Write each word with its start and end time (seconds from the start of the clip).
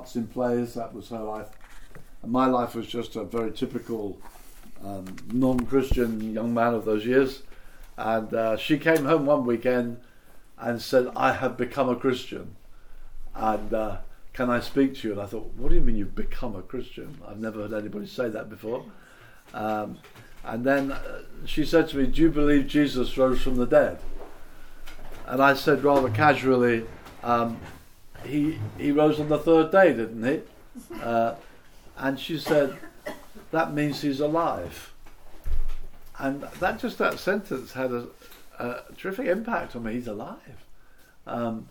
parts 0.00 0.16
in 0.16 0.26
plays. 0.26 0.74
That 0.74 0.94
was 0.94 1.10
her 1.10 1.22
life. 1.22 1.48
And 2.22 2.32
my 2.32 2.46
life 2.46 2.74
was 2.74 2.86
just 2.86 3.16
a 3.16 3.24
very 3.24 3.50
typical 3.52 4.18
um, 4.82 5.14
non-Christian 5.30 6.32
young 6.32 6.54
man 6.54 6.72
of 6.72 6.86
those 6.86 7.04
years. 7.04 7.42
And 7.98 8.32
uh, 8.32 8.56
she 8.56 8.78
came 8.78 9.04
home 9.04 9.26
one 9.26 9.44
weekend 9.44 9.98
and 10.58 10.80
said, 10.80 11.08
"I 11.14 11.32
have 11.32 11.58
become 11.58 11.90
a 11.90 11.96
Christian." 11.96 12.56
And 13.34 13.74
uh, 13.74 13.98
can 14.32 14.48
I 14.48 14.60
speak 14.60 14.94
to 14.96 15.08
you? 15.08 15.12
And 15.12 15.22
I 15.22 15.26
thought, 15.26 15.52
what 15.56 15.68
do 15.68 15.74
you 15.74 15.82
mean 15.82 15.96
you've 15.96 16.14
become 16.14 16.56
a 16.56 16.62
Christian? 16.62 17.18
I've 17.28 17.38
never 17.38 17.60
heard 17.60 17.74
anybody 17.74 18.06
say 18.06 18.28
that 18.30 18.48
before. 18.48 18.84
Um, 19.52 19.98
and 20.44 20.64
then 20.64 20.92
uh, 20.92 21.22
she 21.44 21.64
said 21.64 21.88
to 21.90 21.98
me, 21.98 22.06
Do 22.06 22.22
you 22.22 22.30
believe 22.30 22.66
Jesus 22.66 23.18
rose 23.18 23.42
from 23.42 23.56
the 23.56 23.66
dead? 23.66 23.98
And 25.26 25.42
I 25.42 25.54
said 25.54 25.84
rather 25.84 26.08
casually, 26.10 26.86
um, 27.22 27.60
he, 28.24 28.58
he 28.78 28.92
rose 28.92 29.20
on 29.20 29.28
the 29.28 29.38
third 29.38 29.70
day, 29.70 29.92
didn't 29.92 30.24
he? 30.24 30.40
Uh, 31.02 31.34
and 31.96 32.18
she 32.18 32.38
said, 32.38 32.76
That 33.50 33.72
means 33.72 34.02
he's 34.02 34.20
alive. 34.20 34.92
And 36.18 36.42
that 36.60 36.78
just 36.78 36.98
that 36.98 37.18
sentence 37.18 37.72
had 37.72 37.92
a, 37.92 38.06
a 38.58 38.82
terrific 38.96 39.26
impact 39.26 39.74
on 39.74 39.84
me. 39.84 39.94
He's 39.94 40.06
alive. 40.06 40.64
Um, 41.26 41.68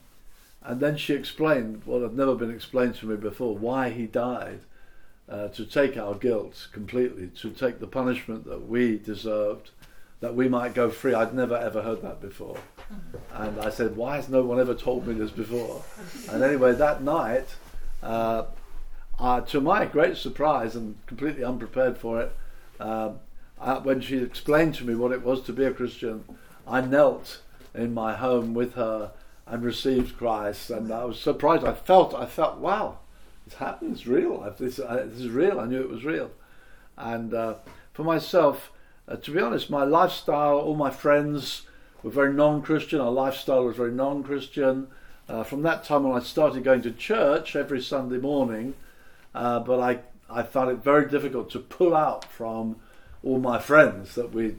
and 0.64 0.80
then 0.80 0.98
she 0.98 1.14
explained 1.14 1.84
what 1.86 2.02
had 2.02 2.14
never 2.14 2.36
been 2.36 2.52
explained 2.52 2.96
to 2.96 3.06
me 3.06 3.16
before 3.16 3.56
why 3.56 3.90
he 3.90 4.06
died 4.06 4.62
uh, 5.30 5.48
to 5.50 5.66
take 5.66 5.98
our 5.98 6.16
guilt 6.16 6.68
completely, 6.72 7.28
to 7.28 7.52
take 7.52 7.80
the 7.80 7.88
punishment 7.88 8.46
that 8.46 8.68
we 8.68 8.98
deserved, 8.98 9.72
that 10.22 10.36
we 10.36 10.50
might 10.50 10.74
go 10.74 10.90
free. 10.90 11.14
I'd 11.14 11.34
never 11.34 11.56
ever 11.56 11.82
heard 11.82 12.02
that 12.02 12.22
before. 12.22 12.58
And 13.34 13.60
I 13.60 13.70
said, 13.70 13.96
Why 13.96 14.18
has 14.18 14.30
no 14.30 14.44
one 14.44 14.60
ever 14.60 14.74
told 14.74 15.08
me 15.08 15.14
this 15.14 15.32
before? 15.32 15.84
And 16.30 16.44
anyway, 16.44 16.74
that 16.74 17.02
night, 17.04 17.48
uh, 18.04 18.46
uh, 19.18 19.42
to 19.42 19.62
my 19.62 19.86
great 19.86 20.18
surprise 20.18 20.76
and 20.76 20.98
completely 21.08 21.44
unprepared 21.44 21.98
for 21.98 22.22
it, 22.22 22.36
um, 22.80 23.20
when 23.84 24.02
she 24.02 24.18
explained 24.18 24.76
to 24.76 24.86
me 24.86 24.96
what 24.96 25.12
it 25.12 25.24
was 25.24 25.42
to 25.44 25.54
be 25.54 25.66
a 25.66 25.72
Christian, 25.72 26.24
I 26.68 26.82
knelt 26.82 27.42
in 27.74 27.94
my 27.94 28.16
home 28.16 28.54
with 28.54 28.74
her 28.76 29.12
and 29.46 29.64
received 29.64 30.18
Christ, 30.18 30.70
and 30.70 30.92
I 30.92 31.06
was 31.06 31.20
surprised. 31.20 31.66
I 31.66 31.74
felt, 31.74 32.14
I 32.14 32.26
felt, 32.26 32.58
wow, 32.60 33.00
it's 33.46 33.56
happened. 33.56 33.94
It's 33.94 34.06
real. 34.06 34.54
This, 34.60 34.80
uh, 34.80 35.08
this 35.10 35.22
is 35.22 35.30
real. 35.30 35.60
I 35.60 35.66
knew 35.66 35.82
it 35.82 35.90
was 35.90 36.06
real. 36.06 36.30
And 36.98 37.34
uh, 37.34 37.56
for 37.94 38.04
myself, 38.04 38.72
uh, 39.10 39.16
to 39.16 39.32
be 39.32 39.40
honest, 39.40 39.70
my 39.70 39.84
lifestyle, 39.84 40.60
all 40.60 40.76
my 40.76 40.92
friends 40.92 41.64
were 42.04 42.12
very 42.12 42.34
non-Christian. 42.34 43.02
Our 43.02 43.12
lifestyle 43.12 43.66
was 43.66 43.76
very 43.76 43.92
non-Christian. 43.92 44.88
Uh, 45.28 45.44
from 45.44 45.64
that 45.64 45.84
time 45.84 46.06
on, 46.06 46.20
I 46.20 46.24
started 46.24 46.64
going 46.64 46.84
to 46.84 46.92
church 46.92 47.56
every 47.56 47.82
Sunday 47.82 48.18
morning, 48.18 48.76
uh, 49.34 49.60
but 49.60 49.80
I 49.80 50.00
I 50.32 50.44
found 50.44 50.70
it 50.70 50.84
very 50.84 51.10
difficult 51.10 51.50
to 51.52 51.60
pull 51.60 51.96
out 51.96 52.24
from 52.24 52.76
all 53.24 53.40
my 53.40 53.58
friends 53.58 54.14
that 54.14 54.32
we 54.32 54.56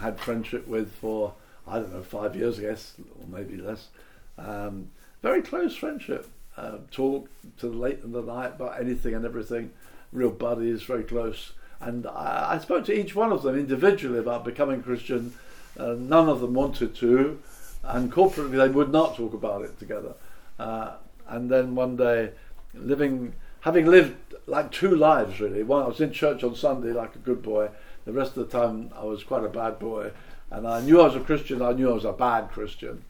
had 0.00 0.18
friendship 0.18 0.66
with 0.66 0.92
for 0.92 1.34
I 1.66 1.78
don't 1.78 1.92
know 1.92 2.02
five 2.02 2.34
years, 2.34 2.58
I 2.58 2.62
guess, 2.62 2.94
or 2.98 3.26
maybe 3.28 3.56
less. 3.56 3.88
Um, 4.36 4.90
very 5.22 5.42
close 5.42 5.76
friendship. 5.76 6.28
Uh, 6.56 6.78
talk 6.90 7.28
to 7.58 7.68
the 7.68 7.76
late 7.76 8.00
in 8.02 8.10
the 8.10 8.22
night 8.22 8.54
about 8.56 8.80
anything 8.80 9.14
and 9.14 9.24
everything. 9.24 9.70
Real 10.12 10.30
buddies, 10.30 10.82
very 10.82 11.04
close. 11.04 11.52
And 11.80 12.06
I, 12.06 12.54
I 12.54 12.58
spoke 12.58 12.84
to 12.86 12.98
each 12.98 13.14
one 13.14 13.32
of 13.32 13.42
them 13.42 13.56
individually 13.56 14.18
about 14.18 14.44
becoming 14.44 14.82
Christian. 14.82 15.34
Uh, 15.78 15.94
none 15.98 16.28
of 16.28 16.40
them 16.40 16.54
wanted 16.54 16.94
to, 16.96 17.40
and 17.84 18.12
corporately 18.12 18.56
they 18.56 18.68
would 18.68 18.90
not 18.90 19.16
talk 19.16 19.32
about 19.32 19.62
it 19.62 19.78
together. 19.78 20.14
Uh, 20.58 20.94
and 21.28 21.50
then 21.50 21.74
one 21.74 21.96
day, 21.96 22.32
living, 22.74 23.34
having 23.60 23.86
lived 23.86 24.16
like 24.46 24.72
two 24.72 24.96
lives 24.96 25.40
really. 25.40 25.62
One, 25.62 25.84
I 25.84 25.88
was 25.88 26.00
in 26.00 26.12
church 26.12 26.42
on 26.42 26.56
Sunday 26.56 26.92
like 26.92 27.14
a 27.14 27.18
good 27.20 27.42
boy. 27.42 27.68
The 28.06 28.12
rest 28.12 28.36
of 28.36 28.50
the 28.50 28.58
time, 28.58 28.90
I 28.96 29.04
was 29.04 29.22
quite 29.22 29.44
a 29.44 29.48
bad 29.48 29.78
boy. 29.78 30.10
And 30.50 30.66
I 30.66 30.80
knew 30.80 31.00
I 31.00 31.04
was 31.04 31.14
a 31.14 31.20
Christian. 31.20 31.60
I 31.60 31.72
knew 31.72 31.90
I 31.90 31.94
was 31.94 32.06
a 32.06 32.12
bad 32.12 32.50
Christian. 32.50 33.04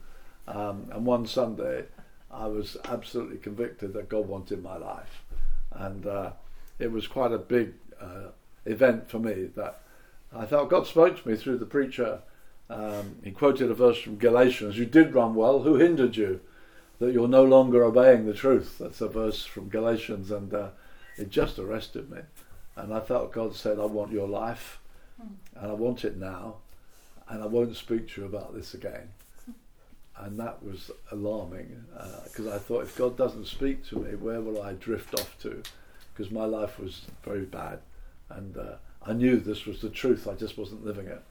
Um, 0.47 0.89
and 0.91 1.05
one 1.05 1.25
Sunday, 1.25 1.85
I 2.31 2.47
was 2.47 2.77
absolutely 2.85 3.37
convicted 3.37 3.93
that 3.93 4.09
God 4.09 4.27
wanted 4.27 4.63
my 4.63 4.77
life, 4.77 5.23
and 5.71 6.05
uh, 6.05 6.31
it 6.77 6.91
was 6.91 7.07
quite 7.07 7.31
a 7.31 7.37
big 7.37 7.73
uh, 7.99 8.29
event 8.65 9.09
for 9.09 9.19
me. 9.19 9.49
That 9.55 9.81
I 10.35 10.45
felt 10.45 10.69
God 10.69 10.87
spoke 10.87 11.21
to 11.21 11.27
me 11.27 11.35
through 11.35 11.57
the 11.57 11.65
preacher. 11.65 12.19
Um, 12.69 13.17
he 13.23 13.31
quoted 13.31 13.71
a 13.71 13.73
verse 13.73 13.99
from 13.99 14.17
Galatians: 14.17 14.77
"You 14.77 14.85
did 14.85 15.13
run 15.13 15.35
well. 15.35 15.59
Who 15.59 15.75
hindered 15.75 16.17
you? 16.17 16.41
That 16.99 17.13
you're 17.13 17.27
no 17.27 17.43
longer 17.43 17.83
obeying 17.83 18.25
the 18.25 18.33
truth." 18.33 18.77
That's 18.77 19.01
a 19.01 19.07
verse 19.07 19.45
from 19.45 19.69
Galatians, 19.69 20.31
and 20.31 20.53
uh, 20.53 20.69
it 21.17 21.29
just 21.29 21.59
arrested 21.59 22.09
me. 22.09 22.19
And 22.75 22.93
I 22.93 22.99
felt 22.99 23.33
God 23.33 23.55
said, 23.55 23.79
"I 23.79 23.85
want 23.85 24.11
your 24.11 24.27
life, 24.27 24.79
and 25.55 25.71
I 25.71 25.73
want 25.73 26.05
it 26.05 26.17
now, 26.17 26.55
and 27.27 27.43
I 27.43 27.47
won't 27.47 27.75
speak 27.75 28.09
to 28.09 28.21
you 28.21 28.27
about 28.27 28.53
this 28.53 28.73
again." 28.73 29.09
and 30.19 30.39
that 30.39 30.61
was 30.63 30.91
alarming 31.11 31.85
because 32.25 32.47
uh, 32.47 32.55
I 32.55 32.57
thought 32.57 32.83
if 32.83 32.97
God 32.97 33.17
doesn't 33.17 33.47
speak 33.47 33.87
to 33.87 33.99
me, 33.99 34.15
where 34.15 34.41
will 34.41 34.61
I 34.61 34.73
drift 34.73 35.13
off 35.13 35.37
to? 35.41 35.63
Because 36.13 36.31
my 36.31 36.45
life 36.45 36.77
was 36.79 37.03
very 37.23 37.45
bad, 37.45 37.79
and 38.29 38.57
uh, 38.57 38.75
I 39.05 39.13
knew 39.13 39.39
this 39.39 39.65
was 39.65 39.81
the 39.81 39.89
truth. 39.89 40.27
I 40.27 40.35
just 40.35 40.57
wasn't 40.57 40.85
living 40.85 41.07
it. 41.07 41.21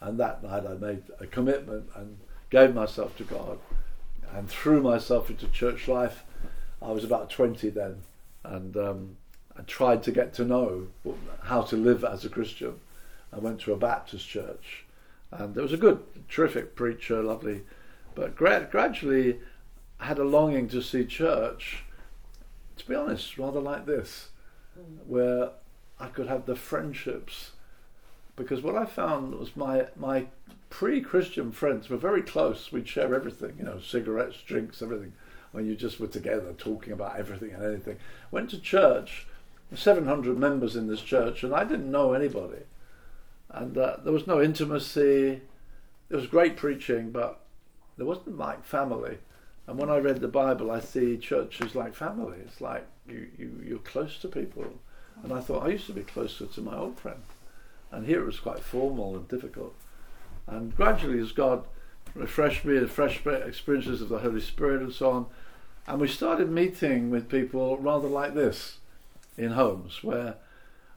And 0.00 0.18
that 0.18 0.42
night, 0.42 0.64
I 0.66 0.74
made 0.74 1.04
a 1.20 1.26
commitment 1.26 1.88
and 1.94 2.18
gave 2.50 2.74
myself 2.74 3.16
to 3.18 3.24
God, 3.24 3.58
and 4.32 4.48
threw 4.48 4.82
myself 4.82 5.30
into 5.30 5.46
church 5.48 5.88
life. 5.88 6.24
I 6.80 6.90
was 6.90 7.04
about 7.04 7.30
twenty 7.30 7.70
then, 7.70 8.02
and 8.44 8.76
um, 8.76 9.16
I 9.56 9.62
tried 9.62 10.02
to 10.04 10.12
get 10.12 10.34
to 10.34 10.44
know 10.44 10.88
how 11.44 11.62
to 11.62 11.76
live 11.76 12.04
as 12.04 12.24
a 12.24 12.28
Christian. 12.28 12.80
I 13.32 13.38
went 13.38 13.60
to 13.60 13.72
a 13.72 13.76
Baptist 13.76 14.28
church, 14.28 14.84
and 15.30 15.54
there 15.54 15.62
was 15.62 15.72
a 15.72 15.78
good, 15.78 16.02
terrific 16.28 16.74
preacher, 16.74 17.22
lovely 17.22 17.62
but 18.14 18.36
gra- 18.36 18.68
gradually 18.70 19.40
I 20.00 20.06
had 20.06 20.18
a 20.18 20.24
longing 20.24 20.68
to 20.68 20.82
see 20.82 21.04
church, 21.04 21.84
to 22.76 22.86
be 22.86 22.94
honest, 22.94 23.38
rather 23.38 23.60
like 23.60 23.86
this, 23.86 24.28
where 25.06 25.50
I 26.02 26.08
could 26.08 26.26
have 26.26 26.46
the 26.46 26.56
friendships. 26.56 27.52
Because 28.34 28.60
what 28.60 28.74
I 28.74 28.86
found 28.86 29.36
was 29.36 29.56
my, 29.56 29.86
my 29.96 30.26
pre 30.68 31.00
Christian 31.00 31.52
friends 31.52 31.88
were 31.88 31.96
very 31.96 32.22
close. 32.22 32.72
We'd 32.72 32.88
share 32.88 33.14
everything, 33.14 33.54
you 33.56 33.64
know, 33.64 33.78
cigarettes, 33.78 34.38
drinks, 34.44 34.82
everything. 34.82 35.12
When 35.52 35.64
you 35.64 35.76
just 35.76 36.00
were 36.00 36.08
together 36.08 36.54
talking 36.58 36.92
about 36.92 37.18
everything 37.18 37.52
and 37.52 37.62
anything. 37.62 37.98
Went 38.32 38.50
to 38.50 38.58
church, 38.58 39.28
700 39.72 40.36
members 40.36 40.74
in 40.74 40.88
this 40.88 41.02
church, 41.02 41.44
and 41.44 41.54
I 41.54 41.62
didn't 41.62 41.90
know 41.90 42.14
anybody. 42.14 42.64
And 43.50 43.78
uh, 43.78 43.98
there 44.02 44.12
was 44.12 44.26
no 44.26 44.42
intimacy. 44.42 45.42
It 46.10 46.16
was 46.16 46.26
great 46.26 46.56
preaching, 46.56 47.12
but 47.12 47.40
there 47.96 48.06
wasn't 48.06 48.38
like 48.38 48.64
family. 48.64 49.18
And 49.68 49.78
when 49.78 49.90
I 49.90 49.98
read 49.98 50.20
the 50.20 50.26
Bible, 50.26 50.72
I 50.72 50.80
see 50.80 51.16
church 51.16 51.60
is 51.60 51.76
like 51.76 51.94
family. 51.94 52.38
It's 52.44 52.60
like 52.60 52.86
you, 53.06 53.28
you, 53.38 53.62
you're 53.64 53.78
close 53.78 54.18
to 54.18 54.28
people. 54.28 54.80
And 55.22 55.32
I 55.32 55.40
thought 55.40 55.64
I 55.64 55.70
used 55.70 55.86
to 55.86 55.92
be 55.92 56.02
closer 56.02 56.46
to 56.46 56.60
my 56.60 56.76
old 56.76 56.98
friend. 56.98 57.22
And 57.90 58.06
here 58.06 58.22
it 58.22 58.26
was 58.26 58.40
quite 58.40 58.60
formal 58.60 59.16
and 59.16 59.28
difficult. 59.28 59.74
And 60.46 60.74
gradually, 60.74 61.20
as 61.20 61.32
God 61.32 61.64
refreshed 62.14 62.64
me, 62.64 62.84
fresh 62.86 63.24
experiences 63.24 64.00
of 64.02 64.08
the 64.08 64.18
Holy 64.18 64.40
Spirit 64.40 64.82
and 64.82 64.92
so 64.92 65.10
on, 65.10 65.26
and 65.86 66.00
we 66.00 66.08
started 66.08 66.50
meeting 66.50 67.10
with 67.10 67.28
people 67.28 67.76
rather 67.78 68.08
like 68.08 68.34
this 68.34 68.78
in 69.36 69.52
homes 69.52 70.02
where 70.02 70.36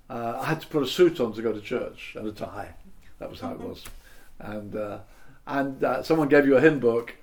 uh, 0.09 0.39
I 0.41 0.45
had 0.45 0.61
to 0.61 0.67
put 0.67 0.83
a 0.83 0.87
suit 0.87 1.19
on 1.19 1.33
to 1.33 1.41
go 1.41 1.51
to 1.51 1.61
church 1.61 2.13
and 2.15 2.27
a 2.27 2.31
tie. 2.31 2.75
That 3.19 3.29
was 3.29 3.39
how 3.39 3.51
it 3.51 3.59
was. 3.59 3.83
And 4.39 4.75
uh, 4.75 4.99
and 5.47 5.83
uh, 5.83 6.03
someone 6.03 6.27
gave 6.27 6.45
you 6.45 6.57
a 6.57 6.61
hymn 6.61 6.79
book, 6.79 7.15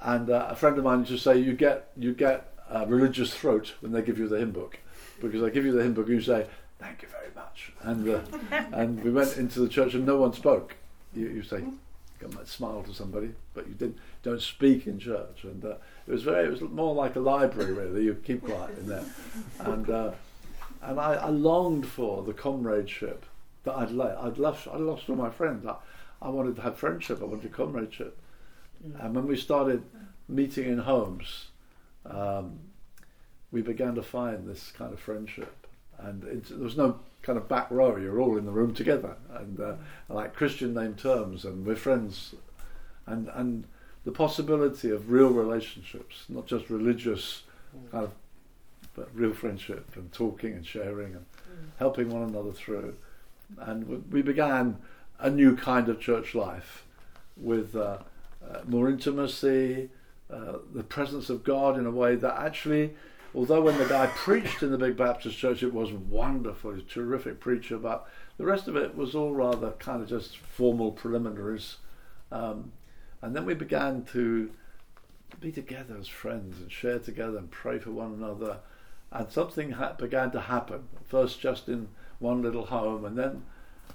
and 0.00 0.30
uh, 0.30 0.48
a 0.50 0.56
friend 0.56 0.78
of 0.78 0.84
mine 0.84 1.00
used 1.00 1.10
to 1.12 1.18
say 1.18 1.38
you 1.38 1.52
get 1.52 1.90
you 1.96 2.14
get 2.14 2.52
a 2.70 2.86
religious 2.86 3.34
throat 3.34 3.74
when 3.80 3.92
they 3.92 4.02
give 4.02 4.18
you 4.18 4.28
the 4.28 4.38
hymn 4.38 4.52
book, 4.52 4.78
because 5.20 5.42
I 5.42 5.50
give 5.50 5.64
you 5.64 5.72
the 5.72 5.82
hymn 5.82 5.94
book 5.94 6.06
and 6.06 6.16
you 6.16 6.20
say 6.20 6.46
thank 6.78 7.02
you 7.02 7.08
very 7.08 7.30
much, 7.34 7.72
and 7.82 8.08
uh, 8.08 8.20
and 8.76 9.02
we 9.02 9.10
went 9.10 9.36
into 9.36 9.60
the 9.60 9.68
church 9.68 9.94
and 9.94 10.06
no 10.06 10.16
one 10.16 10.32
spoke. 10.32 10.76
You, 11.14 11.28
you 11.28 11.42
say 11.42 11.60
you 12.20 12.28
might 12.34 12.48
smile 12.48 12.82
to 12.82 12.94
somebody, 12.94 13.32
but 13.54 13.66
you 13.66 13.74
didn't 13.74 13.98
don't 14.22 14.42
speak 14.42 14.86
in 14.86 14.98
church, 14.98 15.44
and 15.44 15.64
uh, 15.64 15.76
it 16.06 16.12
was 16.12 16.22
very 16.22 16.46
it 16.46 16.50
was 16.50 16.60
more 16.62 16.94
like 16.94 17.16
a 17.16 17.20
library 17.20 17.72
really. 17.72 18.04
You 18.04 18.14
keep 18.14 18.44
quiet 18.44 18.78
in 18.78 18.88
there, 18.88 19.04
and 19.60 19.88
uh, 19.88 20.12
and 20.82 21.00
I, 21.00 21.14
I, 21.14 21.28
longed 21.30 21.86
for 21.86 22.22
the 22.22 22.32
comradeship 22.32 23.24
that 23.64 23.74
I'd 23.74 23.90
let. 23.90 24.16
I'd 24.18 24.38
lost 24.38 24.68
I'd 24.68 24.80
lost 24.80 25.08
all 25.08 25.16
my 25.16 25.30
friends. 25.30 25.66
I, 25.66 25.76
I 26.22 26.28
wanted 26.28 26.56
to 26.56 26.62
have 26.62 26.78
friendship, 26.78 27.20
I 27.20 27.24
wanted 27.24 27.52
comradeship. 27.52 28.18
Mm. 28.86 29.04
And 29.04 29.14
when 29.14 29.26
we 29.26 29.36
started 29.36 29.82
meeting 30.28 30.68
in 30.68 30.78
homes, 30.78 31.48
um, 32.04 32.58
we 33.56 33.62
began 33.62 33.94
to 33.94 34.02
find 34.02 34.46
this 34.46 34.70
kind 34.76 34.92
of 34.92 35.00
friendship. 35.00 35.66
And 35.98 36.22
there 36.22 36.58
was 36.58 36.76
no 36.76 37.00
kind 37.22 37.38
of 37.38 37.48
back 37.48 37.70
row, 37.70 37.96
you're 37.96 38.20
all 38.20 38.36
in 38.36 38.44
the 38.44 38.52
room 38.52 38.74
together. 38.74 39.16
And 39.30 39.58
uh, 39.58 39.76
like 40.10 40.34
Christian 40.34 40.74
name 40.74 40.92
terms, 40.92 41.46
and 41.46 41.64
we're 41.64 41.74
friends. 41.74 42.34
And, 43.06 43.30
and 43.32 43.64
the 44.04 44.12
possibility 44.12 44.90
of 44.90 45.10
real 45.10 45.30
relationships, 45.30 46.26
not 46.28 46.46
just 46.46 46.68
religious 46.68 47.44
kind 47.90 48.04
of 48.04 48.12
but 48.94 49.08
real 49.14 49.32
friendship 49.32 49.96
and 49.96 50.12
talking 50.12 50.52
and 50.52 50.66
sharing 50.66 51.14
and 51.14 51.24
helping 51.78 52.10
one 52.10 52.24
another 52.28 52.52
through. 52.52 52.94
And 53.58 54.12
we 54.12 54.20
began 54.20 54.76
a 55.18 55.30
new 55.30 55.56
kind 55.56 55.88
of 55.88 55.98
church 55.98 56.34
life 56.34 56.84
with 57.38 57.74
uh, 57.74 57.98
uh, 58.46 58.58
more 58.66 58.90
intimacy, 58.90 59.88
uh, 60.32 60.54
the 60.74 60.82
presence 60.82 61.30
of 61.30 61.44
God 61.44 61.78
in 61.78 61.86
a 61.86 61.90
way 61.90 62.16
that 62.16 62.40
actually, 62.40 62.94
although 63.36 63.60
when 63.60 63.76
the 63.76 63.84
guy 63.84 64.06
preached 64.06 64.62
in 64.62 64.70
the 64.70 64.78
big 64.78 64.96
Baptist 64.96 65.36
church, 65.36 65.62
it 65.62 65.74
was 65.74 65.92
wonderful, 65.92 66.70
a 66.70 66.80
terrific 66.80 67.38
preacher, 67.38 67.76
but 67.76 68.08
the 68.38 68.46
rest 68.46 68.66
of 68.66 68.76
it 68.76 68.96
was 68.96 69.14
all 69.14 69.34
rather 69.34 69.72
kind 69.72 70.02
of 70.02 70.08
just 70.08 70.38
formal 70.38 70.90
preliminaries. 70.90 71.76
Um, 72.32 72.72
and 73.20 73.36
then 73.36 73.44
we 73.44 73.52
began 73.52 74.04
to 74.12 74.50
be 75.38 75.52
together 75.52 75.96
as 76.00 76.08
friends 76.08 76.60
and 76.60 76.72
share 76.72 76.98
together 76.98 77.36
and 77.36 77.50
pray 77.50 77.78
for 77.78 77.90
one 77.90 78.14
another. 78.14 78.58
And 79.12 79.30
something 79.30 79.72
ha- 79.72 79.92
began 79.92 80.30
to 80.30 80.40
happen. 80.40 80.88
First, 81.04 81.38
just 81.38 81.68
in 81.68 81.88
one 82.18 82.42
little 82.42 82.66
home, 82.66 83.04
and 83.04 83.18
then 83.18 83.44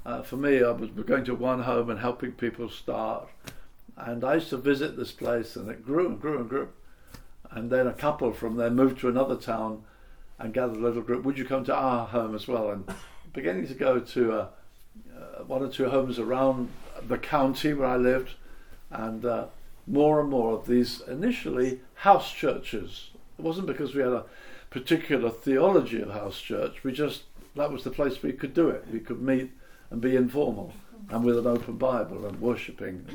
uh, 0.06 0.22
for 0.22 0.38
me, 0.38 0.64
I 0.64 0.72
was 0.72 0.92
going 0.92 1.26
to 1.26 1.36
one 1.36 1.64
home 1.64 1.90
and 1.90 2.00
helping 2.00 2.34
people 2.34 2.70
start. 2.70 3.28
And 3.98 4.24
I 4.24 4.36
used 4.36 4.50
to 4.50 4.58
visit 4.58 4.98
this 4.98 5.12
place, 5.12 5.56
and 5.56 5.70
it 5.70 5.86
grew 5.86 6.08
and 6.08 6.22
grew 6.22 6.40
and 6.40 6.50
grew. 6.50 6.70
And 7.52 7.70
then 7.70 7.88
a 7.88 7.94
couple 7.94 8.32
from 8.34 8.56
there 8.56 8.70
moved 8.70 9.00
to 9.02 9.10
another 9.10 9.36
town 9.36 9.84
and 10.40 10.54
gathered 10.54 10.78
a 10.78 10.80
little 10.80 11.02
group. 11.02 11.24
Would 11.26 11.38
you 11.38 11.46
come 11.46 11.64
to 11.66 11.76
our 11.76 12.08
home 12.08 12.34
as 12.34 12.48
well? 12.48 12.72
And 12.72 12.86
beginning 13.34 13.68
to 13.68 13.74
go 13.74 14.00
to 14.00 14.34
uh, 14.34 14.48
uh, 15.16 15.44
one 15.44 15.62
or 15.62 15.70
two 15.70 15.90
homes 15.90 16.20
around 16.20 16.70
the 17.08 17.18
county 17.18 17.74
where 17.74 17.88
I 17.88 17.98
lived, 17.98 18.36
and 18.90 19.26
uh, 19.26 19.46
more 19.88 20.20
and 20.20 20.30
more 20.30 20.54
of 20.54 20.68
these 20.68 21.02
initially 21.02 21.82
house 21.96 22.32
churches. 22.32 23.10
It 23.38 23.44
wasn't 23.44 23.68
because 23.68 23.96
we 23.96 24.02
had 24.02 24.14
a 24.14 24.26
particular 24.70 25.30
theology 25.30 26.02
of 26.02 26.12
house 26.12 26.40
church. 26.40 26.84
We 26.84 26.92
just 26.92 27.24
that 27.56 27.72
was 27.72 27.84
the 27.84 27.92
place 27.92 28.24
we 28.24 28.34
could 28.34 28.54
do 28.54 28.70
it. 28.70 28.86
We 28.92 29.00
could 29.00 29.22
meet 29.22 29.52
and 29.90 30.00
be 30.00 30.16
informal 30.16 30.74
and 31.10 31.24
with 31.24 31.38
an 31.38 31.48
open 31.48 31.78
Bible 31.78 32.26
and 32.26 32.40
worshipping, 32.40 33.06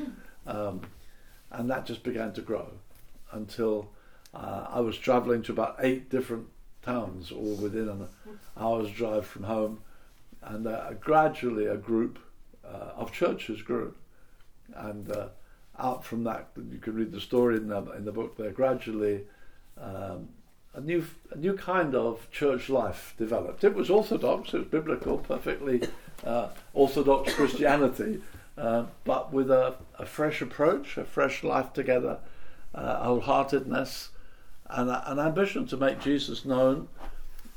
um, 0.45 0.81
and 1.51 1.69
that 1.69 1.85
just 1.85 2.03
began 2.03 2.33
to 2.33 2.41
grow 2.41 2.69
until 3.31 3.89
uh, 4.37 4.67
I 4.69 4.79
was 4.81 4.97
travelling 4.97 5.41
to 5.43 5.51
about 5.51 5.77
eight 5.79 6.09
different 6.09 6.47
towns, 6.83 7.31
all 7.31 7.55
within 7.55 7.89
an 7.89 8.07
hour's 8.57 8.91
drive 8.91 9.25
from 9.25 9.43
home, 9.43 9.79
and 10.43 10.67
uh, 10.67 10.93
gradually 10.99 11.65
a 11.65 11.77
group 11.77 12.19
uh, 12.65 12.91
of 12.95 13.11
churches 13.11 13.61
grew, 13.61 13.95
and 14.75 15.11
uh, 15.11 15.27
out 15.79 16.03
from 16.03 16.23
that, 16.23 16.49
you 16.71 16.79
can 16.79 16.95
read 16.95 17.11
the 17.11 17.21
story 17.21 17.57
in 17.57 17.67
the, 17.67 17.91
in 17.91 18.05
the 18.05 18.11
book 18.11 18.37
there. 18.37 18.51
Gradually, 18.51 19.23
um, 19.79 20.29
a 20.73 20.81
new 20.81 21.05
a 21.31 21.37
new 21.37 21.55
kind 21.55 21.95
of 21.95 22.29
church 22.31 22.69
life 22.69 23.15
developed. 23.17 23.63
It 23.63 23.73
was 23.73 23.89
orthodox, 23.89 24.53
it 24.53 24.59
was 24.59 24.67
biblical, 24.67 25.17
perfectly 25.17 25.81
uh, 26.23 26.49
orthodox 26.73 27.33
Christianity, 27.33 28.21
uh, 28.57 28.85
but 29.03 29.33
with 29.33 29.49
a, 29.49 29.75
a, 29.97 30.05
fresh 30.05 30.41
approach, 30.41 30.97
a 30.97 31.03
fresh 31.03 31.43
life 31.43 31.73
together, 31.73 32.19
uh, 32.75 33.03
wholeheartedness, 33.03 34.09
and 34.69 34.89
an 34.89 35.19
ambition 35.19 35.65
to 35.67 35.77
make 35.77 35.99
Jesus 35.99 36.45
known 36.45 36.87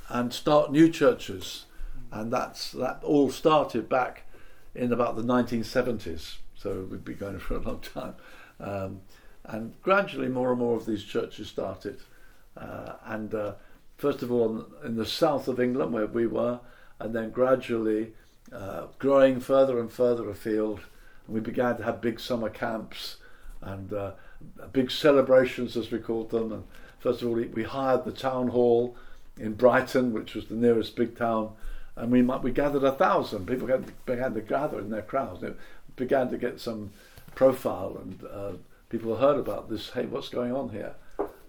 and 0.08 0.32
start 0.32 0.70
new 0.70 0.88
churches. 0.88 1.66
And 2.12 2.32
that's 2.32 2.72
that 2.72 3.00
all 3.02 3.30
started 3.30 3.88
back 3.88 4.24
in 4.74 4.92
about 4.92 5.16
the 5.16 5.22
1970s. 5.22 6.36
So 6.54 6.86
we've 6.90 7.04
been 7.04 7.16
going 7.16 7.38
for 7.40 7.54
a 7.54 7.60
long 7.60 7.80
time. 7.80 8.14
Um, 8.58 9.00
and 9.44 9.74
gradually, 9.82 10.28
more 10.28 10.50
and 10.50 10.60
more 10.60 10.76
of 10.76 10.86
these 10.86 11.04
churches 11.04 11.48
started. 11.48 11.98
Uh, 12.56 12.94
and 13.04 13.34
uh, 13.34 13.52
first 13.96 14.22
of 14.22 14.30
all, 14.30 14.66
in 14.84 14.96
the 14.96 15.06
south 15.06 15.48
of 15.48 15.58
England, 15.58 15.92
where 15.92 16.06
we 16.06 16.26
were, 16.26 16.60
and 16.98 17.14
then 17.14 17.30
gradually 17.30 18.12
uh, 18.52 18.86
growing 18.98 19.40
further 19.40 19.80
and 19.80 19.90
further 19.90 20.28
afield. 20.28 20.80
And 21.26 21.34
we 21.34 21.40
began 21.40 21.76
to 21.78 21.84
have 21.84 22.00
big 22.00 22.20
summer 22.20 22.50
camps 22.50 23.16
and 23.62 23.92
uh, 23.92 24.12
big 24.72 24.90
celebrations, 24.90 25.76
as 25.76 25.90
we 25.90 25.98
called 25.98 26.30
them. 26.30 26.52
And 26.52 26.64
first 27.00 27.22
of 27.22 27.28
all, 27.28 27.34
we 27.34 27.62
hired 27.64 28.04
the 28.04 28.12
town 28.12 28.48
hall 28.48 28.96
in 29.38 29.54
Brighton, 29.54 30.12
which 30.12 30.34
was 30.34 30.46
the 30.46 30.54
nearest 30.54 30.96
big 30.96 31.16
town, 31.16 31.52
and 31.96 32.10
we 32.12 32.22
we 32.22 32.52
gathered 32.52 32.84
a 32.84 32.92
thousand. 32.92 33.46
People 33.46 33.68
began 34.06 34.34
to 34.34 34.40
gather 34.40 34.78
in 34.78 34.90
their 34.90 35.02
crowds. 35.02 35.42
It 35.42 35.56
began 35.96 36.30
to 36.30 36.38
get 36.38 36.60
some 36.60 36.90
profile, 37.34 37.98
and 38.00 38.24
uh, 38.30 38.52
people 38.88 39.16
heard 39.16 39.38
about 39.38 39.68
this. 39.68 39.90
Hey, 39.90 40.06
what's 40.06 40.28
going 40.28 40.52
on 40.52 40.70
here? 40.70 40.94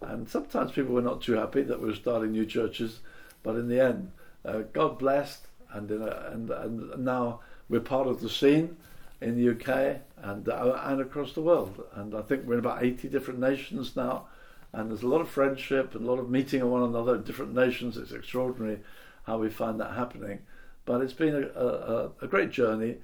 And 0.02 0.28
sometimes 0.28 0.72
people 0.72 0.96
were 0.96 1.02
not 1.02 1.22
too 1.22 1.34
happy 1.34 1.62
that 1.64 1.80
we 1.80 1.88
were 1.88 1.96
starting 1.96 2.32
new 2.32 2.46
churches, 2.46 3.00
but 3.44 3.56
in 3.56 3.68
the 3.68 3.80
end, 3.80 4.12
uh, 4.44 4.64
God 4.74 4.98
blessed, 4.98 5.46
and, 5.74 5.92
a, 5.92 6.32
and 6.32 6.50
and 6.50 7.06
now 7.06 7.42
we're 7.70 7.80
part 7.80 8.08
of 8.08 8.22
the 8.22 8.30
scene 8.30 8.78
in 9.22 9.36
the 9.38 9.52
UK 9.52 10.02
and 10.18 10.50
uh, 10.50 10.82
and 10.84 11.02
across 11.02 11.34
the 11.34 11.42
world. 11.42 11.84
And 11.94 12.16
I 12.16 12.22
think 12.22 12.46
we're 12.46 12.54
in 12.54 12.60
about 12.60 12.84
80 12.84 13.08
different 13.10 13.40
nations 13.40 13.96
now, 13.96 14.26
and 14.74 14.90
there's 14.90 15.04
a 15.04 15.08
lot 15.08 15.22
of 15.22 15.30
friendship 15.30 15.96
and 15.96 16.06
a 16.06 16.10
lot 16.10 16.20
of 16.20 16.30
meeting 16.30 16.62
of 16.62 16.70
one 16.70 16.84
another 16.84 17.16
in 17.16 17.24
different 17.24 17.54
nations. 17.54 17.98
It's 17.98 18.12
extraordinary 18.12 18.80
how 19.24 19.38
we 19.38 19.50
find 19.50 19.80
that 19.80 19.96
happening, 19.96 20.40
but 20.86 21.02
it's 21.02 21.14
been 21.14 21.36
a, 21.36 21.60
a, 21.60 22.12
a 22.22 22.28
great 22.28 22.52
journey. 22.52 22.98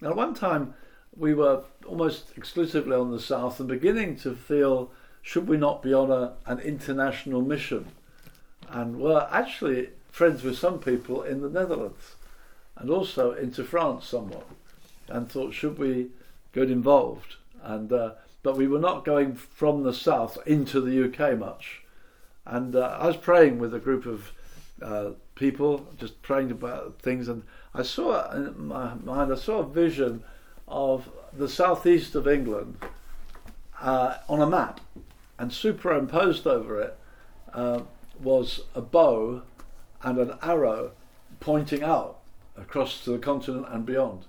And 0.00 0.10
at 0.10 0.16
one 0.16 0.34
time, 0.34 0.74
we 1.16 1.34
were 1.34 1.64
almost 1.86 2.32
exclusively 2.36 2.94
on 2.94 3.10
the 3.10 3.20
south 3.20 3.58
and 3.58 3.68
beginning 3.68 4.16
to 4.16 4.34
feel 4.34 4.92
should 5.22 5.48
we 5.48 5.56
not 5.56 5.82
be 5.82 5.92
on 5.92 6.10
a, 6.10 6.34
an 6.46 6.60
international 6.60 7.42
mission? 7.42 7.86
And 8.68 9.00
were 9.00 9.28
actually 9.32 9.90
friends 10.10 10.42
with 10.42 10.56
some 10.58 10.78
people 10.78 11.22
in 11.22 11.40
the 11.40 11.50
Netherlands 11.50 12.14
and 12.76 12.90
also 12.90 13.32
into 13.32 13.64
France 13.64 14.06
somewhat, 14.06 14.46
and 15.08 15.30
thought 15.30 15.54
should 15.54 15.78
we 15.78 16.08
get 16.52 16.70
involved? 16.70 17.36
And 17.62 17.92
uh, 17.92 18.12
but 18.46 18.56
we 18.56 18.68
were 18.68 18.78
not 18.78 19.04
going 19.04 19.34
from 19.34 19.82
the 19.82 19.92
south 19.92 20.38
into 20.46 20.80
the 20.80 21.06
UK 21.06 21.36
much. 21.36 21.82
And 22.44 22.76
uh, 22.76 22.96
I 23.00 23.08
was 23.08 23.16
praying 23.16 23.58
with 23.58 23.74
a 23.74 23.80
group 23.80 24.06
of 24.06 24.30
uh, 24.80 25.10
people, 25.34 25.88
just 25.98 26.22
praying 26.22 26.52
about 26.52 27.00
things, 27.00 27.26
and 27.26 27.42
I 27.74 27.82
saw 27.82 28.30
in 28.30 28.68
my 28.68 28.94
mind, 28.94 29.32
I 29.32 29.34
saw 29.34 29.58
a 29.58 29.66
vision 29.66 30.22
of 30.68 31.08
the 31.32 31.48
southeast 31.48 32.14
of 32.14 32.28
England 32.28 32.76
uh, 33.80 34.18
on 34.28 34.40
a 34.40 34.46
map, 34.46 34.80
and 35.40 35.52
superimposed 35.52 36.46
over 36.46 36.80
it 36.80 36.96
uh, 37.52 37.80
was 38.22 38.60
a 38.76 38.80
bow 38.80 39.42
and 40.04 40.18
an 40.18 40.34
arrow 40.40 40.92
pointing 41.40 41.82
out 41.82 42.20
across 42.56 43.02
to 43.02 43.10
the 43.10 43.18
continent 43.18 43.66
and 43.70 43.84
beyond. 43.84 44.24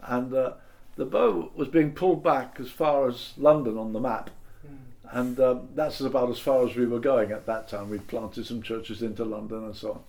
And 0.00 0.32
uh, 0.32 0.52
the 0.98 1.06
bow 1.06 1.52
was 1.54 1.68
being 1.68 1.92
pulled 1.92 2.24
back 2.24 2.56
as 2.58 2.70
far 2.70 3.08
as 3.08 3.32
London 3.38 3.78
on 3.78 3.92
the 3.92 4.00
map. 4.00 4.30
Mm. 4.66 5.16
And 5.16 5.40
um, 5.40 5.68
that's 5.76 6.00
about 6.00 6.28
as 6.28 6.40
far 6.40 6.66
as 6.66 6.74
we 6.74 6.86
were 6.86 6.98
going 6.98 7.30
at 7.30 7.46
that 7.46 7.68
time. 7.68 7.88
We'd 7.88 8.08
planted 8.08 8.46
some 8.46 8.62
churches 8.62 9.00
into 9.00 9.24
London 9.24 9.64
and 9.64 9.76
so 9.76 9.92
on. 9.92 10.00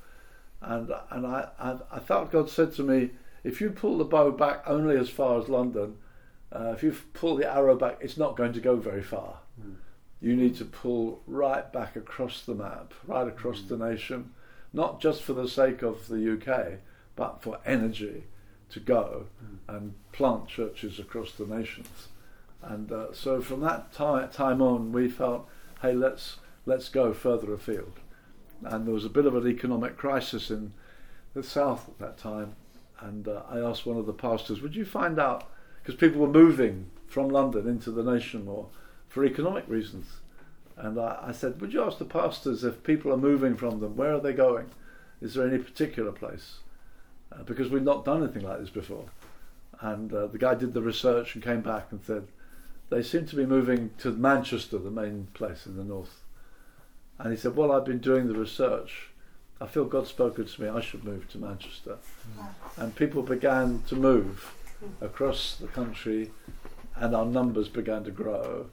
And, 0.61 0.91
and 1.11 1.27
I, 1.27 1.47
I, 1.59 1.77
I 1.91 1.99
felt 1.99 2.31
God 2.31 2.49
said 2.49 2.73
to 2.73 2.83
me, 2.83 3.11
if 3.43 3.61
you 3.61 3.69
pull 3.69 3.99
the 3.99 4.03
bow 4.03 4.31
back 4.31 4.63
only 4.65 4.97
as 4.97 5.09
far 5.09 5.39
as 5.39 5.47
London, 5.47 5.97
uh, 6.51 6.73
if 6.75 6.81
you 6.81 6.95
pull 7.13 7.35
the 7.35 7.49
arrow 7.49 7.75
back, 7.75 7.99
it's 8.01 8.17
not 8.17 8.35
going 8.35 8.53
to 8.53 8.59
go 8.59 8.75
very 8.75 9.03
far. 9.03 9.37
Mm. 9.61 9.75
You 10.19 10.35
need 10.35 10.55
to 10.55 10.65
pull 10.65 11.21
right 11.27 11.71
back 11.71 11.95
across 11.95 12.41
the 12.41 12.55
map, 12.55 12.95
right 13.05 13.27
across 13.27 13.61
mm. 13.61 13.67
the 13.67 13.77
nation, 13.77 14.31
not 14.73 14.99
just 14.99 15.21
for 15.21 15.33
the 15.33 15.47
sake 15.47 15.83
of 15.83 16.07
the 16.07 16.33
UK, 16.33 16.79
but 17.15 17.43
for 17.43 17.59
energy 17.63 18.23
to 18.71 18.79
go 18.79 19.25
mm. 19.43 19.75
and 19.75 19.93
plant 20.11 20.47
churches 20.47 20.99
across 20.99 21.31
the 21.33 21.45
nations. 21.45 22.07
And 22.61 22.91
uh, 22.91 23.13
so 23.13 23.41
from 23.41 23.61
that 23.61 23.91
time, 23.93 24.29
time 24.29 24.61
on, 24.61 24.91
we 24.91 25.09
felt, 25.09 25.47
hey, 25.81 25.93
let's 25.93 26.37
let's 26.65 26.89
go 26.89 27.13
further 27.13 27.53
afield. 27.53 27.93
And 28.63 28.85
there 28.85 28.93
was 28.93 29.05
a 29.05 29.09
bit 29.09 29.25
of 29.25 29.35
an 29.35 29.47
economic 29.47 29.97
crisis 29.97 30.51
in 30.51 30.73
the 31.33 31.43
south 31.43 31.87
at 31.87 31.99
that 31.99 32.17
time, 32.17 32.55
and 32.99 33.27
uh, 33.27 33.43
I 33.49 33.59
asked 33.59 33.85
one 33.85 33.97
of 33.97 34.05
the 34.05 34.13
pastors, 34.13 34.61
would 34.61 34.75
you 34.75 34.85
find 34.85 35.19
out, 35.19 35.49
because 35.81 35.95
people 35.95 36.19
were 36.19 36.27
moving 36.27 36.89
from 37.07 37.29
London 37.29 37.67
into 37.67 37.91
the 37.91 38.03
nation 38.03 38.45
more 38.45 38.67
for 39.07 39.25
economic 39.25 39.63
reasons. 39.67 40.05
And 40.77 40.99
I, 40.99 41.17
I, 41.27 41.31
said, 41.31 41.59
would 41.59 41.73
you 41.73 41.83
ask 41.83 41.97
the 41.97 42.05
pastors 42.05 42.63
if 42.63 42.83
people 42.83 43.11
are 43.11 43.17
moving 43.17 43.55
from 43.55 43.79
them, 43.79 43.95
where 43.95 44.13
are 44.13 44.19
they 44.19 44.33
going? 44.33 44.67
Is 45.21 45.33
there 45.33 45.47
any 45.47 45.57
particular 45.57 46.11
place? 46.11 46.59
Uh, 47.31 47.43
because 47.43 47.69
we've 47.69 47.83
not 47.83 48.05
done 48.05 48.23
anything 48.23 48.43
like 48.43 48.59
this 48.59 48.69
before. 48.69 49.05
And 49.81 50.13
uh, 50.13 50.27
the 50.27 50.37
guy 50.37 50.55
did 50.55 50.73
the 50.73 50.81
research 50.81 51.35
and 51.35 51.43
came 51.43 51.61
back 51.61 51.87
and 51.91 52.01
said, 52.03 52.27
they 52.89 53.03
seem 53.03 53.25
to 53.27 53.35
be 53.35 53.45
moving 53.45 53.91
to 53.99 54.11
Manchester, 54.11 54.77
the 54.79 54.89
main 54.89 55.27
place 55.33 55.65
in 55.65 55.77
the 55.77 55.83
north. 55.83 56.21
And 57.19 57.31
he 57.31 57.37
said, 57.37 57.55
well, 57.55 57.71
I've 57.71 57.85
been 57.85 57.99
doing 57.99 58.27
the 58.27 58.39
research 58.39 59.09
I 59.61 59.67
feel 59.67 59.85
God 59.85 60.07
spoken 60.07 60.45
to 60.45 60.61
me, 60.61 60.69
I 60.69 60.79
should 60.79 61.03
move 61.03 61.29
to 61.31 61.37
Manchester. 61.37 61.97
Mm. 62.37 62.47
And 62.77 62.95
people 62.95 63.23
began 63.23 63.83
to 63.87 63.95
move 63.95 64.53
across 65.01 65.57
the 65.57 65.67
country, 65.67 66.31
and 66.95 67.13
our 67.13 67.25
numbers 67.25 67.67
began 67.67 68.03
to 68.05 68.11
grow, 68.11 68.67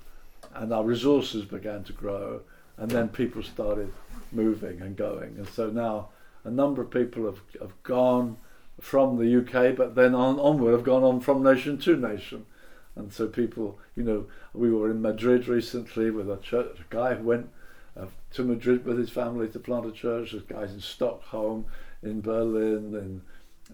and 0.55 0.73
our 0.73 0.85
resources 0.85 1.45
began 1.45 1.83
to 1.85 1.93
grow, 1.93 2.41
and 2.77 2.91
then 2.91 3.09
people 3.09 3.43
started 3.43 3.93
moving 4.31 4.81
and 4.81 4.97
going. 4.97 5.37
And 5.39 5.49
so 5.49 5.71
now 5.71 6.11
a 6.45 6.51
number 6.51 6.83
of 6.83 6.91
people 6.91 7.25
have, 7.25 7.41
have 7.61 7.83
gone 7.83 8.37
from 8.81 9.17
the 9.17 9.39
UK, 9.39 9.77
but 9.77 9.95
then 9.95 10.15
on, 10.15 10.39
onward 10.39 10.73
have 10.73 10.85
gone 10.85 11.03
on 11.03 11.21
from 11.21 11.43
nation 11.43 11.79
to 11.79 11.97
nation. 11.97 12.47
And 12.95 13.13
so 13.13 13.27
people, 13.27 13.79
you 13.95 14.03
know, 14.03 14.27
we 14.55 14.71
were 14.73 14.91
in 14.91 15.03
Madrid 15.03 15.49
recently 15.49 16.11
with 16.11 16.31
a 16.31 16.39
church, 16.39 16.79
a 16.81 16.95
guy 16.95 17.15
who 17.15 17.25
went 17.25 17.51
uh, 17.99 18.07
to 18.33 18.43
Madrid 18.43 18.85
with 18.85 18.99
his 18.99 19.11
family 19.11 19.49
to 19.49 19.59
plant 19.59 19.87
a 19.87 19.93
church. 19.93 20.33
There's 20.33 20.45
guys 20.45 20.73
in 20.73 20.81
Stockholm, 20.81 21.67
in 22.03 22.21
Berlin, 22.21 22.95
in 22.95 23.23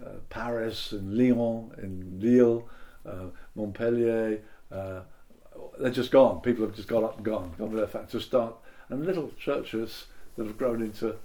uh, 0.04 0.16
Paris, 0.28 0.92
in 0.92 1.16
Lyon, 1.16 1.72
in 1.82 2.18
Lille, 2.20 2.68
uh, 3.06 3.26
Montpellier. 3.54 4.40
Uh, 4.70 5.00
they're 5.78 5.90
just 5.90 6.10
gone. 6.10 6.40
People 6.40 6.64
have 6.64 6.74
just 6.74 6.88
got 6.88 7.04
up 7.04 7.16
and 7.16 7.24
gone, 7.24 7.52
gone 7.58 7.70
to 7.70 7.76
their 7.76 7.86
fact 7.86 8.18
start, 8.20 8.54
and 8.88 9.04
little 9.04 9.30
churches 9.38 10.06
that 10.36 10.46
have 10.46 10.58
grown 10.58 10.82
into 10.82 11.16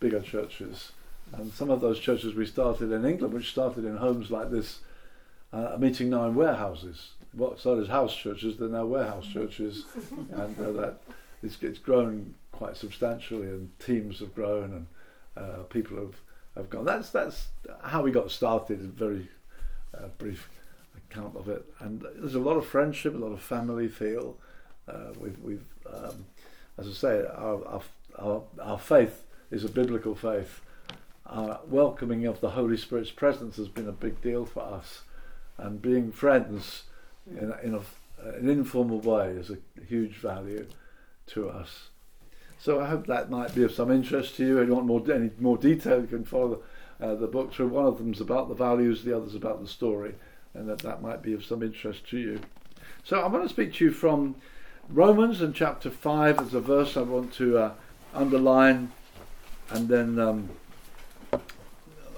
bigger 0.00 0.20
churches. 0.20 0.92
And 1.38 1.52
some 1.52 1.70
of 1.70 1.80
those 1.80 1.98
churches 1.98 2.34
we 2.34 2.46
started 2.46 2.92
in 2.92 3.04
England, 3.04 3.34
which 3.34 3.50
started 3.50 3.84
in 3.84 3.96
homes 3.96 4.30
like 4.30 4.50
this, 4.50 4.80
uh, 5.52 5.72
are 5.72 5.78
meeting 5.78 6.10
now 6.10 6.26
in 6.26 6.34
warehouses. 6.34 7.10
What 7.32 7.58
started 7.58 7.82
as 7.82 7.88
house 7.88 8.14
churches, 8.14 8.56
they're 8.56 8.68
now 8.68 8.86
warehouse 8.86 9.26
churches, 9.26 9.84
and 10.32 10.58
uh, 10.58 10.72
that 10.72 10.96
it's, 11.42 11.60
it's 11.62 11.78
grown 11.78 12.34
quite 12.52 12.76
substantially, 12.76 13.48
and 13.48 13.76
teams 13.78 14.20
have 14.20 14.34
grown, 14.34 14.72
and 14.72 14.86
uh, 15.36 15.62
people 15.64 15.96
have, 15.96 16.14
have 16.56 16.70
gone. 16.70 16.84
That's 16.84 17.10
that's 17.10 17.48
how 17.82 18.02
we 18.02 18.10
got 18.10 18.30
started. 18.30 18.80
A 18.80 18.84
very 18.84 19.28
uh, 19.96 20.08
brief 20.18 20.48
account 21.10 21.36
of 21.36 21.48
it, 21.48 21.64
and 21.80 22.04
there's 22.16 22.36
a 22.36 22.40
lot 22.40 22.56
of 22.56 22.66
friendship, 22.66 23.14
a 23.14 23.18
lot 23.18 23.32
of 23.32 23.42
family 23.42 23.88
feel. 23.88 24.36
Uh, 24.86 25.12
we've, 25.18 25.38
we've 25.40 25.64
um, 25.92 26.26
as 26.78 26.88
I 26.88 26.92
say, 26.92 27.26
our, 27.26 27.66
our, 27.66 27.82
our, 28.18 28.42
our 28.60 28.78
faith 28.78 29.24
is 29.50 29.64
a 29.64 29.68
biblical 29.68 30.14
faith. 30.14 30.60
Our 31.26 31.60
welcoming 31.66 32.26
of 32.26 32.40
the 32.40 32.50
Holy 32.50 32.76
Spirit's 32.76 33.10
presence 33.10 33.56
has 33.56 33.68
been 33.68 33.88
a 33.88 33.92
big 33.92 34.20
deal 34.20 34.44
for 34.44 34.62
us, 34.62 35.02
and 35.56 35.80
being 35.80 36.12
friends 36.12 36.84
in, 37.26 37.52
in 37.62 37.74
a, 37.74 37.80
an 38.22 38.48
informal 38.48 39.00
way 39.00 39.30
is 39.30 39.50
a 39.50 39.58
huge 39.86 40.16
value 40.16 40.66
to 41.28 41.48
us. 41.48 41.88
So 42.58 42.80
I 42.80 42.86
hope 42.86 43.06
that 43.06 43.30
might 43.30 43.54
be 43.54 43.62
of 43.62 43.72
some 43.72 43.90
interest 43.90 44.36
to 44.36 44.46
you. 44.46 44.58
If 44.58 44.68
you 44.68 44.74
want 44.74 44.86
more 44.86 45.02
any 45.12 45.30
more 45.38 45.56
detail, 45.56 46.00
you 46.00 46.06
can 46.06 46.24
follow 46.24 46.62
the, 46.98 47.06
uh, 47.06 47.14
the 47.14 47.26
book 47.26 47.52
through. 47.52 47.68
One 47.68 47.86
of 47.86 47.98
them's 47.98 48.20
about 48.20 48.48
the 48.48 48.54
values, 48.54 49.02
the 49.02 49.16
other's 49.16 49.34
about 49.34 49.60
the 49.60 49.68
story, 49.68 50.14
and 50.52 50.68
that 50.68 50.78
that 50.80 51.02
might 51.02 51.22
be 51.22 51.32
of 51.32 51.44
some 51.44 51.62
interest 51.62 52.06
to 52.10 52.18
you. 52.18 52.40
So 53.02 53.20
I 53.20 53.28
want 53.28 53.44
to 53.44 53.48
speak 53.48 53.74
to 53.74 53.84
you 53.86 53.90
from 53.90 54.36
Romans 54.88 55.40
in 55.40 55.52
chapter 55.52 55.90
five. 55.90 56.36
There's 56.36 56.54
a 56.54 56.60
verse 56.60 56.96
I 56.96 57.02
want 57.02 57.32
to 57.34 57.58
uh, 57.58 57.72
underline, 58.14 58.92
and 59.70 59.88
then 59.88 60.18
um, 60.18 60.50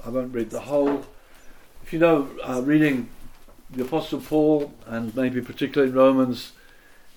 I 0.06 0.08
won't 0.08 0.32
read 0.32 0.50
the 0.50 0.60
whole. 0.60 1.04
If 1.82 1.92
you 1.92 1.98
know, 1.98 2.28
uh, 2.44 2.62
reading 2.62 3.08
the 3.70 3.82
Apostle 3.82 4.20
Paul, 4.20 4.72
and 4.86 5.14
maybe 5.16 5.40
particularly 5.40 5.90
in 5.90 5.98
Romans, 5.98 6.52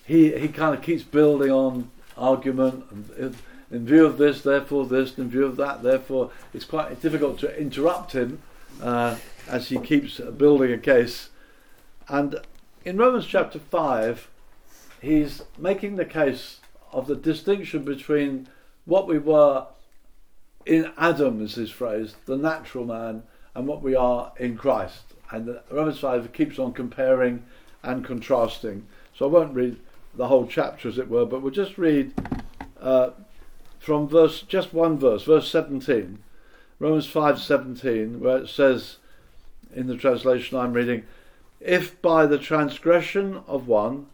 he 0.06 0.36
he 0.40 0.48
kind 0.48 0.76
of 0.76 0.82
keeps 0.82 1.04
building 1.04 1.52
on 1.52 1.92
argument. 2.18 2.86
And 2.90 3.38
in 3.70 3.86
view 3.86 4.08
of 4.08 4.18
this, 4.18 4.42
therefore 4.42 4.88
this, 4.88 5.20
in 5.20 5.30
view 5.30 5.46
of 5.46 5.56
that, 5.58 5.84
therefore, 5.84 6.32
it's 6.52 6.66
quite 6.66 7.00
difficult 7.00 7.38
to 7.40 7.60
interrupt 7.60 8.14
him 8.14 8.42
uh, 8.82 9.18
as 9.48 9.70
he 9.70 9.78
keeps 9.78 10.20
building 10.20 10.72
a 10.72 10.78
case. 10.80 11.30
And 12.08 12.38
in 12.86 12.98
Romans 12.98 13.28
chapter 13.28 13.60
5, 13.60 14.28
he's 15.00 15.44
making 15.60 15.98
the 15.98 16.06
case 16.06 16.58
of 16.92 17.06
the 17.06 17.16
distinction 17.16 17.84
between 17.84 18.48
what 18.86 19.08
we 19.08 19.20
were 19.20 19.68
in 20.70 20.92
Adam, 21.00 21.42
is 21.42 21.56
his 21.56 21.72
phrase, 21.72 22.14
the 22.28 22.38
natural 22.38 22.86
man, 22.86 23.24
and 23.56 23.66
what 23.66 23.82
we 23.82 23.96
are 23.96 24.32
in 24.38 24.56
Christ. 24.56 25.02
And 25.32 25.60
Romans 25.72 25.98
5 25.98 26.32
keeps 26.32 26.60
on 26.60 26.74
comparing 26.74 27.44
and 27.82 28.06
contrasting. 28.06 28.86
So 29.18 29.26
I 29.26 29.30
won't 29.30 29.56
read 29.56 29.78
the 30.14 30.28
whole 30.28 30.46
chapter, 30.46 30.88
as 30.88 31.00
it 31.00 31.10
were, 31.10 31.26
but 31.26 31.42
we'll 31.42 31.52
just 31.52 31.80
read 31.80 32.14
uh, 32.80 33.10
from 33.80 34.08
verse, 34.08 34.44
just 34.44 34.72
one 34.72 35.00
verse, 35.00 35.24
verse 35.24 35.50
17, 35.50 36.20
Romans 36.78 37.12
5:17, 37.12 38.20
where 38.20 38.38
it 38.38 38.48
says, 38.48 38.98
in 39.76 39.88
the 39.88 39.98
translation 39.98 40.56
I'm 40.56 40.74
reading, 40.74 41.04
if 41.60 42.00
by 42.00 42.28
the 42.28 42.38
transgression 42.38 43.42
of 43.48 43.68
one, 43.68 44.06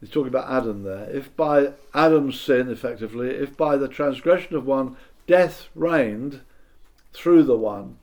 he's 0.00 0.10
talking 0.10 0.28
about 0.28 0.50
Adam 0.50 0.82
there, 0.82 1.08
if 1.08 1.34
by 1.36 1.74
Adam's 1.94 2.40
sin, 2.40 2.68
effectively, 2.68 3.30
if 3.30 3.56
by 3.56 3.76
the 3.76 3.88
transgression 3.88 4.56
of 4.56 4.66
one 4.66 4.96
death 5.28 5.68
reigned 5.74 6.40
through 7.12 7.44
the 7.44 7.56
one, 7.56 7.98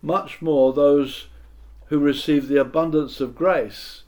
much 0.00 0.40
more 0.40 0.72
those 0.72 1.26
who 1.88 1.98
receive 1.98 2.48
the 2.48 2.60
abundance 2.60 3.20
of 3.20 3.34
grace 3.34 4.04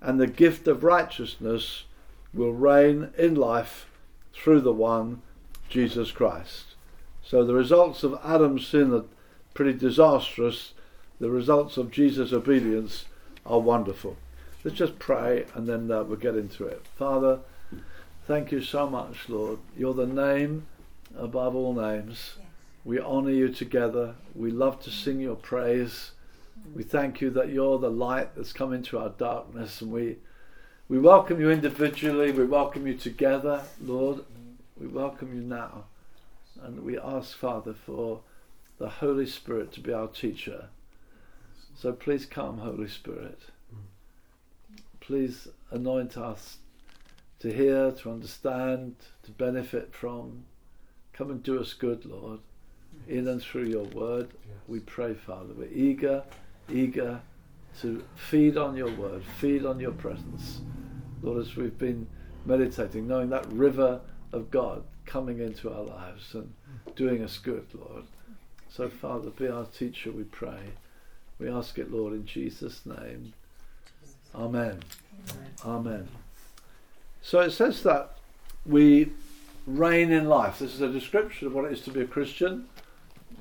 and 0.00 0.18
the 0.18 0.26
gift 0.26 0.66
of 0.68 0.84
righteousness 0.84 1.84
will 2.32 2.52
reign 2.52 3.10
in 3.18 3.34
life 3.34 3.90
through 4.32 4.60
the 4.60 4.72
one, 4.72 5.20
Jesus 5.68 6.12
Christ. 6.12 6.76
So 7.22 7.44
the 7.44 7.54
results 7.54 8.04
of 8.04 8.18
Adam's 8.24 8.66
sin 8.66 8.94
are 8.94 9.04
pretty 9.52 9.74
disastrous. 9.74 10.74
The 11.18 11.30
results 11.30 11.76
of 11.76 11.90
Jesus' 11.90 12.32
obedience 12.32 13.06
are 13.44 13.60
wonderful. 13.60 14.16
Let's 14.62 14.76
just 14.76 14.98
pray 15.00 15.46
and 15.54 15.66
then 15.66 15.90
uh, 15.90 16.04
we'll 16.04 16.16
get 16.18 16.36
into 16.36 16.64
it. 16.64 16.86
Father, 16.96 17.40
thank 18.26 18.52
you 18.52 18.62
so 18.62 18.88
much, 18.88 19.28
Lord. 19.28 19.58
You're 19.76 19.94
the 19.94 20.06
name 20.06 20.66
above 21.16 21.54
all 21.54 21.74
names. 21.74 22.34
Yes. 22.38 22.46
We 22.84 23.00
honour 23.00 23.30
you 23.30 23.48
together. 23.48 24.14
We 24.34 24.50
love 24.50 24.80
to 24.82 24.90
sing 24.90 25.20
your 25.20 25.36
praise. 25.36 26.12
Mm. 26.58 26.74
We 26.74 26.82
thank 26.82 27.20
you 27.20 27.30
that 27.30 27.50
you're 27.50 27.78
the 27.78 27.90
light 27.90 28.34
that's 28.34 28.52
come 28.52 28.72
into 28.72 28.98
our 28.98 29.10
darkness, 29.10 29.80
and 29.80 29.92
we 29.92 30.16
we 30.88 30.98
welcome 30.98 31.40
you 31.40 31.50
individually. 31.50 32.32
We 32.32 32.44
welcome 32.44 32.86
you 32.86 32.94
together, 32.94 33.62
Lord. 33.80 34.24
We 34.78 34.88
welcome 34.88 35.34
you 35.34 35.42
now, 35.42 35.84
and 36.62 36.82
we 36.82 36.98
ask, 36.98 37.36
Father, 37.36 37.72
for 37.72 38.20
the 38.78 38.88
Holy 38.88 39.26
Spirit 39.26 39.72
to 39.72 39.80
be 39.80 39.92
our 39.92 40.08
teacher. 40.08 40.66
So 41.76 41.92
please 41.92 42.26
come, 42.26 42.58
Holy 42.58 42.88
Spirit. 42.88 43.38
Please 45.00 45.48
anoint 45.70 46.16
us 46.16 46.58
to 47.40 47.52
hear, 47.52 47.90
to 47.92 48.10
understand, 48.10 48.96
to 49.22 49.30
benefit 49.30 49.94
from. 49.94 50.44
Come 51.22 51.30
and 51.30 51.42
do 51.44 51.60
us 51.60 51.72
good, 51.72 52.04
Lord, 52.04 52.40
in 53.06 53.28
and 53.28 53.40
through 53.40 53.66
your 53.66 53.84
word. 53.84 54.30
We 54.66 54.80
pray, 54.80 55.14
Father. 55.14 55.54
We're 55.56 55.68
eager 55.72 56.24
eager 56.68 57.20
to 57.80 58.02
feed 58.16 58.56
on 58.56 58.76
your 58.76 58.90
word, 58.96 59.22
feed 59.38 59.64
on 59.64 59.78
your 59.78 59.92
presence. 59.92 60.62
Lord, 61.22 61.38
as 61.40 61.54
we've 61.54 61.78
been 61.78 62.08
meditating, 62.44 63.06
knowing 63.06 63.30
that 63.30 63.46
river 63.52 64.00
of 64.32 64.50
God 64.50 64.82
coming 65.06 65.38
into 65.38 65.72
our 65.72 65.84
lives 65.84 66.34
and 66.34 66.52
doing 66.96 67.22
us 67.22 67.38
good, 67.38 67.68
Lord. 67.72 68.02
So, 68.68 68.88
Father, 68.88 69.30
be 69.30 69.46
our 69.46 69.66
teacher, 69.66 70.10
we 70.10 70.24
pray. 70.24 70.72
We 71.38 71.48
ask 71.48 71.78
it, 71.78 71.92
Lord, 71.92 72.14
in 72.14 72.26
Jesus' 72.26 72.84
name. 72.84 73.32
Amen. 74.34 74.80
Amen. 75.24 75.54
Amen. 75.64 76.08
So 77.20 77.38
it 77.38 77.52
says 77.52 77.84
that 77.84 78.16
we 78.66 79.12
reign 79.66 80.10
in 80.10 80.28
life. 80.28 80.58
This 80.58 80.74
is 80.74 80.80
a 80.80 80.88
description 80.88 81.46
of 81.46 81.54
what 81.54 81.64
it 81.66 81.72
is 81.72 81.80
to 81.82 81.90
be 81.90 82.00
a 82.00 82.06
Christian 82.06 82.68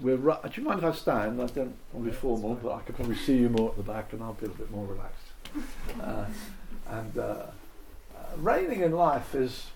we're 0.01 0.17
do 0.17 0.49
you 0.55 0.63
mind 0.63 0.79
if 0.79 0.85
I 0.85 0.91
stand? 0.91 1.41
I 1.41 1.45
don't 1.47 1.75
want 1.93 2.05
to 2.05 2.11
be 2.11 2.11
formal, 2.11 2.55
but 2.55 2.73
I 2.73 2.81
could 2.81 2.95
probably 2.95 3.15
see 3.15 3.37
you 3.37 3.49
more 3.49 3.69
at 3.69 3.77
the 3.77 3.83
back 3.83 4.13
and 4.13 4.23
I'll 4.23 4.33
be 4.33 4.47
a 4.47 4.49
bit 4.49 4.71
more 4.71 4.85
relaxed. 4.85 5.27
Uh, 6.01 6.25
and 6.89 7.17
uh, 7.17 7.21
uh, 7.21 7.47
reigning 8.37 8.81
in 8.81 8.91
life 8.93 9.35
is 9.35 9.67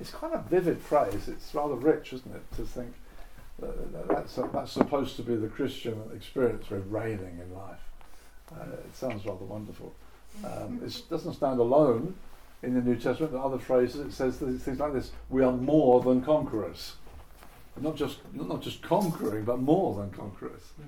it's 0.00 0.10
quite 0.10 0.32
a 0.32 0.42
vivid 0.48 0.80
phrase. 0.80 1.28
It's 1.28 1.54
rather 1.54 1.74
rich, 1.74 2.12
isn't 2.12 2.34
it, 2.34 2.56
to 2.56 2.62
think 2.64 2.94
that 3.58 4.08
that's, 4.08 4.34
that's 4.34 4.72
supposed 4.72 5.16
to 5.16 5.22
be 5.22 5.36
the 5.36 5.48
Christian 5.48 6.02
experience 6.14 6.68
with 6.68 6.86
reigning 6.90 7.40
in 7.40 7.54
life. 7.54 7.80
Uh, 8.52 8.76
it 8.84 8.96
sounds 8.96 9.24
rather 9.24 9.44
wonderful. 9.44 9.94
Um, 10.44 10.80
it 10.84 11.02
doesn't 11.08 11.34
stand 11.34 11.60
alone 11.60 12.14
in 12.62 12.74
the 12.74 12.80
New 12.80 12.96
Testament. 12.96 13.32
In 13.32 13.40
other 13.40 13.58
phrases, 13.58 14.00
it 14.00 14.12
says 14.12 14.36
things 14.38 14.78
like 14.80 14.92
this: 14.92 15.12
"We 15.30 15.42
are 15.42 15.52
more 15.52 16.00
than 16.00 16.22
conquerors." 16.22 16.94
not 17.80 17.96
just 17.96 18.18
not 18.32 18.62
just 18.62 18.82
conquering, 18.82 19.44
but 19.44 19.58
more 19.60 19.94
than 19.94 20.10
conquerors. 20.10 20.62
Hmm. 20.76 20.82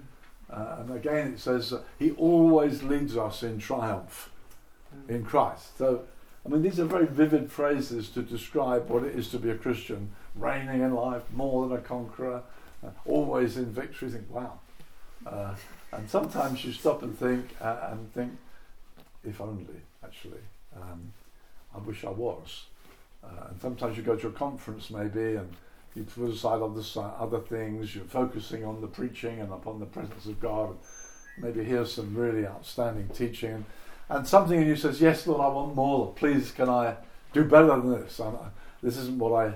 Uh, 0.51 0.77
and 0.81 0.91
again, 0.93 1.35
it 1.35 1.41
says 1.41 1.73
uh, 1.73 1.83
He 1.99 2.13
always 2.13 2.83
leads 2.83 3.17
us 3.17 3.43
in 3.43 3.59
triumph 3.59 4.31
hmm. 4.93 5.13
in 5.13 5.25
Christ. 5.25 5.77
So, 5.77 6.03
I 6.45 6.49
mean, 6.49 6.63
these 6.63 6.81
are 6.81 6.85
very 6.85 7.07
vivid 7.07 7.53
phrases 7.53 8.09
to 8.11 8.23
describe 8.23 8.89
what 8.89 9.05
it 9.05 9.15
is 9.15 9.29
to 9.31 9.39
be 9.39 9.51
a 9.51 9.57
Christian: 9.57 10.11
reigning 10.35 10.81
in 10.81 10.95
life, 10.95 11.23
more 11.33 11.69
than 11.69 11.79
a 11.79 11.81
conqueror, 11.81 12.43
uh, 12.85 12.91
always 13.05 13.57
in 13.57 13.67
victory. 13.67 14.09
You 14.09 14.15
think, 14.15 14.31
wow. 14.31 14.61
Uh, 15.27 15.55
and 15.93 16.09
sometimes 16.09 16.65
you 16.65 16.73
stop 16.73 17.03
and 17.03 17.19
think 17.19 17.49
uh, 17.61 17.89
and 17.91 18.13
think, 18.15 18.33
if 19.25 19.41
only 19.41 19.83
actually, 20.03 20.41
um, 20.75 21.13
I 21.79 21.87
wish 21.87 22.05
I 22.05 22.11
was. 22.11 22.67
Uh, 23.25 23.49
and 23.51 23.61
sometimes 23.61 23.97
you 23.97 24.03
go 24.03 24.17
to 24.17 24.29
a 24.29 24.33
conference 24.33 24.91
maybe 24.91 25.37
and 25.37 25.51
you 25.95 26.05
put 26.05 26.31
aside 26.31 26.61
other, 26.63 26.83
other 27.19 27.41
things, 27.41 27.95
you're 27.95 28.05
focusing 28.05 28.65
on 28.65 28.81
the 28.81 28.87
preaching 28.87 29.41
and 29.41 29.53
upon 29.53 29.81
the 29.81 29.87
presence 29.87 30.27
of 30.27 30.41
God. 30.41 30.71
And 30.71 30.79
maybe 31.41 31.65
hear 31.65 31.85
some 31.85 32.15
really 32.15 32.47
outstanding 32.47 33.09
teaching. 33.09 33.65
And 34.09 34.27
something 34.27 34.61
in 34.61 34.69
you 34.69 34.77
says, 34.77 35.01
Yes, 35.01 35.27
Lord, 35.27 35.41
I 35.41 35.49
want 35.49 35.75
more. 35.75 36.13
Please, 36.15 36.51
can 36.51 36.69
I 36.69 36.97
do 37.33 37.45
better 37.45 37.67
than 37.67 37.91
this? 37.91 38.21
I'm, 38.21 38.37
this 38.83 38.97
isn't 38.97 39.19
what 39.19 39.33
I 39.33 39.55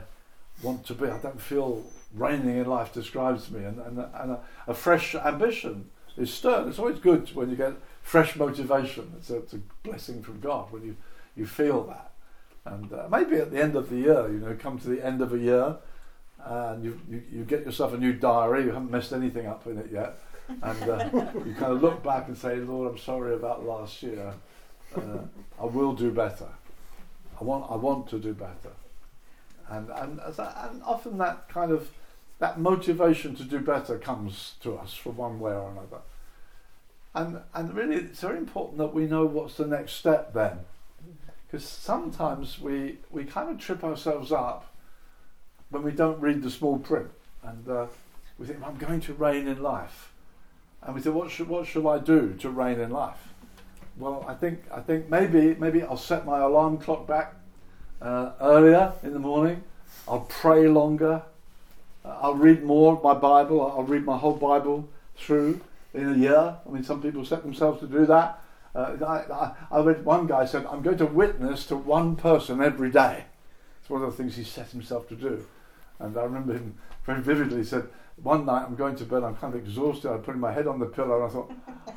want 0.62 0.85
to 0.87 0.95
be. 0.95 1.07
I 1.07 1.19
don't 1.19 1.41
feel 1.41 1.85
reigning 2.14 2.59
in 2.59 2.67
life 2.67 2.93
describes 2.93 3.50
me. 3.50 3.64
And, 3.64 3.79
and, 3.79 3.99
and 3.99 4.33
a, 4.33 4.41
a, 4.67 4.75
fresh 4.75 5.14
ambition 5.14 5.91
is 6.17 6.33
stirred. 6.33 6.69
It's 6.69 6.79
always 6.79 6.99
good 6.99 7.35
when 7.35 7.50
you 7.50 7.57
get 7.57 7.73
fresh 8.02 8.37
motivation. 8.37 9.12
It's 9.17 9.31
a, 9.31 9.38
it's 9.38 9.55
a 9.55 9.61
blessing 9.83 10.23
from 10.23 10.41
God 10.41 10.71
when 10.71 10.85
you, 10.85 10.97
you 11.37 11.47
feel 11.47 11.85
that. 11.85 12.12
And 12.64 12.92
uh, 12.92 13.09
maybe 13.11 13.37
at 13.37 13.50
the 13.50 13.61
end 13.61 13.76
of 13.76 13.90
the 13.90 13.97
year, 13.97 14.28
you 14.28 14.38
know, 14.38 14.57
come 14.59 14.78
to 14.78 14.88
the 14.88 15.04
end 15.04 15.21
of 15.21 15.33
a 15.33 15.38
year 15.38 15.76
and 16.45 16.85
you, 16.85 17.00
you, 17.09 17.23
you 17.33 17.45
get 17.45 17.64
yourself 17.64 17.92
a 17.92 17.99
new 17.99 18.12
diary, 18.12 18.64
you 18.64 18.71
haven't 18.71 18.90
messed 18.90 19.12
anything 19.12 19.47
up 19.47 19.66
in 19.66 19.78
it 19.78 19.90
yet. 19.92 20.19
And 20.62 20.83
uh, 20.88 21.09
you 21.47 21.54
kind 21.54 21.73
of 21.73 21.83
look 21.83 22.02
back 22.02 22.28
and 22.28 22.37
say, 22.37 22.57
Lord, 22.57 22.90
I'm 22.90 22.99
sorry 22.99 23.35
about 23.35 23.64
last 23.64 24.02
year. 24.02 24.35
Uh, 24.95 25.19
I 25.61 25.64
will 25.64 25.92
do 25.92 26.11
better. 26.11 26.49
I 27.40 27.45
want, 27.45 27.71
I 27.71 27.76
want 27.76 28.09
to 28.11 28.19
do 28.19 28.35
better. 28.35 28.73
And, 29.69 29.88
and, 29.90 30.21
and 30.21 30.83
often 30.83 31.19
that 31.19 31.49
kind 31.49 31.73
of 31.73 31.90
that 32.42 32.59
motivation 32.59 33.37
to 33.37 33.45
do 33.45 33.61
better 33.61 33.99
comes 33.99 34.54
to 34.62 34.76
us 34.76 34.95
from 34.95 35.16
one 35.16 35.38
way 35.38 35.52
or 35.52 35.71
another. 35.71 36.02
And, 37.14 37.40
and 37.54 37.73
really, 37.73 37.95
it's 37.95 38.21
very 38.21 38.37
important 38.37 38.78
that 38.78 38.92
we 38.92 39.07
know 39.07 39.25
what's 39.25 39.57
the 39.57 39.66
next 39.66 39.92
step 39.92 40.35
then. 40.35 40.59
Because 41.53 41.69
sometimes 41.69 42.59
we, 42.59 42.97
we 43.11 43.25
kind 43.25 43.51
of 43.51 43.59
trip 43.59 43.85
ourselves 43.85 44.33
up 44.33 44.73
when 45.69 45.83
we 45.83 45.93
don't 45.93 46.19
read 46.19 46.43
the 46.43 46.51
small 46.51 46.79
print. 46.79 47.11
And 47.43 47.69
uh, 47.69 47.87
we 48.39 48.47
think, 48.47 48.67
I'm 48.67 48.79
going 48.79 49.01
to 49.03 49.13
reign 49.13 49.47
in 49.47 49.63
life. 49.63 50.13
And 50.83 50.95
we 50.95 51.03
say, 51.03 51.11
what 51.11 51.31
should, 51.31 51.49
what 51.49 51.67
should 51.67 51.87
I 51.87 51.99
do 51.99 52.33
to 52.41 52.49
reign 52.49 52.81
in 52.81 52.91
life? 52.91 53.19
Well, 53.99 54.25
I 54.27 54.33
think, 54.33 54.63
I 54.73 54.81
think 54.81 55.11
maybe, 55.11 55.55
maybe 55.57 55.83
I'll 55.83 55.99
set 55.99 56.25
my 56.25 56.39
alarm 56.39 56.79
clock 56.79 57.07
back 57.07 57.35
uh, 58.01 58.33
earlier 58.41 58.95
in 59.03 59.13
the 59.13 59.19
morning. 59.19 59.63
I'll 60.09 60.21
pray 60.21 60.69
longer. 60.69 61.21
I'll 62.03 62.35
read 62.35 62.65
more 62.65 62.95
of 62.95 63.03
my 63.03 63.13
Bible. 63.13 63.61
I'll 63.61 63.85
read 63.85 64.07
my 64.07 64.17
whole 64.17 64.37
Bible 64.37 64.89
through 65.19 65.61
in 65.93 66.15
a 66.15 66.17
year. 66.17 66.57
I 66.67 66.71
mean, 66.71 66.83
some 66.83 67.03
people 67.03 67.27
set 67.27 67.43
themselves 67.43 67.81
to 67.81 67.87
do 67.87 68.07
that. 68.07 68.42
Uh, 68.75 68.97
I, 69.71 69.76
I, 69.76 69.81
read 69.81 70.05
one 70.05 70.26
guy 70.26 70.47
said, 70.47 70.64
I'm 70.67 70.81
going 70.81 70.97
to 70.99 71.07
witness 71.07 71.67
to 71.67 71.76
one 71.76 72.17
person 72.17 72.62
every 72.62 72.91
day. 72.91 73.25
It's 73.81 73.91
one 73.91 74.02
of 74.02 74.11
the 74.11 74.17
things 74.17 74.37
he 74.37 74.45
set 74.45 74.69
himself 74.71 75.09
to 75.09 75.14
do. 75.14 75.45
And 75.99 76.17
I 76.17 76.23
remember 76.23 76.55
him 76.55 76.79
very 77.05 77.21
vividly 77.21 77.59
he 77.59 77.64
said, 77.64 77.88
one 78.23 78.47
night 78.47 78.64
I'm 78.64 78.76
going 78.76 78.97
to 78.97 79.05
bed, 79.05 79.25
I'm 79.25 79.37
kind 79.37 79.55
of 79.55 79.61
exhausted, 79.61 80.11
I'm 80.11 80.23
putting 80.23 80.41
my 80.41 80.52
head 80.52 80.67
on 80.67 80.79
the 80.79 80.87
pillow 80.87 81.23
and 81.23 81.25
I 81.25 81.29
thought, 81.29 81.52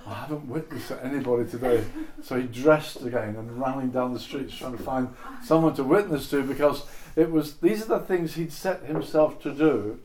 I 0.07 0.13
haven't 0.13 0.47
witnessed 0.47 0.87
to 0.87 1.03
anybody 1.03 1.49
today. 1.49 1.83
So 2.23 2.39
he 2.39 2.47
dressed 2.47 3.01
again 3.01 3.35
and 3.35 3.59
running 3.59 3.91
down 3.91 4.13
the 4.13 4.19
streets 4.19 4.55
trying 4.55 4.77
to 4.77 4.83
find 4.83 5.09
someone 5.43 5.75
to 5.75 5.83
witness 5.83 6.29
to 6.31 6.43
because 6.43 6.85
it 7.15 7.31
was 7.31 7.57
these 7.57 7.83
are 7.83 7.99
the 7.99 7.99
things 7.99 8.35
he'd 8.35 8.51
set 8.51 8.83
himself 8.83 9.41
to 9.43 9.53
do. 9.53 9.99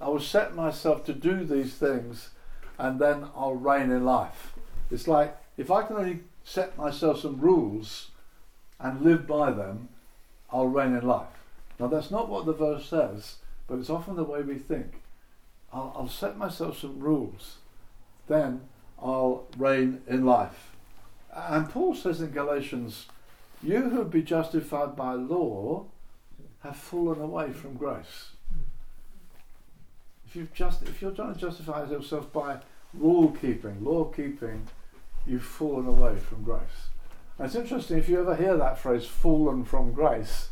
I 0.00 0.08
will 0.08 0.20
set 0.20 0.54
myself 0.54 1.04
to 1.06 1.12
do 1.12 1.44
these 1.44 1.74
things 1.74 2.30
and 2.78 3.00
then 3.00 3.28
I'll 3.34 3.54
reign 3.54 3.90
in 3.90 4.04
life. 4.04 4.52
It's 4.90 5.08
like 5.08 5.36
if 5.56 5.70
I 5.70 5.82
can 5.82 5.96
only 5.96 6.20
set 6.44 6.76
myself 6.76 7.20
some 7.20 7.40
rules 7.40 8.10
and 8.78 9.02
live 9.02 9.26
by 9.26 9.50
them, 9.50 9.88
I'll 10.50 10.68
reign 10.68 10.94
in 10.94 11.06
life. 11.06 11.28
Now 11.78 11.88
that's 11.88 12.10
not 12.10 12.28
what 12.28 12.46
the 12.46 12.52
verse 12.52 12.88
says, 12.88 13.36
but 13.66 13.78
it's 13.78 13.90
often 13.90 14.16
the 14.16 14.24
way 14.24 14.42
we 14.42 14.58
think. 14.58 15.02
I'll, 15.72 15.92
I'll 15.96 16.08
set 16.08 16.36
myself 16.36 16.78
some 16.78 17.00
rules, 17.00 17.56
then 18.28 18.62
I'll 18.98 19.46
reign 19.56 20.02
in 20.06 20.24
life. 20.24 20.72
And 21.34 21.68
Paul 21.68 21.94
says 21.94 22.20
in 22.20 22.30
Galatians, 22.30 23.06
You 23.62 23.90
who 23.90 24.04
be 24.04 24.22
justified 24.22 24.96
by 24.96 25.12
law 25.14 25.86
have 26.62 26.76
fallen 26.76 27.20
away 27.20 27.52
from 27.52 27.74
grace. 27.74 28.30
If, 30.26 30.34
you've 30.34 30.54
just, 30.54 30.82
if 30.82 31.02
you're 31.02 31.10
trying 31.10 31.34
to 31.34 31.40
justify 31.40 31.84
yourself 31.84 32.32
by 32.32 32.58
rule 32.94 33.36
keeping, 33.40 33.84
law 33.84 34.04
keeping, 34.04 34.66
you've 35.26 35.42
fallen 35.42 35.86
away 35.86 36.16
from 36.18 36.42
grace. 36.42 36.88
And 37.38 37.46
it's 37.46 37.56
interesting, 37.56 37.98
if 37.98 38.08
you 38.08 38.20
ever 38.20 38.34
hear 38.34 38.56
that 38.56 38.78
phrase, 38.78 39.04
fallen 39.06 39.64
from 39.64 39.92
grace, 39.92 40.48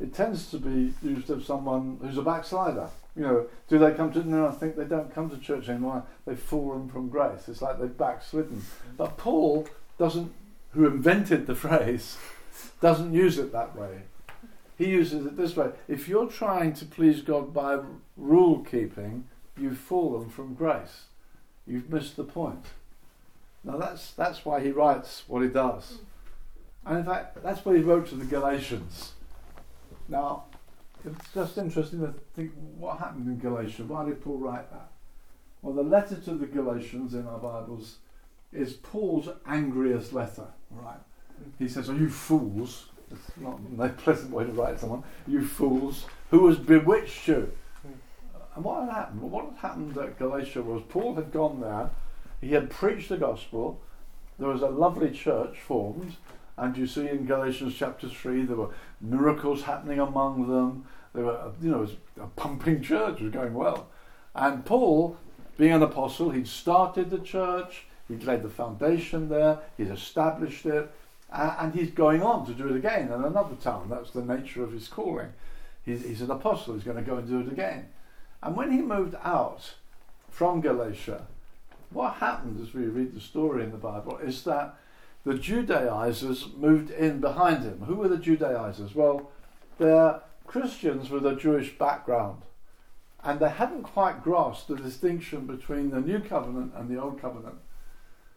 it 0.00 0.14
tends 0.14 0.50
to 0.50 0.58
be 0.58 0.94
used 1.02 1.30
of 1.30 1.44
someone 1.44 1.98
who's 2.00 2.18
a 2.18 2.22
backslider. 2.22 2.88
You 3.14 3.22
know, 3.22 3.46
do 3.68 3.78
they 3.78 3.92
come 3.92 4.12
to? 4.12 4.26
No, 4.26 4.46
I 4.46 4.52
think 4.52 4.76
they 4.76 4.84
don't 4.84 5.14
come 5.14 5.28
to 5.28 5.36
church 5.36 5.68
anymore. 5.68 6.04
They've 6.24 6.38
fallen 6.38 6.88
from 6.88 7.10
grace. 7.10 7.46
It's 7.46 7.60
like 7.60 7.78
they've 7.78 7.96
backslidden. 7.96 8.62
But 8.96 9.18
Paul 9.18 9.68
doesn't, 9.98 10.32
who 10.70 10.86
invented 10.86 11.46
the 11.46 11.54
phrase, 11.66 12.16
doesn't 12.80 13.12
use 13.12 13.38
it 13.38 13.52
that 13.52 13.76
way. 13.76 14.02
He 14.78 14.86
uses 14.86 15.26
it 15.26 15.36
this 15.36 15.54
way: 15.56 15.72
If 15.88 16.08
you're 16.08 16.26
trying 16.26 16.72
to 16.74 16.86
please 16.86 17.20
God 17.20 17.52
by 17.52 17.80
rule 18.16 18.60
keeping, 18.60 19.28
you've 19.58 19.78
fallen 19.78 20.30
from 20.30 20.54
grace. 20.54 21.04
You've 21.66 21.90
missed 21.90 22.16
the 22.16 22.24
point. 22.24 22.64
Now 23.64 23.76
that's 23.76 24.12
that's 24.12 24.44
why 24.44 24.60
he 24.60 24.70
writes 24.70 25.24
what 25.26 25.42
he 25.42 25.48
does. 25.48 25.90
Hmm. 25.90 26.04
And 26.84 26.98
in 26.98 27.04
fact, 27.04 27.42
that's 27.42 27.64
what 27.64 27.76
he 27.76 27.82
wrote 27.82 28.08
to 28.08 28.16
the 28.16 28.24
Galatians. 28.24 29.12
Now, 30.08 30.44
it's 31.04 31.32
just 31.32 31.56
interesting 31.56 32.00
to 32.00 32.12
think 32.34 32.52
what 32.76 32.98
happened 32.98 33.26
in 33.28 33.38
Galatia. 33.38 33.84
Why 33.84 34.04
did 34.04 34.22
Paul 34.22 34.38
write 34.38 34.70
that? 34.72 34.88
Well, 35.62 35.74
the 35.74 35.82
letter 35.82 36.16
to 36.16 36.34
the 36.34 36.46
Galatians 36.46 37.14
in 37.14 37.26
our 37.26 37.38
Bibles 37.38 37.98
is 38.52 38.72
Paul's 38.74 39.28
angriest 39.46 40.12
letter. 40.12 40.46
Right? 40.70 40.98
He 41.58 41.68
says, 41.68 41.88
"Are 41.88 41.96
you 41.96 42.08
fools?" 42.08 42.88
It's 43.10 43.30
not 43.36 43.60
a 43.78 43.88
pleasant 43.90 44.32
way 44.32 44.44
to 44.44 44.52
write 44.52 44.80
someone. 44.80 45.04
You 45.26 45.46
fools, 45.46 46.06
who 46.30 46.46
has 46.48 46.58
bewitched 46.58 47.28
you? 47.28 47.52
Hmm. 47.82 47.92
And 48.56 48.64
what 48.64 48.84
had 48.84 48.92
happened? 48.92 49.22
What 49.22 49.44
had 49.50 49.56
happened 49.56 49.98
at 49.98 50.18
Galatia 50.18 50.62
was 50.62 50.82
Paul 50.88 51.14
had 51.14 51.30
gone 51.30 51.60
there. 51.60 51.90
He 52.42 52.52
had 52.52 52.68
preached 52.68 53.08
the 53.08 53.16
gospel. 53.16 53.80
There 54.38 54.48
was 54.48 54.62
a 54.62 54.68
lovely 54.68 55.12
church 55.12 55.60
formed, 55.60 56.16
and 56.58 56.76
you 56.76 56.86
see 56.86 57.08
in 57.08 57.24
Galatians 57.24 57.74
chapter 57.76 58.08
3, 58.08 58.42
there 58.42 58.56
were 58.56 58.70
miracles 59.00 59.62
happening 59.62 60.00
among 60.00 60.48
them. 60.48 60.84
There 61.14 61.24
were, 61.24 61.52
you 61.62 61.70
know, 61.70 61.88
a 62.20 62.26
pumping 62.26 62.82
church 62.82 63.20
was 63.20 63.30
going 63.30 63.54
well. 63.54 63.86
And 64.34 64.64
Paul, 64.66 65.16
being 65.56 65.72
an 65.72 65.82
apostle, 65.82 66.30
he'd 66.30 66.48
started 66.48 67.10
the 67.10 67.20
church, 67.20 67.86
he'd 68.08 68.24
laid 68.24 68.42
the 68.42 68.48
foundation 68.48 69.28
there, 69.28 69.60
he'd 69.76 69.90
established 69.90 70.66
it, 70.66 70.90
and 71.32 71.72
he's 71.72 71.90
going 71.90 72.22
on 72.22 72.44
to 72.46 72.54
do 72.54 72.68
it 72.68 72.76
again 72.76 73.06
in 73.06 73.24
another 73.24 73.54
town. 73.54 73.88
That's 73.88 74.10
the 74.10 74.24
nature 74.24 74.64
of 74.64 74.72
his 74.72 74.88
calling. 74.88 75.32
He's, 75.84 76.02
he's 76.04 76.22
an 76.22 76.30
apostle, 76.30 76.74
he's 76.74 76.84
going 76.84 76.96
to 76.96 77.02
go 77.02 77.18
and 77.18 77.28
do 77.28 77.40
it 77.40 77.52
again. 77.52 77.88
And 78.42 78.56
when 78.56 78.72
he 78.72 78.78
moved 78.78 79.14
out 79.22 79.74
from 80.28 80.60
Galatia, 80.60 81.26
what 81.92 82.14
happened 82.14 82.60
as 82.60 82.74
we 82.74 82.84
read 82.84 83.14
the 83.14 83.20
story 83.20 83.64
in 83.64 83.70
the 83.70 83.76
Bible 83.76 84.18
is 84.18 84.42
that 84.44 84.76
the 85.24 85.34
Judaizers 85.34 86.48
moved 86.56 86.90
in 86.90 87.20
behind 87.20 87.62
him. 87.62 87.82
Who 87.86 87.96
were 87.96 88.08
the 88.08 88.18
Judaizers? 88.18 88.94
Well, 88.94 89.30
they're 89.78 90.20
Christians 90.46 91.10
with 91.10 91.24
a 91.24 91.36
Jewish 91.36 91.78
background. 91.78 92.42
And 93.24 93.38
they 93.38 93.50
hadn't 93.50 93.84
quite 93.84 94.24
grasped 94.24 94.68
the 94.68 94.76
distinction 94.76 95.46
between 95.46 95.90
the 95.90 96.00
New 96.00 96.18
Covenant 96.20 96.72
and 96.76 96.88
the 96.88 97.00
Old 97.00 97.20
Covenant. 97.20 97.56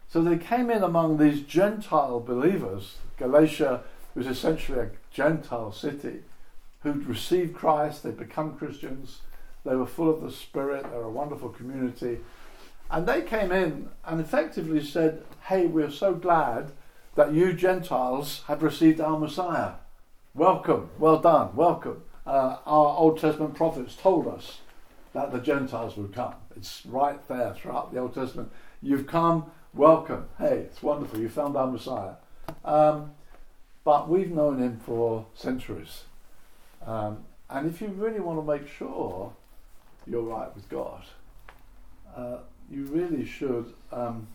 So 0.08 0.22
they 0.22 0.38
came 0.38 0.70
in 0.70 0.84
among 0.84 1.18
these 1.18 1.41
Gentile 1.41 2.20
believers. 2.20 2.98
Galatia 3.18 3.82
was 4.13 4.28
essentially 4.28 4.80
a 4.80 4.91
Gentile 5.12 5.72
city 5.72 6.20
who'd 6.82 7.08
received 7.08 7.56
Christ, 7.56 8.04
they'd 8.04 8.18
become 8.18 8.56
Christians, 8.56 9.22
they 9.65 9.76
were 9.76 9.88
full 9.88 10.10
of 10.10 10.22
the 10.22 10.32
Spirit, 10.32 10.84
they 10.84 10.98
were 10.98 11.06
a 11.06 11.10
wonderful 11.10 11.50
community. 11.50 12.20
And 12.89 13.08
they 13.08 13.21
came 13.21 13.52
in 13.52 13.89
and 14.06 14.21
effectively 14.21 14.84
said, 14.84 15.24
Hey, 15.48 15.65
we're 15.67 15.91
so 15.91 16.13
glad 16.13 16.71
that 17.15 17.34
you 17.34 17.54
Gentiles 17.54 18.43
have 18.48 18.62
received 18.62 19.00
our 19.00 19.17
Messiah. 19.17 19.74
Welcome, 20.34 20.89
well 21.00 21.19
done, 21.19 21.56
welcome. 21.56 22.04
Uh, 22.28 22.58
our 22.65 22.98
Old 22.98 23.19
Testament 23.19 23.56
prophets 23.56 23.95
told 23.95 24.28
us 24.28 24.60
that 25.13 25.32
the 25.32 25.39
Gentiles 25.39 25.95
would 25.95 26.13
come. 26.13 26.36
It's 26.56 26.86
right 26.86 27.26
there 27.28 27.54
throughout 27.54 27.93
the 27.93 28.00
Old 28.00 28.13
Testament. 28.13 28.52
You've 28.82 29.08
come, 29.08 29.50
welcome. 29.74 30.26
Hey, 30.38 30.58
it's 30.58 30.84
wonderful, 30.84 31.19
you 31.19 31.30
found 31.30 31.56
our 31.56 31.67
Messiah. 31.71 32.15
Um, 32.65 33.12
but 33.84 34.10
we've 34.10 34.32
known 34.32 34.58
him 34.62 34.82
for 34.86 35.26
centuries. 35.36 36.04
Um, 36.86 37.24
and 37.50 37.69
if 37.69 37.82
you 37.82 37.88
really 37.88 38.19
want 38.19 38.39
to 38.39 38.45
make 38.45 38.67
sure 38.67 39.34
you're 40.06 40.21
right 40.21 40.54
with 40.54 40.67
God, 40.67 41.04
uh, 42.15 42.38
you 42.69 42.84
really 42.86 43.25
should 43.25 43.73
um, 43.91 44.28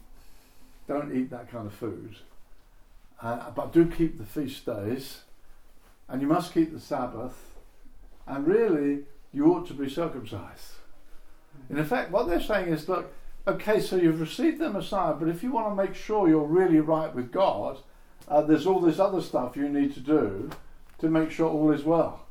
don't 0.89 1.15
eat 1.15 1.31
that 1.31 1.51
kind 1.51 1.67
of 1.67 1.75
food. 1.75 2.17
Uh, 3.23 3.51
but 3.51 3.73
do 3.73 3.87
keep 3.87 4.19
the 4.19 4.25
feast 4.25 4.65
days 4.65 5.23
and 6.11 6.21
you 6.21 6.29
must 6.29 6.53
keep 6.53 6.73
the 6.73 6.81
Sabbath, 6.81 7.55
and 8.27 8.47
really, 8.47 9.05
you 9.33 9.47
ought 9.47 9.67
to 9.69 9.75
be 9.75 9.89
circumcised. 9.89 10.73
In 11.69 11.79
effect, 11.79 12.11
what 12.11 12.29
they're 12.29 12.41
saying 12.41 12.69
is 12.73 12.89
look, 12.89 13.13
okay, 13.47 13.81
so 13.81 13.97
you've 13.97 14.21
received 14.21 14.59
the 14.59 14.71
Messiah, 14.71 15.15
but 15.15 15.29
if 15.29 15.43
you 15.43 15.53
want 15.53 15.69
to 15.69 15.83
make 15.83 15.95
sure 15.95 16.29
you're 16.29 16.45
really 16.45 16.81
right 16.81 17.15
with 17.15 17.31
God, 17.31 17.79
uh, 18.27 18.43
there's 18.43 18.67
all 18.67 18.81
this 18.81 18.99
other 18.99 19.21
stuff 19.21 19.57
you 19.57 19.69
need 19.69 19.95
to 19.95 20.01
do 20.01 20.51
to 20.99 21.09
make 21.09 21.31
sure 21.31 21.49
all 21.49 21.71
is 21.71 21.85
well. 21.85 22.27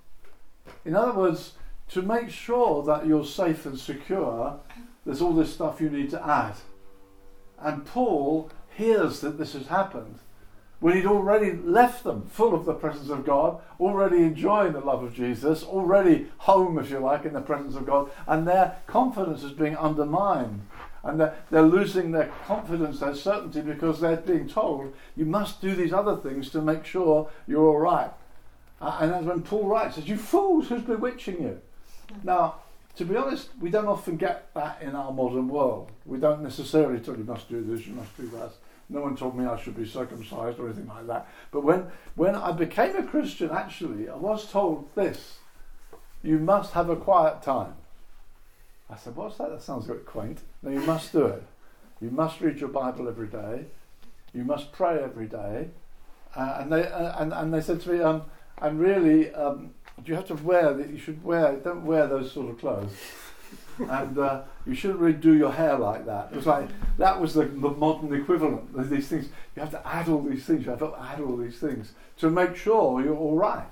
In 0.84 0.96
other 0.96 1.14
words, 1.14 1.54
to 1.90 2.02
make 2.02 2.30
sure 2.30 2.84
that 2.84 3.08
you're 3.08 3.26
safe 3.26 3.66
and 3.66 3.80
secure, 3.80 4.60
there's 5.10 5.24
all 5.24 5.34
this 5.34 5.52
stuff 5.52 5.82
you 5.82 5.90
need 5.90 6.12
to 6.12 6.24
add. 6.24 6.54
And 7.58 7.84
Paul 7.84 8.52
hears 8.78 9.22
that 9.22 9.40
this 9.40 9.54
has 9.54 9.66
happened 9.66 10.20
when 10.80 10.96
he'd 10.96 11.08
already 11.08 11.52
left 11.52 12.04
them 12.04 12.28
full 12.28 12.54
of 12.54 12.66
the 12.66 12.76
presence 12.76 13.10
of 13.10 13.26
God, 13.26 13.60
already 13.80 14.18
enjoying 14.18 14.74
the 14.74 14.82
love 14.82 15.02
of 15.02 15.16
Jesus, 15.16 15.64
already 15.64 16.28
home, 16.38 16.78
if 16.78 16.92
you 16.92 17.00
like, 17.00 17.26
in 17.26 17.34
the 17.34 17.42
presence 17.42 17.76
of 17.76 17.88
God, 17.88 18.12
and 18.28 18.48
their 18.48 18.78
confidence 18.86 19.42
is 19.42 19.52
being 19.52 19.76
undermined. 19.76 20.62
And 21.04 21.20
they're, 21.20 21.36
they're 21.50 21.64
losing 21.64 22.12
their 22.12 22.32
confidence, 22.46 23.00
their 23.00 23.16
certainty, 23.16 23.62
because 23.62 24.00
they're 24.00 24.18
being 24.18 24.48
told, 24.48 24.94
you 25.18 25.26
must 25.26 25.60
do 25.60 25.74
these 25.74 25.92
other 25.92 26.18
things 26.18 26.52
to 26.52 26.62
make 26.62 26.86
sure 26.86 27.32
you're 27.48 27.66
all 27.66 27.80
right. 27.80 28.12
Uh, 28.80 29.00
and 29.02 29.12
that's 29.12 29.26
when 29.26 29.42
Paul 29.42 29.70
writes, 29.70 29.96
says, 29.96 30.08
You 30.08 30.18
fools, 30.18 30.70
who's 30.70 30.84
bewitching 30.84 31.42
you? 31.42 31.62
Now, 32.24 32.58
to 33.00 33.06
be 33.06 33.16
honest, 33.16 33.48
we 33.62 33.70
don't 33.70 33.88
often 33.88 34.18
get 34.18 34.54
that 34.56 34.82
in 34.82 34.94
our 34.94 35.14
modern 35.14 35.48
world. 35.48 35.90
We 36.06 36.18
don't 36.18 36.44
necessarily 36.44 37.00
tell 37.00 37.18
you 37.18 37.24
must 37.24 37.48
do 37.48 37.64
this, 37.64 37.88
you 37.88 37.94
must 37.94 38.16
do 38.18 38.28
that. 38.32 38.52
No 38.90 39.00
one 39.00 39.16
told 39.16 39.38
me 39.38 39.46
I 39.46 39.58
should 39.58 39.78
be 39.78 39.86
circumcised 39.86 40.60
or 40.60 40.66
anything 40.66 40.90
like 40.90 41.08
that. 41.08 41.26
But 41.50 41.64
when, 41.64 41.88
when 42.16 42.36
I 42.36 42.52
became 42.52 42.98
a 42.98 43.04
Christian, 43.04 43.52
actually, 43.52 44.10
I 44.10 44.18
was 44.18 44.52
told 44.52 44.94
this 44.96 45.38
you 46.24 46.40
must 46.40 46.74
have 46.74 46.90
a 46.90 46.98
quiet 46.98 47.42
time. 47.42 47.76
I 48.90 48.98
said, 48.98 49.16
What's 49.16 49.38
that? 49.38 49.50
That 49.50 49.62
sounds 49.62 49.90
a 49.90 49.94
bit 49.94 50.06
quaint. 50.06 50.42
No, 50.62 50.70
you 50.70 50.82
must 50.82 51.14
do 51.14 51.26
it. 51.26 51.44
You 52.02 52.12
must 52.12 52.42
read 52.42 52.60
your 52.60 52.68
Bible 52.68 53.08
every 53.08 53.28
day. 53.28 53.68
You 54.34 54.44
must 54.44 54.74
pray 54.74 55.02
every 55.02 55.28
day. 55.28 55.70
Uh, 56.36 56.58
and, 56.60 56.74
they, 56.74 56.86
uh, 56.86 57.22
and, 57.22 57.32
and 57.32 57.54
they 57.54 57.62
said 57.62 57.80
to 57.82 57.92
me, 57.94 58.02
um, 58.02 58.24
and 58.62 58.78
really, 58.78 59.34
um, 59.34 59.74
you 60.06 60.16
have 60.16 60.28
to 60.28 60.36
wear 60.36 60.74
that? 60.74 60.90
You 60.90 60.98
should 60.98 61.24
wear, 61.24 61.56
don't 61.58 61.86
wear 61.86 62.08
those 62.08 62.32
sort 62.32 62.50
of 62.50 62.60
clothes 62.60 62.96
and 63.80 64.18
uh, 64.18 64.42
you 64.66 64.76
shouldn't 64.76 65.00
really 65.00 65.14
do 65.14 65.34
your 65.34 65.52
hair 65.52 65.78
like 65.78 66.06
that. 66.06 66.30
It 66.32 66.36
was 66.36 66.46
like 66.46 66.68
that 66.98 67.20
was 67.20 67.34
the, 67.34 67.46
the 67.46 67.70
modern 67.72 68.14
equivalent 68.14 68.76
of 68.76 68.90
these 68.90 69.08
things. 69.08 69.30
You 69.56 69.62
have 69.62 69.72
to 69.72 69.88
add 69.88 70.10
all 70.10 70.22
these 70.22 70.46
things. 70.46 70.66
You 70.66 70.72
have 70.72 70.80
to 70.80 70.94
add 71.00 71.20
all 71.20 71.38
these 71.38 71.60
things 71.60 71.94
to 72.18 72.30
make 72.30 72.56
sure 72.56 73.02
you're 73.02 73.16
all 73.16 73.36
right. 73.36 73.72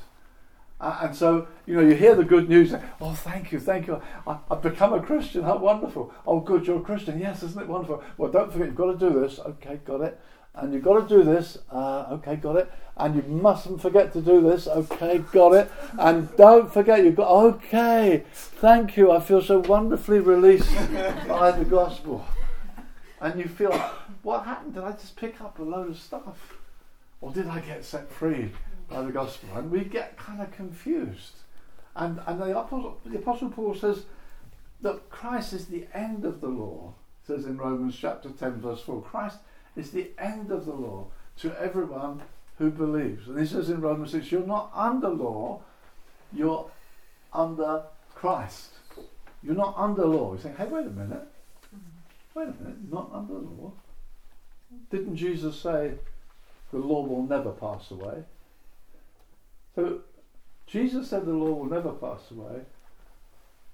Uh, 0.79 0.99
and 1.01 1.15
so, 1.15 1.47
you 1.65 1.73
know, 1.73 1.81
you 1.81 1.95
hear 1.95 2.13
the 2.13 2.23
good 2.23 2.47
news. 2.47 2.73
Oh, 3.01 3.13
thank 3.13 3.51
you, 3.51 3.59
thank 3.59 3.87
you. 3.87 3.99
I, 4.27 4.37
have 4.49 4.61
become 4.61 4.93
a 4.93 5.01
Christian. 5.01 5.41
How 5.41 5.57
wonderful. 5.57 6.13
Oh, 6.25 6.39
good, 6.39 6.67
you're 6.67 6.77
a 6.77 6.83
Christian. 6.83 7.19
Yes, 7.19 7.41
isn't 7.41 7.59
it 7.59 7.67
wonderful? 7.67 8.03
Well, 8.17 8.31
don't 8.31 8.51
forget, 8.51 8.67
you've 8.67 8.75
got 8.75 8.99
to 8.99 9.09
do 9.09 9.19
this. 9.19 9.39
Okay, 9.39 9.79
got 9.85 10.01
it 10.01 10.19
and 10.57 10.73
you've 10.73 10.83
got 10.83 11.07
to 11.07 11.17
do 11.17 11.23
this. 11.23 11.57
Uh, 11.71 12.05
okay, 12.11 12.35
got 12.35 12.55
it. 12.55 12.71
And 12.97 13.15
you 13.15 13.21
mustn't 13.21 13.79
forget 13.79 14.11
to 14.13 14.21
do 14.21 14.41
this. 14.41 14.67
Okay, 14.67 15.19
got 15.31 15.53
it. 15.53 15.71
And 15.99 16.35
don't 16.35 16.73
forget, 16.73 17.03
you've 17.03 17.15
got, 17.15 17.29
okay, 17.29 18.23
thank 18.33 18.97
you. 18.97 19.11
I 19.11 19.19
feel 19.19 19.41
so 19.41 19.59
wonderfully 19.59 20.19
released 20.19 20.73
by 21.27 21.51
the 21.51 21.63
gospel. 21.63 22.25
And 23.21 23.39
you 23.39 23.47
feel, 23.47 23.71
what 24.23 24.45
happened? 24.45 24.73
Did 24.73 24.83
I 24.83 24.91
just 24.93 25.15
pick 25.15 25.39
up 25.41 25.59
a 25.59 25.63
load 25.63 25.91
of 25.91 25.97
stuff? 25.97 26.57
Or 27.21 27.31
did 27.31 27.47
I 27.47 27.59
get 27.59 27.85
set 27.85 28.11
free 28.11 28.51
by 28.89 29.03
the 29.03 29.11
gospel? 29.11 29.49
And 29.55 29.69
we 29.69 29.81
get 29.81 30.17
kind 30.17 30.41
of 30.41 30.51
confused. 30.51 31.33
And, 31.95 32.19
and 32.25 32.41
the, 32.41 32.57
Apostle, 32.57 32.99
the 33.05 33.17
Apostle 33.17 33.49
Paul 33.49 33.75
says 33.75 34.05
that 34.81 35.09
Christ 35.11 35.53
is 35.53 35.67
the 35.67 35.85
end 35.93 36.25
of 36.25 36.41
the 36.41 36.47
law. 36.47 36.93
Says 37.27 37.45
in 37.45 37.57
Romans 37.57 37.95
chapter 37.99 38.29
10, 38.29 38.61
verse 38.61 38.81
4 38.81 39.01
Christ 39.03 39.37
is 39.77 39.91
the 39.91 40.11
end 40.17 40.51
of 40.51 40.65
the 40.65 40.73
law 40.73 41.07
to 41.39 41.57
everyone 41.61 42.21
who 42.57 42.71
believes. 42.71 43.27
And 43.27 43.39
he 43.39 43.45
says 43.45 43.69
in 43.69 43.81
Romans 43.81 44.11
6, 44.11 44.31
you're 44.31 44.45
not 44.45 44.71
under 44.73 45.09
law, 45.09 45.61
you're 46.33 46.69
under 47.31 47.83
Christ. 48.15 48.71
You're 49.43 49.55
not 49.55 49.75
under 49.77 50.05
law. 50.05 50.33
You 50.33 50.39
think, 50.39 50.57
hey, 50.57 50.65
wait 50.65 50.87
a 50.87 50.89
minute. 50.89 51.27
Wait 52.33 52.47
a 52.47 52.63
minute, 52.63 52.91
not 52.91 53.09
under 53.13 53.33
law. 53.33 53.71
Didn't 54.89 55.15
Jesus 55.15 55.59
say 55.59 55.93
the 56.71 56.79
law 56.79 57.03
will 57.03 57.23
never 57.23 57.51
pass 57.51 57.91
away? 57.91 58.23
So 59.75 60.01
Jesus 60.65 61.09
said 61.09 61.25
the 61.25 61.31
law 61.31 61.51
will 61.51 61.69
never 61.69 61.91
pass 61.91 62.29
away, 62.31 62.61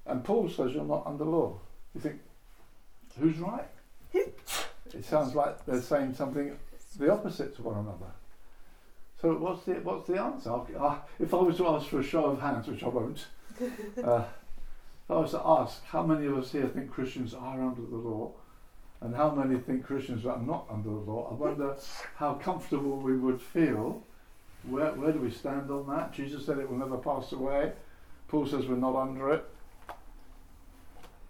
and 0.05 0.23
Paul 0.23 0.47
says 0.49 0.73
you're 0.73 0.85
not 0.85 1.07
under 1.07 1.23
law. 1.23 1.59
You 1.95 2.01
think, 2.01 2.19
who's 3.19 3.37
right? 3.39 3.67
It 4.93 5.05
sounds 5.05 5.35
like 5.35 5.65
they're 5.65 5.81
saying 5.81 6.13
something 6.13 6.57
the 6.97 7.11
opposite 7.11 7.55
to 7.55 7.61
one 7.63 7.79
another. 7.79 8.11
So 9.21 9.33
what's 9.37 9.63
the 9.63 9.73
what's 9.75 10.07
the 10.07 10.21
answer? 10.21 10.51
Uh, 10.77 10.97
if 11.19 11.33
I 11.33 11.37
was 11.37 11.57
to 11.57 11.67
ask 11.67 11.87
for 11.87 11.99
a 11.99 12.03
show 12.03 12.25
of 12.25 12.41
hands, 12.41 12.67
which 12.67 12.83
I 12.83 12.89
won't, 12.89 13.25
uh, 14.03 14.23
if 15.05 15.11
I 15.11 15.13
was 15.13 15.31
to 15.31 15.41
ask 15.43 15.83
how 15.85 16.03
many 16.03 16.25
of 16.27 16.37
us 16.37 16.51
here 16.51 16.67
think 16.67 16.91
Christians 16.91 17.33
are 17.33 17.61
under 17.61 17.81
the 17.81 17.95
law, 17.95 18.31
and 19.01 19.15
how 19.15 19.31
many 19.31 19.59
think 19.59 19.85
Christians 19.85 20.25
are 20.25 20.39
not 20.39 20.65
under 20.69 20.89
the 20.89 20.95
law, 20.95 21.29
I 21.31 21.35
wonder 21.35 21.75
how 22.15 22.33
comfortable 22.35 22.97
we 22.97 23.17
would 23.17 23.41
feel. 23.41 24.03
Where 24.63 24.91
where 24.93 25.11
do 25.11 25.19
we 25.19 25.31
stand 25.31 25.71
on 25.71 25.87
that? 25.87 26.13
Jesus 26.13 26.45
said 26.45 26.57
it 26.57 26.69
will 26.69 26.77
never 26.77 26.97
pass 26.97 27.31
away. 27.31 27.71
Paul 28.27 28.45
says 28.45 28.65
we're 28.65 28.75
not 28.75 28.95
under 28.95 29.33
it. 29.33 29.45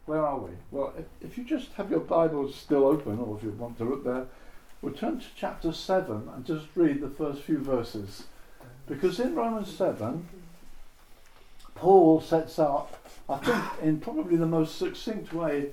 Where 0.05 0.25
are 0.25 0.37
we? 0.37 0.51
Well, 0.71 0.93
if, 0.97 1.05
if 1.21 1.37
you 1.37 1.43
just 1.43 1.73
have 1.73 1.89
your 1.89 2.01
Bibles 2.01 2.55
still 2.55 2.85
open, 2.85 3.19
or 3.19 3.37
if 3.37 3.43
you 3.43 3.51
want 3.51 3.77
to 3.77 3.85
look 3.85 4.03
there, 4.03 4.25
we'll 4.81 4.93
turn 4.93 5.19
to 5.19 5.25
chapter 5.35 5.71
7 5.71 6.29
and 6.35 6.45
just 6.45 6.67
read 6.75 7.01
the 7.01 7.09
first 7.09 7.41
few 7.41 7.59
verses. 7.59 8.23
Because 8.85 9.19
in 9.19 9.33
Romans 9.33 9.73
7, 9.73 10.27
Paul 11.75 12.19
sets 12.19 12.59
out, 12.59 12.89
I 13.29 13.37
think, 13.37 13.63
in 13.81 13.99
probably 14.01 14.35
the 14.35 14.45
most 14.45 14.77
succinct 14.77 15.31
way. 15.33 15.71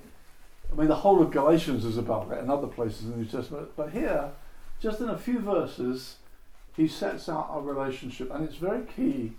I 0.73 0.77
mean, 0.77 0.87
the 0.87 0.97
whole 0.97 1.21
of 1.21 1.33
Galatians 1.33 1.85
is 1.85 1.99
about 1.99 2.31
it, 2.31 2.39
and 2.39 2.51
other 2.51 2.69
places 2.69 3.07
in 3.07 3.11
the 3.11 3.17
New 3.19 3.25
Testament. 3.25 3.71
But 3.77 3.91
here, 3.91 4.31
just 4.79 5.01
in 5.01 5.09
a 5.09 5.19
few 5.19 5.41
verses, 5.41 6.17
he 6.77 6.87
sets 6.87 7.29
out 7.29 7.49
our 7.51 7.61
relationship, 7.61 8.33
and 8.33 8.45
it's 8.45 8.57
very 8.57 8.87
key 8.97 9.33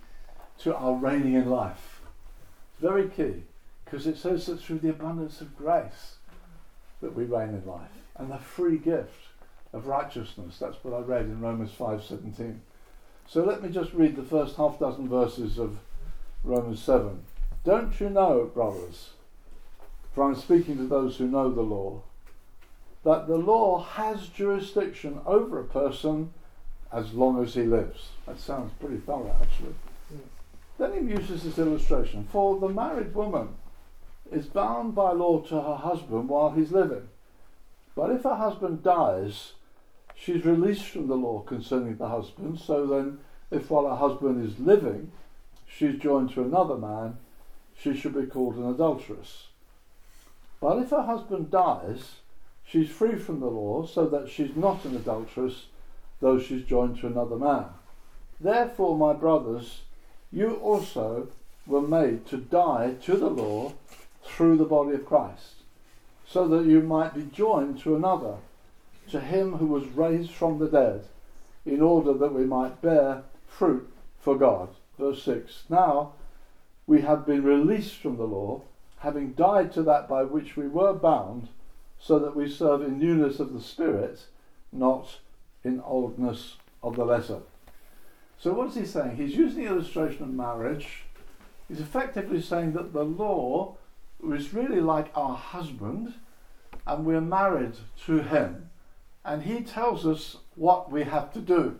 to 0.59 0.75
our 0.75 0.93
reigning 0.93 1.35
in 1.35 1.49
life. 1.49 2.01
Very 2.81 3.07
key. 3.07 3.43
Because 3.91 4.07
it 4.07 4.17
says 4.17 4.45
that 4.45 4.61
through 4.61 4.79
the 4.79 4.89
abundance 4.89 5.41
of 5.41 5.57
grace 5.57 6.15
that 7.01 7.13
we 7.13 7.25
reign 7.25 7.49
in 7.49 7.65
life 7.65 7.89
and 8.15 8.31
the 8.31 8.37
free 8.37 8.77
gift 8.77 9.27
of 9.73 9.85
righteousness. 9.85 10.57
That's 10.57 10.81
what 10.81 10.93
I 10.93 10.99
read 10.99 11.25
in 11.25 11.41
Romans 11.41 11.71
5:17. 11.71 12.61
So 13.27 13.43
let 13.43 13.61
me 13.61 13.69
just 13.69 13.91
read 13.91 14.15
the 14.15 14.23
first 14.23 14.55
half 14.55 14.79
dozen 14.79 15.09
verses 15.09 15.59
of 15.59 15.79
Romans 16.41 16.81
7. 16.81 17.25
Don't 17.65 17.99
you 17.99 18.09
know, 18.09 18.45
brothers, 18.45 19.11
for 20.13 20.23
I'm 20.23 20.35
speaking 20.35 20.77
to 20.77 20.87
those 20.87 21.17
who 21.17 21.27
know 21.27 21.51
the 21.51 21.61
law, 21.61 22.01
that 23.03 23.27
the 23.27 23.37
law 23.37 23.83
has 23.83 24.29
jurisdiction 24.29 25.19
over 25.25 25.59
a 25.59 25.65
person 25.65 26.33
as 26.93 27.13
long 27.13 27.43
as 27.43 27.55
he 27.55 27.63
lives. 27.63 28.11
That 28.25 28.39
sounds 28.39 28.71
pretty 28.79 28.97
thorough, 28.97 29.35
actually. 29.41 29.75
Then 30.77 30.93
he 30.93 31.13
uses 31.13 31.43
this 31.43 31.59
illustration. 31.59 32.27
For 32.31 32.57
the 32.57 32.69
married 32.69 33.13
woman 33.13 33.55
is 34.31 34.45
bound 34.45 34.95
by 34.95 35.11
law 35.11 35.41
to 35.41 35.61
her 35.61 35.75
husband 35.75 36.29
while 36.29 36.51
he's 36.51 36.71
living. 36.71 37.09
But 37.95 38.11
if 38.11 38.23
her 38.23 38.35
husband 38.35 38.81
dies, 38.81 39.53
she's 40.15 40.45
released 40.45 40.85
from 40.85 41.07
the 41.07 41.15
law 41.15 41.41
concerning 41.41 41.97
the 41.97 42.07
husband. 42.07 42.59
So 42.59 42.87
then, 42.87 43.19
if 43.51 43.69
while 43.69 43.89
her 43.89 43.95
husband 43.95 44.45
is 44.45 44.59
living, 44.59 45.11
she's 45.67 45.99
joined 45.99 46.31
to 46.31 46.43
another 46.43 46.77
man, 46.77 47.17
she 47.77 47.95
should 47.95 48.15
be 48.15 48.25
called 48.25 48.55
an 48.55 48.69
adulteress. 48.69 49.47
But 50.61 50.77
if 50.79 50.91
her 50.91 51.03
husband 51.03 51.51
dies, 51.51 52.17
she's 52.65 52.89
free 52.89 53.15
from 53.15 53.39
the 53.39 53.47
law, 53.47 53.85
so 53.85 54.07
that 54.07 54.29
she's 54.29 54.55
not 54.55 54.85
an 54.85 54.95
adulteress, 54.95 55.65
though 56.21 56.39
she's 56.39 56.63
joined 56.63 56.99
to 56.99 57.07
another 57.07 57.35
man. 57.35 57.65
Therefore, 58.39 58.97
my 58.97 59.13
brothers, 59.13 59.81
you 60.31 60.55
also 60.55 61.27
were 61.67 61.81
made 61.81 62.25
to 62.27 62.37
die 62.37 62.95
to 63.03 63.17
the 63.17 63.29
law 63.29 63.73
through 64.31 64.57
the 64.57 64.65
body 64.65 64.95
of 64.95 65.05
Christ, 65.05 65.63
so 66.25 66.47
that 66.47 66.65
you 66.65 66.81
might 66.81 67.13
be 67.13 67.23
joined 67.23 67.79
to 67.79 67.95
another, 67.95 68.35
to 69.09 69.19
him 69.19 69.53
who 69.53 69.67
was 69.67 69.85
raised 69.87 70.31
from 70.31 70.59
the 70.59 70.67
dead, 70.67 71.05
in 71.65 71.81
order 71.81 72.13
that 72.13 72.33
we 72.33 72.45
might 72.45 72.81
bear 72.81 73.23
fruit 73.47 73.91
for 74.19 74.37
God. 74.37 74.69
Verse 74.97 75.21
6 75.23 75.63
Now 75.69 76.13
we 76.87 77.01
have 77.01 77.25
been 77.25 77.43
released 77.43 77.95
from 77.95 78.17
the 78.17 78.23
law, 78.23 78.61
having 78.99 79.33
died 79.33 79.71
to 79.73 79.83
that 79.83 80.07
by 80.07 80.23
which 80.23 80.55
we 80.55 80.67
were 80.67 80.93
bound, 80.93 81.49
so 81.99 82.17
that 82.19 82.35
we 82.35 82.49
serve 82.49 82.81
in 82.81 82.97
newness 82.97 83.39
of 83.39 83.53
the 83.53 83.61
Spirit, 83.61 84.25
not 84.71 85.19
in 85.63 85.81
oldness 85.81 86.55
of 86.81 86.95
the 86.95 87.05
letter. 87.05 87.39
So 88.39 88.53
what 88.53 88.69
is 88.69 88.75
he 88.75 88.85
saying? 88.85 89.17
He's 89.17 89.35
using 89.35 89.65
the 89.65 89.69
illustration 89.69 90.23
of 90.23 90.29
marriage. 90.29 91.03
He's 91.67 91.79
effectively 91.79 92.41
saying 92.41 92.73
that 92.73 92.91
the 92.91 93.03
law 93.03 93.77
is 94.23 94.53
really 94.53 94.81
like 94.81 95.11
our 95.15 95.35
husband, 95.35 96.13
and 96.85 97.05
we're 97.05 97.21
married 97.21 97.75
to 98.05 98.19
him. 98.19 98.69
And 99.23 99.43
he 99.43 99.61
tells 99.61 100.05
us 100.05 100.37
what 100.55 100.91
we 100.91 101.03
have 101.03 101.31
to 101.33 101.39
do. 101.39 101.79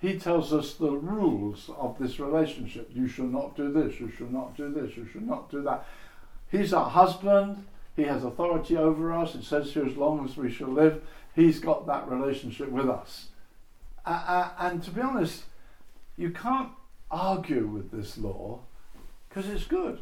He 0.00 0.18
tells 0.18 0.52
us 0.52 0.74
the 0.74 0.90
rules 0.90 1.70
of 1.78 1.96
this 1.98 2.18
relationship. 2.18 2.90
You 2.92 3.06
should 3.06 3.32
not 3.32 3.56
do 3.56 3.72
this, 3.72 4.00
you 4.00 4.10
should 4.10 4.32
not 4.32 4.56
do 4.56 4.72
this, 4.72 4.96
you 4.96 5.06
should 5.06 5.26
not 5.26 5.50
do 5.50 5.62
that. 5.62 5.86
He's 6.50 6.72
our 6.72 6.90
husband, 6.90 7.66
he 7.94 8.02
has 8.04 8.24
authority 8.24 8.76
over 8.76 9.12
us. 9.12 9.34
It 9.34 9.44
says 9.44 9.72
here, 9.72 9.86
as 9.86 9.96
long 9.96 10.24
as 10.24 10.36
we 10.36 10.50
shall 10.50 10.68
live, 10.68 11.02
he's 11.34 11.60
got 11.60 11.86
that 11.86 12.08
relationship 12.08 12.68
with 12.68 12.88
us. 12.88 13.28
Uh, 14.04 14.24
uh, 14.26 14.48
and 14.58 14.82
to 14.82 14.90
be 14.90 15.00
honest, 15.00 15.44
you 16.16 16.30
can't 16.30 16.70
argue 17.10 17.66
with 17.66 17.90
this 17.90 18.18
law 18.18 18.60
because 19.28 19.48
it's 19.48 19.66
good. 19.66 20.00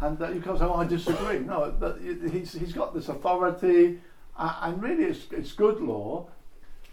And 0.00 0.20
uh, 0.20 0.30
you 0.30 0.40
can't 0.40 0.58
say, 0.58 0.64
oh, 0.64 0.74
I 0.74 0.86
disagree. 0.86 1.40
No, 1.40 1.74
but 1.78 1.98
he's, 2.00 2.52
he's 2.52 2.72
got 2.72 2.94
this 2.94 3.08
authority, 3.08 4.00
uh, 4.36 4.56
and 4.62 4.82
really 4.82 5.04
it's, 5.04 5.26
it's 5.32 5.52
good 5.52 5.80
law, 5.80 6.28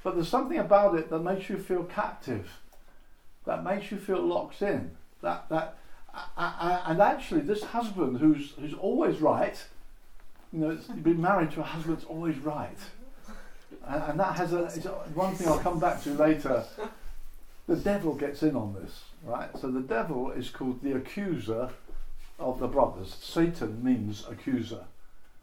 but 0.03 0.15
there's 0.15 0.27
something 0.27 0.57
about 0.57 0.95
it 0.95 1.09
that 1.09 1.19
makes 1.19 1.49
you 1.49 1.57
feel 1.57 1.83
captive, 1.83 2.49
that 3.45 3.63
makes 3.63 3.91
you 3.91 3.97
feel 3.97 4.21
locked 4.21 4.61
in. 4.61 4.91
That, 5.21 5.47
that, 5.49 5.77
uh 6.37 6.81
and 6.85 7.01
actually, 7.01 7.41
this 7.41 7.63
husband 7.63 8.17
who's, 8.19 8.53
who's 8.59 8.73
always 8.73 9.21
right, 9.21 9.63
you 10.51 10.59
know, 10.59 10.69
it's, 10.71 10.87
being 10.87 11.21
married 11.21 11.51
to 11.51 11.61
a 11.61 11.63
husband 11.63 11.97
that's 11.97 12.07
always 12.07 12.37
right. 12.39 12.77
And, 13.87 14.03
and 14.03 14.19
that 14.19 14.35
has 14.35 14.53
a, 14.53 14.65
one 15.13 15.35
thing 15.35 15.47
I'll 15.47 15.59
come 15.59 15.79
back 15.79 16.01
to 16.03 16.11
later 16.11 16.65
the 17.67 17.75
devil 17.75 18.13
gets 18.13 18.43
in 18.43 18.55
on 18.55 18.75
this, 18.75 19.05
right? 19.23 19.49
So 19.59 19.71
the 19.71 19.81
devil 19.81 20.31
is 20.31 20.49
called 20.49 20.83
the 20.83 20.95
accuser 20.95 21.69
of 22.39 22.59
the 22.59 22.67
brothers. 22.67 23.15
Satan 23.21 23.83
means 23.83 24.25
accuser. 24.29 24.85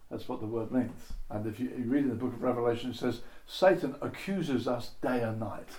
That's 0.09 0.29
what 0.29 0.41
the 0.41 0.47
word 0.47 0.71
means. 0.71 1.13
And 1.29 1.47
if 1.47 1.59
you, 1.59 1.71
read 1.85 2.03
in 2.03 2.09
the 2.09 2.15
book 2.15 2.33
of 2.33 2.43
Revelation, 2.43 2.91
it 2.91 2.97
says 2.97 3.21
Satan 3.47 3.95
accuses 4.01 4.67
us 4.67 4.91
day 5.01 5.21
and 5.21 5.39
night. 5.39 5.69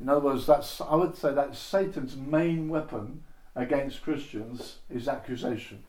In 0.00 0.08
other 0.08 0.20
words, 0.20 0.46
that's 0.46 0.80
I 0.80 0.94
would 0.94 1.16
say 1.16 1.34
that 1.34 1.56
Satan's 1.56 2.16
main 2.16 2.68
weapon 2.68 3.24
against 3.54 4.02
Christians 4.02 4.76
is 4.88 5.08
accusation. 5.08 5.82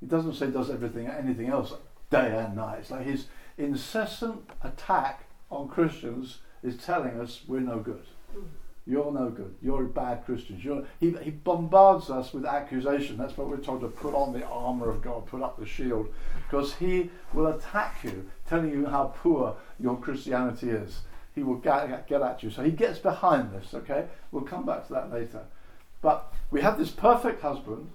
He 0.00 0.06
doesn't 0.06 0.34
say 0.34 0.46
he 0.46 0.52
does 0.52 0.70
everything 0.70 1.08
anything 1.08 1.48
else 1.48 1.74
day 2.10 2.38
and 2.38 2.56
night. 2.56 2.78
It's 2.80 2.90
like 2.90 3.04
his 3.04 3.26
incessant 3.58 4.48
attack 4.62 5.24
on 5.50 5.68
Christians 5.68 6.38
is 6.62 6.76
telling 6.76 7.20
us 7.20 7.42
we're 7.46 7.60
no 7.60 7.80
good. 7.80 8.04
You're 8.86 9.10
no 9.10 9.30
good. 9.30 9.54
You're 9.60 9.84
a 9.84 9.88
bad 9.88 10.24
Christians. 10.24 10.64
You're, 10.64 10.84
he, 11.00 11.10
he 11.20 11.30
bombards 11.30 12.08
us 12.08 12.32
with 12.32 12.46
accusation. 12.46 13.16
That's 13.16 13.36
what 13.36 13.48
we're 13.48 13.56
told 13.56 13.80
to 13.80 13.88
put 13.88 14.14
on 14.14 14.32
the 14.32 14.46
armour 14.46 14.88
of 14.88 15.02
God, 15.02 15.26
put 15.26 15.42
up 15.42 15.58
the 15.58 15.66
shield, 15.66 16.12
because 16.48 16.74
he 16.74 17.10
will 17.32 17.48
attack 17.48 17.98
you, 18.04 18.30
telling 18.48 18.70
you 18.70 18.86
how 18.86 19.12
poor 19.22 19.56
your 19.80 19.98
Christianity 19.98 20.70
is. 20.70 21.00
He 21.34 21.42
will 21.42 21.56
get, 21.56 22.06
get 22.06 22.22
at 22.22 22.42
you. 22.44 22.50
So 22.50 22.62
he 22.62 22.70
gets 22.70 23.00
behind 23.00 23.52
this, 23.52 23.74
okay? 23.74 24.06
We'll 24.30 24.44
come 24.44 24.64
back 24.64 24.86
to 24.86 24.92
that 24.92 25.12
later. 25.12 25.42
But 26.00 26.32
we 26.52 26.60
have 26.60 26.78
this 26.78 26.90
perfect 26.90 27.42
husband 27.42 27.90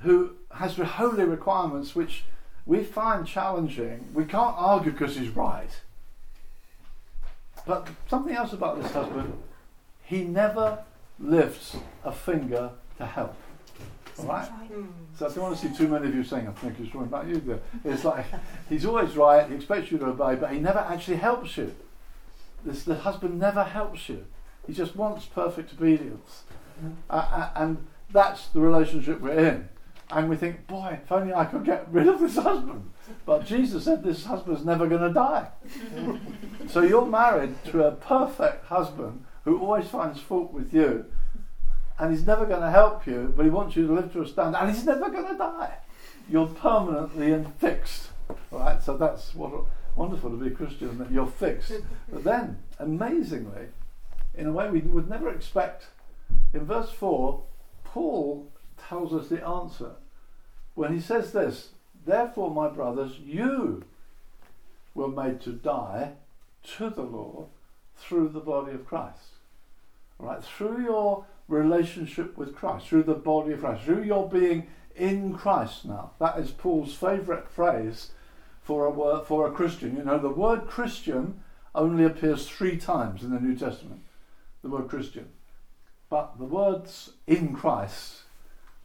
who 0.00 0.32
has 0.52 0.76
holy 0.76 1.24
requirements 1.24 1.94
which 1.94 2.24
we 2.66 2.84
find 2.84 3.26
challenging. 3.26 4.08
We 4.12 4.26
can't 4.26 4.54
argue 4.58 4.92
because 4.92 5.16
he's 5.16 5.30
right. 5.30 5.70
But 7.66 7.88
something 8.08 8.34
else 8.34 8.52
about 8.52 8.80
this 8.80 8.92
husband, 8.92 9.32
he 10.04 10.22
never 10.22 10.84
lifts 11.18 11.76
a 12.04 12.12
finger 12.12 12.70
to 12.98 13.06
help. 13.06 13.34
All 14.18 14.26
right? 14.26 14.48
So 15.18 15.26
I 15.26 15.28
don't 15.28 15.42
want 15.42 15.58
to 15.58 15.68
see 15.68 15.76
too 15.76 15.88
many 15.88 16.08
of 16.08 16.14
you 16.14 16.24
saying, 16.24 16.46
I 16.46 16.52
think 16.52 16.76
he's 16.76 16.86
talking 16.86 17.02
about 17.02 17.26
you 17.26 17.40
there. 17.40 17.60
It's 17.84 18.04
like, 18.04 18.26
he's 18.68 18.86
always 18.86 19.16
right, 19.16 19.48
he 19.48 19.56
expects 19.56 19.90
you 19.90 19.98
to 19.98 20.06
obey, 20.06 20.36
but 20.36 20.52
he 20.52 20.60
never 20.60 20.78
actually 20.78 21.16
helps 21.16 21.56
you. 21.56 21.74
This, 22.64 22.84
the 22.84 22.94
husband 22.94 23.38
never 23.38 23.64
helps 23.64 24.08
you. 24.08 24.26
He 24.66 24.72
just 24.72 24.96
wants 24.96 25.26
perfect 25.26 25.72
obedience. 25.72 26.42
Uh, 27.10 27.12
uh, 27.14 27.50
and 27.56 27.86
that's 28.10 28.46
the 28.48 28.60
relationship 28.60 29.20
we're 29.20 29.38
in. 29.38 29.68
And 30.10 30.28
we 30.28 30.36
think, 30.36 30.66
boy, 30.66 31.00
if 31.02 31.10
only 31.10 31.34
I 31.34 31.44
could 31.44 31.64
get 31.64 31.86
rid 31.90 32.06
of 32.06 32.20
this 32.20 32.36
husband. 32.36 32.90
But 33.24 33.46
Jesus 33.46 33.84
said 33.84 34.02
this 34.02 34.24
husband's 34.24 34.64
never 34.64 34.86
going 34.86 35.02
to 35.02 35.12
die. 35.12 35.48
so 36.68 36.82
you're 36.82 37.06
married 37.06 37.62
to 37.66 37.84
a 37.84 37.92
perfect 37.92 38.66
husband 38.66 39.24
who 39.44 39.58
always 39.58 39.88
finds 39.88 40.20
fault 40.20 40.52
with 40.52 40.72
you. 40.74 41.06
And 41.98 42.10
he's 42.10 42.26
never 42.26 42.44
going 42.44 42.60
to 42.60 42.70
help 42.70 43.06
you, 43.06 43.32
but 43.36 43.44
he 43.44 43.50
wants 43.50 43.74
you 43.74 43.86
to 43.86 43.92
live 43.92 44.12
to 44.12 44.22
a 44.22 44.26
standard. 44.26 44.58
And 44.58 44.70
he's 44.70 44.84
never 44.84 45.08
going 45.08 45.28
to 45.28 45.38
die. 45.38 45.74
You're 46.28 46.48
permanently 46.48 47.32
and 47.32 47.54
fixed. 47.54 48.08
Right? 48.50 48.82
So 48.82 48.96
that's 48.96 49.34
what 49.34 49.64
wonderful 49.94 50.30
to 50.30 50.36
be 50.36 50.48
a 50.48 50.50
Christian, 50.50 50.98
that 50.98 51.10
you're 51.10 51.26
fixed. 51.26 51.72
But 52.12 52.24
then, 52.24 52.58
amazingly, 52.78 53.68
in 54.34 54.46
a 54.46 54.52
way 54.52 54.68
we 54.68 54.80
would 54.80 55.08
never 55.08 55.30
expect, 55.30 55.86
in 56.52 56.66
verse 56.66 56.90
4, 56.90 57.42
Paul 57.84 58.52
tells 58.88 59.14
us 59.14 59.28
the 59.28 59.46
answer. 59.46 59.92
When 60.74 60.92
he 60.92 61.00
says 61.00 61.32
this, 61.32 61.70
Therefore, 62.06 62.50
my 62.50 62.68
brothers, 62.68 63.18
you 63.18 63.84
were 64.94 65.08
made 65.08 65.40
to 65.42 65.52
die 65.52 66.12
to 66.76 66.88
the 66.88 67.02
law 67.02 67.48
through 67.96 68.28
the 68.28 68.40
body 68.40 68.72
of 68.72 68.86
Christ. 68.86 69.34
All 70.18 70.26
right, 70.26 70.42
through 70.42 70.84
your 70.84 71.26
relationship 71.48 72.38
with 72.38 72.54
Christ, 72.54 72.86
through 72.86 73.02
the 73.02 73.14
body 73.14 73.52
of 73.52 73.60
Christ, 73.60 73.84
through 73.84 74.04
your 74.04 74.28
being 74.28 74.68
in 74.94 75.34
Christ 75.34 75.84
now. 75.84 76.12
That 76.20 76.38
is 76.38 76.52
Paul's 76.52 76.94
favourite 76.94 77.48
phrase 77.48 78.12
for 78.62 78.86
a 78.86 78.90
word, 78.90 79.26
for 79.26 79.46
a 79.46 79.52
Christian. 79.52 79.96
You 79.96 80.04
know, 80.04 80.18
the 80.18 80.28
word 80.28 80.66
Christian 80.66 81.42
only 81.74 82.04
appears 82.04 82.48
three 82.48 82.76
times 82.78 83.22
in 83.22 83.30
the 83.30 83.40
New 83.40 83.56
Testament. 83.56 84.02
The 84.62 84.68
word 84.68 84.88
Christian, 84.88 85.28
but 86.08 86.38
the 86.38 86.44
words 86.44 87.10
in 87.26 87.52
Christ 87.54 88.22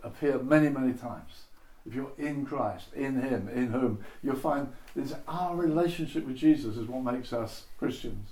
appear 0.03 0.38
many, 0.39 0.69
many 0.69 0.93
times. 0.93 1.45
If 1.85 1.95
you're 1.95 2.11
in 2.17 2.45
Christ, 2.45 2.93
in 2.93 3.21
Him, 3.21 3.49
in 3.49 3.71
whom, 3.71 4.03
you'll 4.21 4.35
find 4.35 4.69
it's 4.95 5.13
our 5.27 5.55
relationship 5.55 6.25
with 6.25 6.35
Jesus 6.35 6.77
is 6.77 6.87
what 6.87 7.13
makes 7.13 7.33
us 7.33 7.65
Christians. 7.79 8.29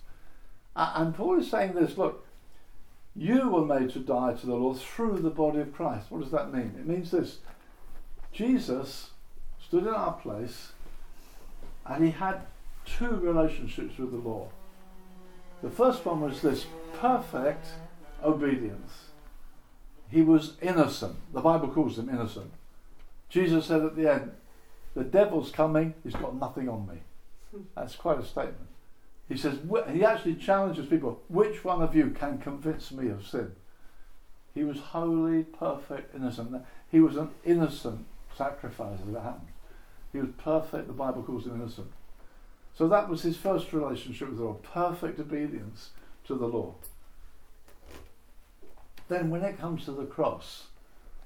And 0.75 1.15
Paul 1.15 1.39
is 1.39 1.49
saying 1.49 1.73
this 1.73 1.97
look, 1.97 2.25
you 3.15 3.49
were 3.49 3.65
made 3.65 3.89
to 3.91 3.99
die 3.99 4.33
to 4.33 4.45
the 4.45 4.55
Lord 4.55 4.77
through 4.77 5.17
the 5.17 5.29
body 5.29 5.59
of 5.59 5.73
Christ. 5.73 6.07
What 6.09 6.21
does 6.21 6.31
that 6.31 6.53
mean? 6.53 6.75
It 6.77 6.87
means 6.87 7.11
this 7.11 7.39
Jesus 8.31 9.09
stood 9.65 9.83
in 9.83 9.93
our 9.93 10.13
place 10.13 10.71
and 11.85 12.05
he 12.05 12.11
had 12.11 12.41
two 12.85 13.15
relationships 13.15 13.97
with 13.97 14.11
the 14.11 14.17
law. 14.17 14.49
The 15.63 15.69
first 15.69 16.05
one 16.05 16.21
was 16.21 16.41
this 16.41 16.67
perfect 16.93 17.67
obedience 18.23 19.09
he 20.09 20.21
was 20.21 20.53
innocent. 20.61 21.15
The 21.33 21.41
Bible 21.41 21.69
calls 21.69 21.97
him 21.97 22.09
innocent. 22.09 22.51
Jesus 23.29 23.65
said 23.65 23.81
at 23.81 23.95
the 23.95 24.11
end, 24.11 24.31
The 24.95 25.03
devil's 25.03 25.51
coming, 25.51 25.93
he's 26.03 26.15
got 26.15 26.35
nothing 26.35 26.67
on 26.67 26.87
me. 26.87 26.95
That's 27.75 27.95
quite 27.95 28.19
a 28.19 28.25
statement. 28.25 28.67
He 29.27 29.37
says, 29.37 29.59
he 29.91 30.03
actually 30.03 30.35
challenges 30.35 30.87
people, 30.87 31.21
which 31.27 31.63
one 31.63 31.83
of 31.83 31.95
you 31.95 32.09
can 32.09 32.39
convince 32.39 32.91
me 32.91 33.09
of 33.09 33.27
sin? 33.27 33.51
He 34.55 34.63
was 34.63 34.79
holy, 34.79 35.43
perfect, 35.43 36.15
innocent. 36.15 36.63
He 36.89 36.99
was 36.99 37.15
an 37.15 37.29
innocent 37.45 38.07
sacrifice 38.35 38.99
it 38.99 39.13
happened. 39.13 39.49
He 40.11 40.17
was 40.17 40.29
perfect, 40.37 40.87
the 40.87 40.93
Bible 40.93 41.21
calls 41.21 41.45
him 41.45 41.55
innocent. 41.55 41.91
So 42.75 42.87
that 42.87 43.07
was 43.07 43.21
his 43.21 43.37
first 43.37 43.71
relationship 43.73 44.29
with 44.29 44.37
the 44.37 44.45
Lord, 44.45 44.63
perfect 44.63 45.19
obedience 45.19 45.91
to 46.25 46.35
the 46.35 46.47
law. 46.47 46.73
Then, 49.09 49.29
when 49.29 49.43
it 49.43 49.59
comes 49.59 49.85
to 49.85 49.91
the 49.91 50.05
cross, 50.05 50.67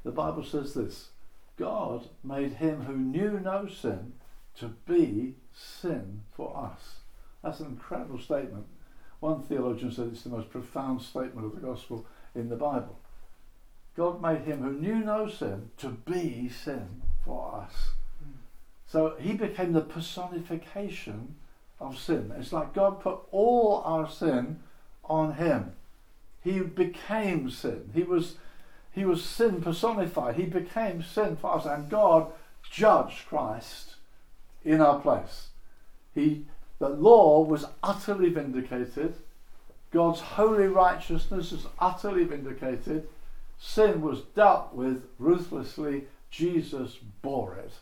the 0.04 0.12
Bible 0.12 0.44
says 0.44 0.74
this 0.74 1.10
God 1.58 2.10
made 2.24 2.54
him 2.54 2.82
who 2.82 2.98
knew 2.98 3.40
no 3.40 3.68
sin 3.68 4.14
to 4.60 4.68
be 4.88 5.36
sin 5.54 6.22
for 6.32 6.56
us. 6.56 6.96
That's 7.44 7.60
an 7.60 7.68
incredible 7.68 8.20
statement. 8.20 8.66
One 9.20 9.42
theologian 9.42 9.92
said 9.92 10.08
it's 10.12 10.24
the 10.24 10.30
most 10.30 10.50
profound 10.50 11.02
statement 11.02 11.46
of 11.46 11.56
the 11.56 11.66
gospel 11.66 12.06
in 12.36 12.50
the 12.50 12.56
Bible. 12.56 13.00
God 13.96 14.22
made 14.22 14.42
him 14.42 14.62
who 14.62 14.72
knew 14.72 14.96
no 14.96 15.30
sin 15.30 15.70
to 15.78 15.90
be 15.90 16.50
sin 16.50 17.02
for 17.24 17.64
us. 17.64 17.92
So 18.88 19.16
he 19.20 19.34
became 19.34 19.74
the 19.74 19.82
personification 19.82 21.36
of 21.80 21.98
sin. 21.98 22.32
It's 22.38 22.54
like 22.54 22.74
God 22.74 23.02
put 23.02 23.20
all 23.32 23.82
our 23.86 24.10
sin 24.10 24.60
on 25.04 25.34
him. 25.34 25.74
He 26.44 26.60
became 26.60 27.50
sin. 27.50 27.90
He 27.94 28.04
was, 28.04 28.36
he 28.94 29.06
was 29.06 29.24
sin 29.24 29.62
personified. 29.62 30.36
He 30.36 30.46
became 30.46 31.02
sin 31.02 31.36
for 31.36 31.56
us, 31.56 31.66
and 31.66 31.90
God 31.90 32.28
judged 32.70 33.28
Christ 33.28 33.96
in 34.64 34.82
our 34.82 35.00
place. 35.00 35.48
He, 36.14 36.46
the 36.80 36.90
law 36.90 37.42
was 37.44 37.66
utterly 37.82 38.30
vindicated. 38.30 39.16
God's 39.92 40.22
holy 40.22 40.68
righteousness 40.68 41.52
is 41.52 41.66
utterly 41.80 42.24
vindicated. 42.24 43.08
Sin 43.60 44.02
was 44.02 44.22
dealt 44.36 44.74
with 44.74 45.06
ruthlessly. 45.18 46.04
Jesus 46.30 46.98
bore 47.22 47.56
it. 47.56 47.74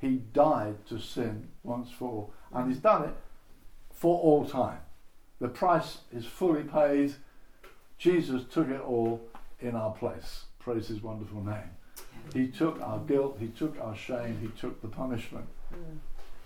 He 0.00 0.16
died 0.16 0.86
to 0.88 0.98
sin 0.98 1.48
once 1.62 1.90
for 1.90 2.08
all, 2.08 2.34
and 2.52 2.68
he's 2.68 2.80
done 2.80 3.04
it 3.04 3.14
for 3.92 4.18
all 4.18 4.46
time. 4.46 4.78
The 5.40 5.48
price 5.48 5.98
is 6.12 6.26
fully 6.26 6.62
paid. 6.62 7.14
Jesus 7.98 8.42
took 8.50 8.68
it 8.68 8.80
all 8.80 9.20
in 9.60 9.74
our 9.74 9.92
place. 9.92 10.44
Praise 10.58 10.88
his 10.88 11.02
wonderful 11.02 11.42
name. 11.42 11.70
He 12.32 12.48
took 12.48 12.80
our 12.80 12.98
guilt, 13.00 13.38
he 13.40 13.48
took 13.48 13.80
our 13.80 13.96
shame, 13.96 14.38
he 14.40 14.48
took 14.60 14.80
the 14.82 14.88
punishment. 14.88 15.46
Mm. 15.72 15.98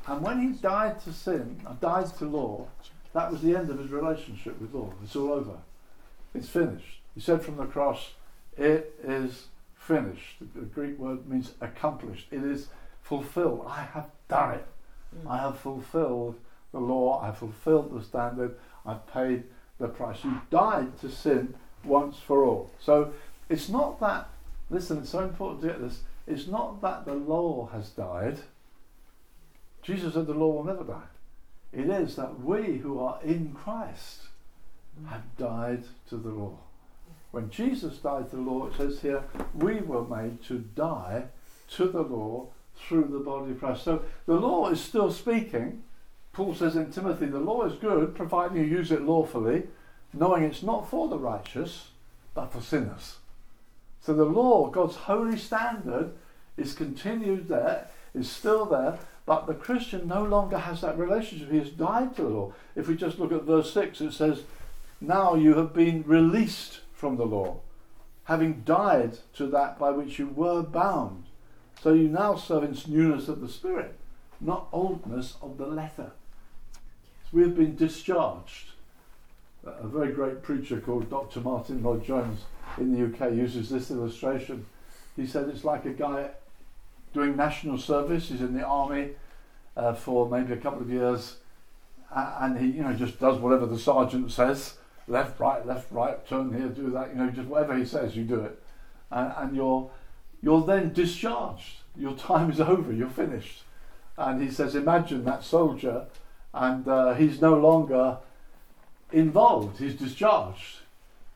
And 0.07 0.23
when 0.23 0.41
he 0.41 0.59
died 0.59 1.01
to 1.01 1.13
sin, 1.13 1.61
uh, 1.67 1.75
died 1.75 2.15
to 2.19 2.27
law, 2.27 2.69
that 3.13 3.31
was 3.31 3.43
the 3.43 3.57
end 3.57 3.71
of 3.71 3.79
his 3.79 3.91
relationship 3.91 4.61
with 4.61 4.75
law. 4.75 4.93
It's 5.03 5.17
all 5.17 5.33
over. 5.33 5.59
It's 6.35 6.49
finished. 6.49 7.01
He 7.15 7.21
said 7.21 7.43
from 7.43 7.57
the 7.57 7.67
cross, 7.67 8.13
It 8.57 8.99
is 9.03 9.47
finished. 9.77 10.37
The 10.55 10.63
Greek 10.63 10.99
word 10.99 11.29
means 11.29 11.53
accomplished. 11.61 12.29
It 12.31 12.43
is 12.43 12.69
fulfilled. 13.03 13.65
I 13.69 13.83
have 13.83 14.11
done 14.29 14.55
it. 14.55 14.67
Mm. 15.17 15.31
I 15.31 15.39
have 15.39 15.59
fulfilled 15.59 16.37
the 16.73 16.81
law. 16.81 17.21
I 17.21 17.27
have 17.27 17.39
fulfilled 17.39 17.99
the 17.99 18.03
standard. 18.03 18.57
I've 18.85 19.07
paid 19.07 19.45
the 19.79 19.89
price. 19.89 20.25
You 20.25 20.41
died 20.51 20.99
to 21.01 21.11
sin 21.11 21.55
once 21.85 22.19
for 22.19 22.45
all. 22.45 22.71
So 22.81 23.13
it's 23.49 23.69
not 23.69 24.01
that, 24.01 24.29
listen, 24.71 24.99
it's 24.99 25.11
so 25.11 25.21
important 25.21 25.63
to 25.63 25.69
get 25.69 25.81
this. 25.81 26.03
It's 26.27 26.47
not 26.47 26.81
that 26.83 27.05
the 27.05 27.15
law 27.15 27.69
has 27.73 27.91
died. 27.91 28.39
Jesus 29.83 30.15
said 30.15 30.27
the 30.27 30.35
law 30.35 30.53
will 30.53 30.65
never 30.65 30.85
die. 30.85 31.09
It 31.73 31.91
is 31.91 32.17
that 32.17 32.41
we 32.41 32.79
who 32.79 33.01
are 33.01 33.19
in 33.23 33.53
Christ 33.53 34.23
have 35.09 35.37
died 35.37 35.85
to 36.09 36.17
the 36.17 36.31
law. 36.31 36.59
When 37.33 37.51
Jesus 37.51 37.99
died 37.99 38.31
to 38.31 38.37
the 38.37 38.43
law, 38.43 38.69
it 38.69 38.77
says 38.77 39.01
here, 39.01 39.25
we 39.55 39.81
were 39.81 40.05
made 40.05 40.43
to 40.45 40.59
die 40.59 41.25
to 41.73 41.89
the 41.89 42.03
law 42.03 42.47
through 42.77 43.09
the 43.11 43.19
body 43.19 43.53
of 43.53 43.59
Christ. 43.59 43.83
So 43.83 44.03
the 44.27 44.35
law 44.35 44.69
is 44.69 44.81
still 44.81 45.11
speaking. 45.11 45.83
Paul 46.33 46.55
says 46.55 46.77
in 46.77 46.93
Timothy, 46.93 47.27
the 47.27 47.41
law 47.41 47.65
is 47.65 47.79
good, 47.79 48.15
providing 48.15 48.57
you 48.59 48.65
use 48.65 48.93
it 48.93 49.03
lawfully, 49.03 49.65
knowing 50.15 50.45
it's 50.45 50.63
not 50.63 50.89
for 50.89 51.09
the 51.09 51.19
righteous, 51.19 51.89
but 52.35 52.53
for 52.53 52.61
sinners. 52.61 53.17
So 54.01 54.13
the 54.15 54.25
law, 54.25 54.69
God's 54.69 54.97
holy 54.97 55.39
standard, 55.39 56.13
is 56.57 56.75
continued 56.75 57.49
there, 57.49 57.89
is 58.15 58.31
still 58.31 58.67
there, 58.67 58.99
but 59.27 59.47
the 59.47 59.55
Christian 59.55 60.07
no 60.07 60.23
longer 60.23 60.59
has 60.59 60.83
that 60.83 60.99
relationship. 60.99 61.51
He 61.51 61.59
has 61.59 61.71
died 61.71 62.15
to 62.17 62.23
the 62.23 62.29
law. 62.29 62.53
If 62.77 62.89
we 62.89 62.97
just 62.97 63.19
look 63.19 63.33
at 63.33 63.45
verse 63.45 63.73
6, 63.73 64.01
it 64.03 64.13
says, 64.13 64.43
Now 65.01 65.35
you 65.35 65.57
have 65.57 65.73
been 65.73 66.05
released 66.07 66.81
from 66.93 67.17
the 67.17 67.25
law, 67.25 67.61
having 68.25 68.63
died 68.65 69.19
to 69.35 69.47
that 69.47 69.79
by 69.79 69.91
which 69.91 70.19
you 70.19 70.29
were 70.29 70.63
bound. 70.63 71.25
So 71.83 71.93
you 71.93 72.09
now 72.09 72.37
serve 72.37 72.65
in 72.65 72.77
newness 72.87 73.29
of 73.29 73.41
the 73.41 73.49
Spirit, 73.49 73.99
not 74.41 74.69
oldness 74.73 75.37
of 75.43 75.59
the 75.59 75.67
letter. 75.67 76.13
So 76.75 77.31
we 77.33 77.43
have 77.43 77.57
been 77.57 77.77
discharged. 77.77 78.74
A 79.67 79.87
very 79.87 80.13
great 80.13 80.43
preacher 80.43 80.81
called 80.81 81.09
Dr. 81.09 81.41
Martyn 81.41 81.83
Lloyd-Jones 81.83 82.41
in 82.79 82.93
the 82.93 83.07
UK 83.07 83.33
uses 83.33 83.71
this 83.71 83.91
illustration. 83.91 84.67
He 85.17 85.27
said 85.27 85.49
it's 85.49 85.65
like 85.65 85.85
a 85.87 85.91
guy 85.91 86.31
doing 87.13 87.37
national 87.37 87.79
service. 87.79 88.29
He's 88.29 88.41
in 88.41 88.55
the 88.55 88.65
army 88.65 89.11
uh, 89.77 89.95
for 89.95 90.29
maybe 90.29 90.53
a 90.53 90.59
couple 90.59 90.83
of 90.83 90.91
years, 90.91 91.37
and 92.11 92.59
he, 92.59 92.67
you 92.67 92.83
know, 92.83 92.93
just 92.93 93.19
does 93.19 93.39
whatever 93.39 93.67
the 93.67 93.79
sergeant 93.79 94.31
says. 94.33 94.75
Left, 95.07 95.39
right, 95.39 95.65
left, 95.67 95.91
right, 95.93 96.27
turn 96.27 96.53
here, 96.53 96.69
do 96.69 96.91
that. 96.91 97.11
You 97.11 97.17
know, 97.17 97.31
just 97.31 97.49
whatever 97.49 97.77
he 97.77 97.85
says, 97.85 98.17
you 98.17 98.25
do 98.25 98.41
it, 98.41 98.63
and, 99.11 99.33
and 99.37 99.57
you're 99.57 99.91
you're 100.43 100.65
then 100.65 100.93
discharged. 100.93 101.77
Your 101.97 102.15
time 102.15 102.51
is 102.51 102.61
over. 102.61 102.93
You're 102.93 103.09
finished. 103.09 103.63
And 104.17 104.43
he 104.43 104.51
says, 104.51 104.75
imagine 104.75 105.25
that 105.25 105.43
soldier, 105.43 106.07
and 106.53 106.87
uh, 106.87 107.15
he's 107.15 107.41
no 107.41 107.57
longer 107.57 108.19
involved. 109.15 109.79
He's 109.79 109.95
discharged. 109.95 110.79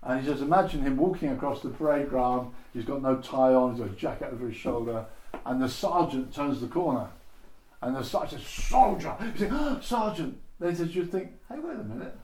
And 0.03 0.21
he 0.21 0.27
says, 0.27 0.43
imagine 0.43 0.83
him 0.83 0.97
walking 0.97 1.31
across 1.31 1.62
the 1.62 1.71
parade 1.71 2.09
ground. 2.09 2.53
He's 2.73 2.85
got 2.85 3.03
no 3.03 3.17
tie 3.17 3.55
on. 3.55 3.73
He's 3.73 3.81
got 3.81 3.91
a 3.91 3.97
jacket 3.97 4.31
over 4.33 4.47
his 4.47 4.57
shoulder 4.57 5.07
and 5.45 5.62
the 5.62 5.69
sergeant 5.69 6.35
turns 6.35 6.61
the 6.61 6.67
corner, 6.67 7.09
and 7.81 7.97
the 7.97 8.03
sergeant 8.03 8.43
says, 8.43 8.51
"Soldier!" 8.51 9.14
He 9.33 9.38
says, 9.38 9.51
oh, 9.53 9.81
"Sergeant." 9.83 10.38
Then 10.61 10.75
says, 10.75 10.95
"You 10.95 11.05
think, 11.05 11.33
hey, 11.49 11.59
wait 11.59 11.79
a 11.79 11.85
minute, 11.85 12.17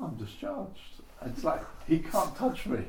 I'm 0.00 0.14
discharged." 0.14 0.80
It's 1.24 1.44
like 1.44 1.62
he 1.86 1.98
can't 1.98 2.34
touch 2.36 2.66
me. 2.66 2.84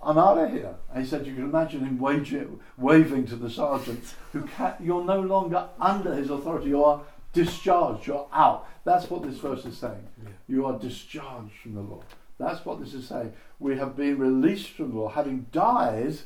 I'm 0.00 0.16
out 0.16 0.38
of 0.38 0.52
here. 0.52 0.74
And 0.92 1.02
he 1.02 1.10
said, 1.10 1.26
you 1.26 1.34
can 1.34 1.42
imagine 1.42 1.80
him 1.80 1.98
waving 1.98 3.26
to 3.26 3.34
the 3.34 3.50
sergeant, 3.50 4.14
who 4.32 4.42
can't, 4.42 4.80
you're 4.80 5.04
no 5.04 5.20
longer 5.20 5.66
under 5.80 6.14
his 6.14 6.30
authority. 6.30 6.68
You 6.68 6.84
are 6.84 7.00
discharged. 7.44 8.06
You're 8.06 8.26
out. 8.32 8.66
That's 8.84 9.10
what 9.10 9.22
this 9.22 9.38
verse 9.38 9.64
is 9.64 9.78
saying. 9.78 10.06
Yeah. 10.22 10.30
You 10.48 10.66
are 10.66 10.78
discharged 10.78 11.54
from 11.62 11.74
the 11.74 11.80
law. 11.80 12.02
That's 12.38 12.64
what 12.64 12.80
this 12.80 12.94
is 12.94 13.06
saying. 13.06 13.32
We 13.58 13.76
have 13.78 13.96
been 13.96 14.18
released 14.18 14.70
from 14.70 14.90
the 14.90 14.96
law, 14.98 15.08
having 15.08 15.46
died 15.52 16.16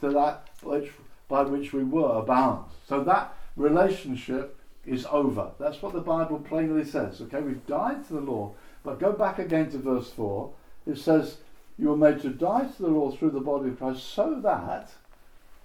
to 0.00 0.10
that 0.10 0.48
which 0.62 0.90
by 1.28 1.42
which 1.42 1.72
we 1.72 1.84
were 1.84 2.22
bound. 2.22 2.64
So 2.88 3.04
that 3.04 3.34
relationship 3.56 4.58
is 4.86 5.06
over. 5.10 5.50
That's 5.60 5.82
what 5.82 5.92
the 5.92 6.00
Bible 6.00 6.38
plainly 6.38 6.84
says. 6.84 7.20
Okay, 7.20 7.40
we've 7.40 7.66
died 7.66 8.06
to 8.06 8.14
the 8.14 8.20
law. 8.20 8.54
But 8.82 8.98
go 8.98 9.12
back 9.12 9.38
again 9.38 9.70
to 9.72 9.78
verse 9.78 10.10
4. 10.10 10.50
It 10.86 10.96
says, 10.96 11.36
You 11.76 11.88
were 11.88 11.96
made 11.96 12.22
to 12.22 12.30
die 12.30 12.64
to 12.64 12.82
the 12.82 12.88
law 12.88 13.10
through 13.10 13.32
the 13.32 13.40
body 13.40 13.68
of 13.68 13.78
Christ, 13.78 14.04
so 14.04 14.40
that, 14.40 14.90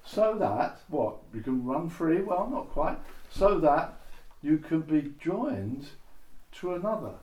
so 0.06 0.36
that, 0.38 0.80
what? 0.90 1.16
You 1.34 1.42
can 1.42 1.66
run 1.66 1.90
free? 1.90 2.22
Well, 2.22 2.50
not 2.52 2.70
quite. 2.72 2.98
So 3.32 3.60
that 3.60 3.94
you 4.44 4.58
can 4.58 4.82
be 4.82 5.14
joined 5.20 5.88
to 6.60 6.76
another. 6.76 7.14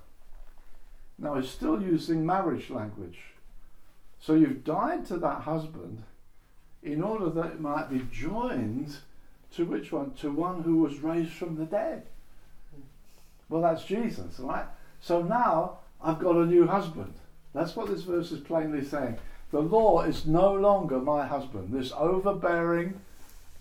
Now, 1.19 1.35
he's 1.35 1.51
still 1.51 1.81
using 1.83 2.25
marriage 2.25 2.71
language. 2.71 3.19
So 4.19 4.35
you've 4.35 4.65
died 4.65 5.07
to 5.07 5.19
that 5.19 5.43
husband 5.43 6.03
in 6.83 7.03
order 7.03 7.29
that 7.29 7.53
it 7.53 7.61
might 7.61 7.91
be 7.91 8.07
joined 8.11 8.97
to 9.55 9.65
which 9.67 9.93
one? 9.93 10.13
To 10.15 10.31
one 10.31 10.63
who 10.63 10.77
was 10.77 11.01
raised 11.01 11.33
from 11.33 11.57
the 11.57 11.67
dead. 11.67 12.05
Well, 13.49 13.63
that's 13.63 13.85
Jesus, 13.85 14.39
right? 14.39 14.67
So 15.01 15.23
now 15.23 15.79
I've 16.03 16.19
got 16.19 16.37
a 16.37 16.47
new 16.47 16.67
husband. 16.67 17.13
That's 17.53 17.77
what 17.77 17.89
this 17.89 18.03
verse 18.03 18.31
is 18.33 18.41
plainly 18.41 18.85
saying. 18.85 19.19
The 19.51 19.61
law 19.61 20.03
is 20.03 20.27
no 20.27 20.53
longer 20.53 21.01
my 21.01 21.27
husband. 21.27 21.73
This 21.73 21.93
overbearing, 21.93 23.01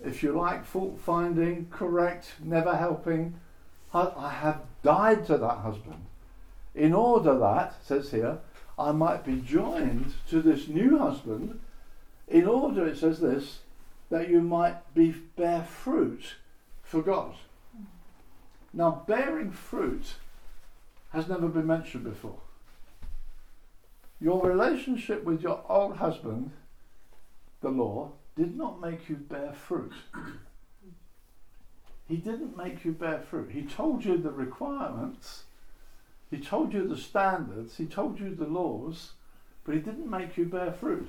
if 0.02 0.22
you 0.22 0.32
like, 0.32 0.64
fault 0.64 0.98
finding, 1.04 1.66
correct, 1.70 2.32
never 2.42 2.76
helping, 2.76 3.34
I 3.92 4.30
have 4.30 4.62
died 4.82 5.26
to 5.26 5.36
that 5.38 5.58
husband. 5.58 6.06
In 6.74 6.92
order 6.92 7.36
that, 7.38 7.74
says 7.84 8.10
here, 8.10 8.38
I 8.78 8.92
might 8.92 9.24
be 9.24 9.40
joined 9.40 10.14
to 10.28 10.40
this 10.40 10.68
new 10.68 10.98
husband 10.98 11.60
in 12.28 12.46
order, 12.46 12.86
it 12.86 12.96
says 12.96 13.18
this, 13.18 13.58
that 14.08 14.30
you 14.30 14.40
might 14.40 14.94
be 14.94 15.10
bear 15.36 15.62
fruit 15.62 16.36
for 16.82 17.02
God. 17.02 17.34
Now, 18.72 19.02
bearing 19.06 19.50
fruit 19.50 20.14
has 21.10 21.28
never 21.28 21.48
been 21.48 21.66
mentioned 21.66 22.04
before. 22.04 22.38
Your 24.20 24.46
relationship 24.46 25.24
with 25.24 25.42
your 25.42 25.64
old 25.68 25.96
husband, 25.96 26.52
the 27.62 27.70
law, 27.70 28.12
did 28.36 28.56
not 28.56 28.80
make 28.80 29.08
you 29.08 29.16
bear 29.16 29.52
fruit. 29.52 29.92
He 32.10 32.16
didn't 32.16 32.56
make 32.56 32.84
you 32.84 32.90
bear 32.90 33.20
fruit. 33.20 33.52
He 33.52 33.62
told 33.62 34.04
you 34.04 34.18
the 34.18 34.32
requirements, 34.32 35.44
he 36.28 36.38
told 36.38 36.74
you 36.74 36.88
the 36.88 36.96
standards, 36.96 37.76
he 37.76 37.86
told 37.86 38.18
you 38.18 38.34
the 38.34 38.48
laws, 38.48 39.12
but 39.62 39.76
he 39.76 39.80
didn't 39.80 40.10
make 40.10 40.36
you 40.36 40.46
bear 40.46 40.72
fruit. 40.72 41.08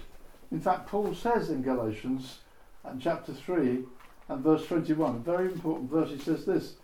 In 0.51 0.61
fact, 0.61 0.87
Paul 0.87 1.15
says 1.15 1.49
in 1.49 1.63
Galatians, 1.63 2.41
and 2.83 3.01
chapter 3.01 3.33
3 3.33 3.83
and 4.29 4.43
verse 4.43 4.67
21, 4.67 5.15
a 5.15 5.19
very 5.19 5.51
important 5.51 5.89
verse, 5.89 6.11
he 6.11 6.19
says 6.19 6.45
this 6.45 6.75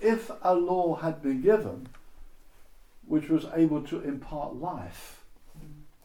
If 0.00 0.30
a 0.40 0.54
law 0.54 0.96
had 0.96 1.22
been 1.22 1.42
given 1.42 1.88
which 3.06 3.28
was 3.28 3.44
able 3.54 3.82
to 3.82 4.00
impart 4.00 4.56
life, 4.56 5.22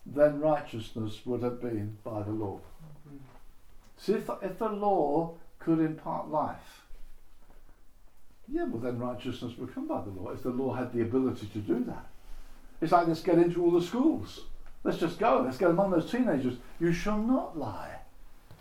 then 0.05 0.41
righteousness 0.41 1.21
would 1.25 1.41
have 1.41 1.61
been 1.61 1.99
by 2.03 2.21
the 2.21 2.31
law. 2.31 2.59
Mm-hmm. 3.07 3.17
See, 3.97 4.13
if, 4.13 4.29
if 4.41 4.59
a 4.59 4.65
law 4.65 5.35
could 5.59 5.79
impart 5.79 6.29
life, 6.29 6.84
yeah, 8.47 8.65
well, 8.65 8.79
then 8.79 8.99
righteousness 8.99 9.57
would 9.57 9.73
come 9.73 9.87
by 9.87 10.01
the 10.01 10.09
law 10.09 10.29
if 10.31 10.43
the 10.43 10.49
law 10.49 10.73
had 10.73 10.93
the 10.93 11.01
ability 11.01 11.47
to 11.47 11.59
do 11.59 11.83
that. 11.85 12.05
It's 12.81 12.91
like 12.91 13.07
let's 13.07 13.21
get 13.21 13.37
into 13.37 13.63
all 13.63 13.71
the 13.71 13.81
schools. 13.81 14.41
Let's 14.83 14.99
just 14.99 15.17
go. 15.17 15.41
Let's 15.43 15.57
get 15.57 15.71
among 15.71 15.91
those 15.91 16.11
teenagers. 16.11 16.57
You 16.79 16.93
shall 16.93 17.17
not 17.17 17.57
lie. 17.57 17.99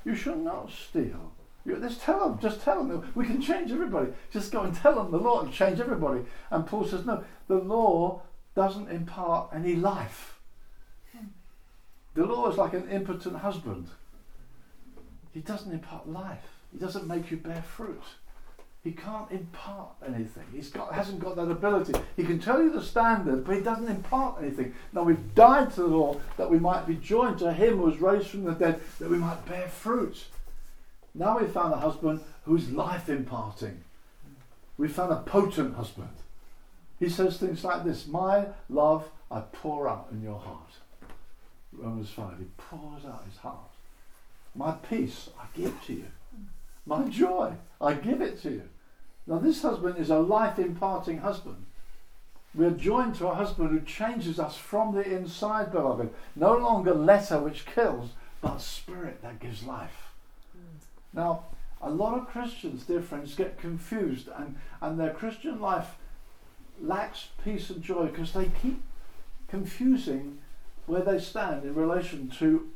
You 0.05 0.14
shall 0.14 0.37
not 0.37 0.70
steal. 0.70 1.32
You, 1.66 1.76
let's 1.76 1.99
tell 1.99 2.28
them. 2.28 2.39
Just 2.39 2.62
tell 2.62 2.85
them. 2.85 3.12
We 3.14 3.26
can 3.26 3.43
change 3.43 3.70
everybody. 3.70 4.12
Just 4.30 4.51
go 4.51 4.62
and 4.62 4.74
tell 4.74 4.95
them 4.95 5.11
the 5.11 5.18
law 5.18 5.43
and 5.43 5.53
change 5.53 5.80
everybody. 5.80 6.22
And 6.51 6.66
Paul 6.66 6.87
says, 6.87 7.05
no, 7.05 7.24
the 7.49 7.57
law 7.57 8.22
doesn't 8.55 8.91
impart 8.91 9.51
any 9.55 9.74
life. 9.74 10.39
The 12.14 12.24
law 12.24 12.49
is 12.49 12.57
like 12.57 12.74
an 12.74 12.89
impotent 12.89 13.37
husband. 13.37 13.89
He 15.32 15.41
doesn't 15.41 15.72
impart 15.72 16.09
life. 16.09 16.45
He 16.72 16.78
doesn't 16.78 17.09
make 17.09 17.30
you 17.30 17.37
bear 17.37 17.62
fruit. 17.62 18.03
He 18.85 18.93
can't 18.93 19.30
impart 19.32 19.93
anything. 20.07 20.45
Got, 20.74 20.93
hasn't 20.93 21.18
got 21.18 21.37
that 21.37 21.51
ability. 21.51 21.95
He 22.16 22.22
can 22.22 22.39
tell 22.39 22.62
you 22.62 22.70
the 22.70 22.82
standard, 22.82 23.47
but 23.47 23.57
he 23.57 23.62
doesn't 23.62 23.89
impart 23.89 24.43
anything. 24.43 24.74
Now 24.93 25.05
we've 25.05 25.35
died 25.35 25.72
to 25.72 25.80
the 25.80 25.87
law 25.87 26.20
that 26.37 26.51
we 26.51 26.59
might 26.59 26.87
be 26.87 26.97
joined 26.97 27.39
to 27.39 27.55
him 27.55 27.78
who 27.78 27.85
was 27.85 27.99
raised 27.99 28.26
from 28.26 28.45
the 28.45 28.53
dead, 28.53 28.82
that 28.99 29.11
we 29.11 29.16
might 29.16 29.47
bear 29.47 29.68
fruit. 29.68 30.26
Now 31.14 31.39
we've 31.39 31.51
found 31.51 31.72
a 31.72 31.78
husband 31.78 32.20
who's 32.45 32.70
life 32.72 33.09
imparting. 33.09 33.82
We've 34.76 34.93
found 34.93 35.12
a 35.12 35.22
potent 35.22 35.76
husband. 35.76 36.11
He 37.01 37.09
says 37.09 37.39
things 37.39 37.64
like 37.64 37.85
this 37.85 38.07
My 38.07 38.49
love 38.68 39.09
I 39.30 39.41
pour 39.41 39.89
out 39.89 40.09
in 40.12 40.22
your 40.22 40.39
heart. 40.39 40.72
Romans 41.72 42.11
5. 42.11 42.39
He 42.39 42.45
pours 42.59 43.07
out 43.07 43.24
his 43.28 43.39
heart. 43.39 43.70
My 44.55 44.72
peace 44.72 45.30
I 45.41 45.47
give 45.57 45.82
to 45.87 45.95
you. 45.95 46.07
My 46.85 47.05
joy 47.09 47.55
I 47.80 47.95
give 47.95 48.20
it 48.20 48.43
to 48.43 48.51
you. 48.51 48.62
Now, 49.27 49.39
this 49.39 49.62
husband 49.62 49.99
is 49.99 50.11
a 50.11 50.18
life 50.18 50.59
imparting 50.59 51.18
husband. 51.18 51.64
We 52.55 52.66
are 52.66 52.70
joined 52.70 53.16
to 53.16 53.29
a 53.29 53.35
husband 53.35 53.70
who 53.70 53.81
changes 53.81 54.39
us 54.39 54.57
from 54.57 54.95
the 54.95 55.03
inside, 55.03 55.72
beloved. 55.72 56.11
No 56.37 56.57
longer 56.57 56.95
letter 56.95 57.39
which 57.39 57.66
kills, 57.66 58.11
but 58.41 58.59
spirit 58.59 59.22
that 59.22 59.41
gives 59.41 59.64
life. 59.64 60.12
Mm. 60.57 60.81
Now, 61.12 61.45
a 61.83 61.91
lot 61.91 62.18
of 62.18 62.29
Christians, 62.29 62.85
dear 62.85 63.03
friends, 63.03 63.35
get 63.35 63.59
confused 63.59 64.29
and, 64.37 64.57
and 64.81 64.99
their 64.99 65.12
Christian 65.12 65.61
life 65.61 65.97
lacks 66.81 67.29
peace 67.43 67.70
and 67.70 67.83
joy 67.83 68.07
because 68.07 68.33
they 68.33 68.51
keep 68.62 68.83
confusing 69.49 70.39
where 70.87 71.03
they 71.03 71.18
stand 71.18 71.64
in 71.64 71.75
relation 71.75 72.29
to 72.39 72.68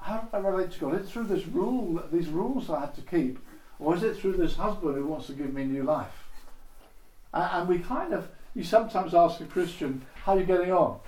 how 0.00 0.18
do 0.18 0.28
I 0.32 0.38
relate 0.38 0.70
to 0.72 0.80
God? 0.80 0.94
It's 0.94 1.10
through 1.10 1.24
this 1.24 1.46
rule, 1.46 2.02
these 2.12 2.28
rules 2.28 2.70
I 2.70 2.80
have 2.80 2.94
to 2.96 3.02
keep, 3.02 3.38
or 3.78 3.96
is 3.96 4.02
it 4.02 4.16
through 4.16 4.36
this 4.36 4.56
husband 4.56 4.94
who 4.94 5.06
wants 5.06 5.26
to 5.26 5.32
give 5.32 5.52
me 5.52 5.64
new 5.64 5.82
life? 5.82 6.24
And, 7.32 7.68
we 7.68 7.80
kind 7.80 8.14
of, 8.14 8.28
you 8.54 8.64
sometimes 8.64 9.12
ask 9.12 9.40
a 9.40 9.44
Christian, 9.44 10.02
how 10.14 10.36
are 10.36 10.40
you 10.40 10.46
getting 10.46 10.72
on? 10.72 10.98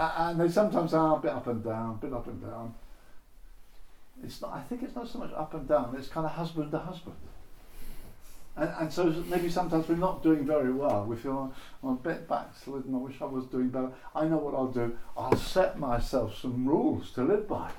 And 0.00 0.40
they 0.40 0.48
sometimes 0.48 0.94
are 0.94 1.14
ah, 1.14 1.16
a 1.16 1.20
bit 1.20 1.30
up 1.30 1.46
and 1.46 1.62
down, 1.62 1.90
a 1.90 2.06
bit 2.06 2.12
up 2.12 2.26
and 2.26 2.42
down. 2.42 2.74
It's 4.24 4.40
not, 4.42 4.54
I 4.54 4.62
think 4.62 4.82
it's 4.82 4.96
not 4.96 5.08
so 5.08 5.18
much 5.20 5.32
up 5.36 5.54
and 5.54 5.68
down, 5.68 5.94
it's 5.96 6.08
kind 6.08 6.26
of 6.26 6.32
husband 6.32 6.72
to 6.72 6.78
husband. 6.78 7.14
And, 8.56 8.70
and 8.80 8.92
so 8.92 9.04
maybe 9.28 9.50
sometimes 9.50 9.88
we're 9.88 9.96
not 9.96 10.22
doing 10.22 10.44
very 10.44 10.72
well. 10.72 11.04
We 11.04 11.16
feel 11.16 11.52
I'm 11.82 11.90
a 11.90 11.94
bit 11.94 12.26
backslidden. 12.26 12.94
I 12.94 12.98
wish 12.98 13.20
I 13.20 13.26
was 13.26 13.44
doing 13.44 13.68
better. 13.68 13.92
I 14.14 14.24
know 14.24 14.38
what 14.38 14.54
I'll 14.54 14.72
do. 14.72 14.96
I'll 15.16 15.36
set 15.36 15.78
myself 15.78 16.38
some 16.38 16.66
rules 16.66 17.10
to 17.12 17.22
live 17.22 17.46
by. 17.46 17.70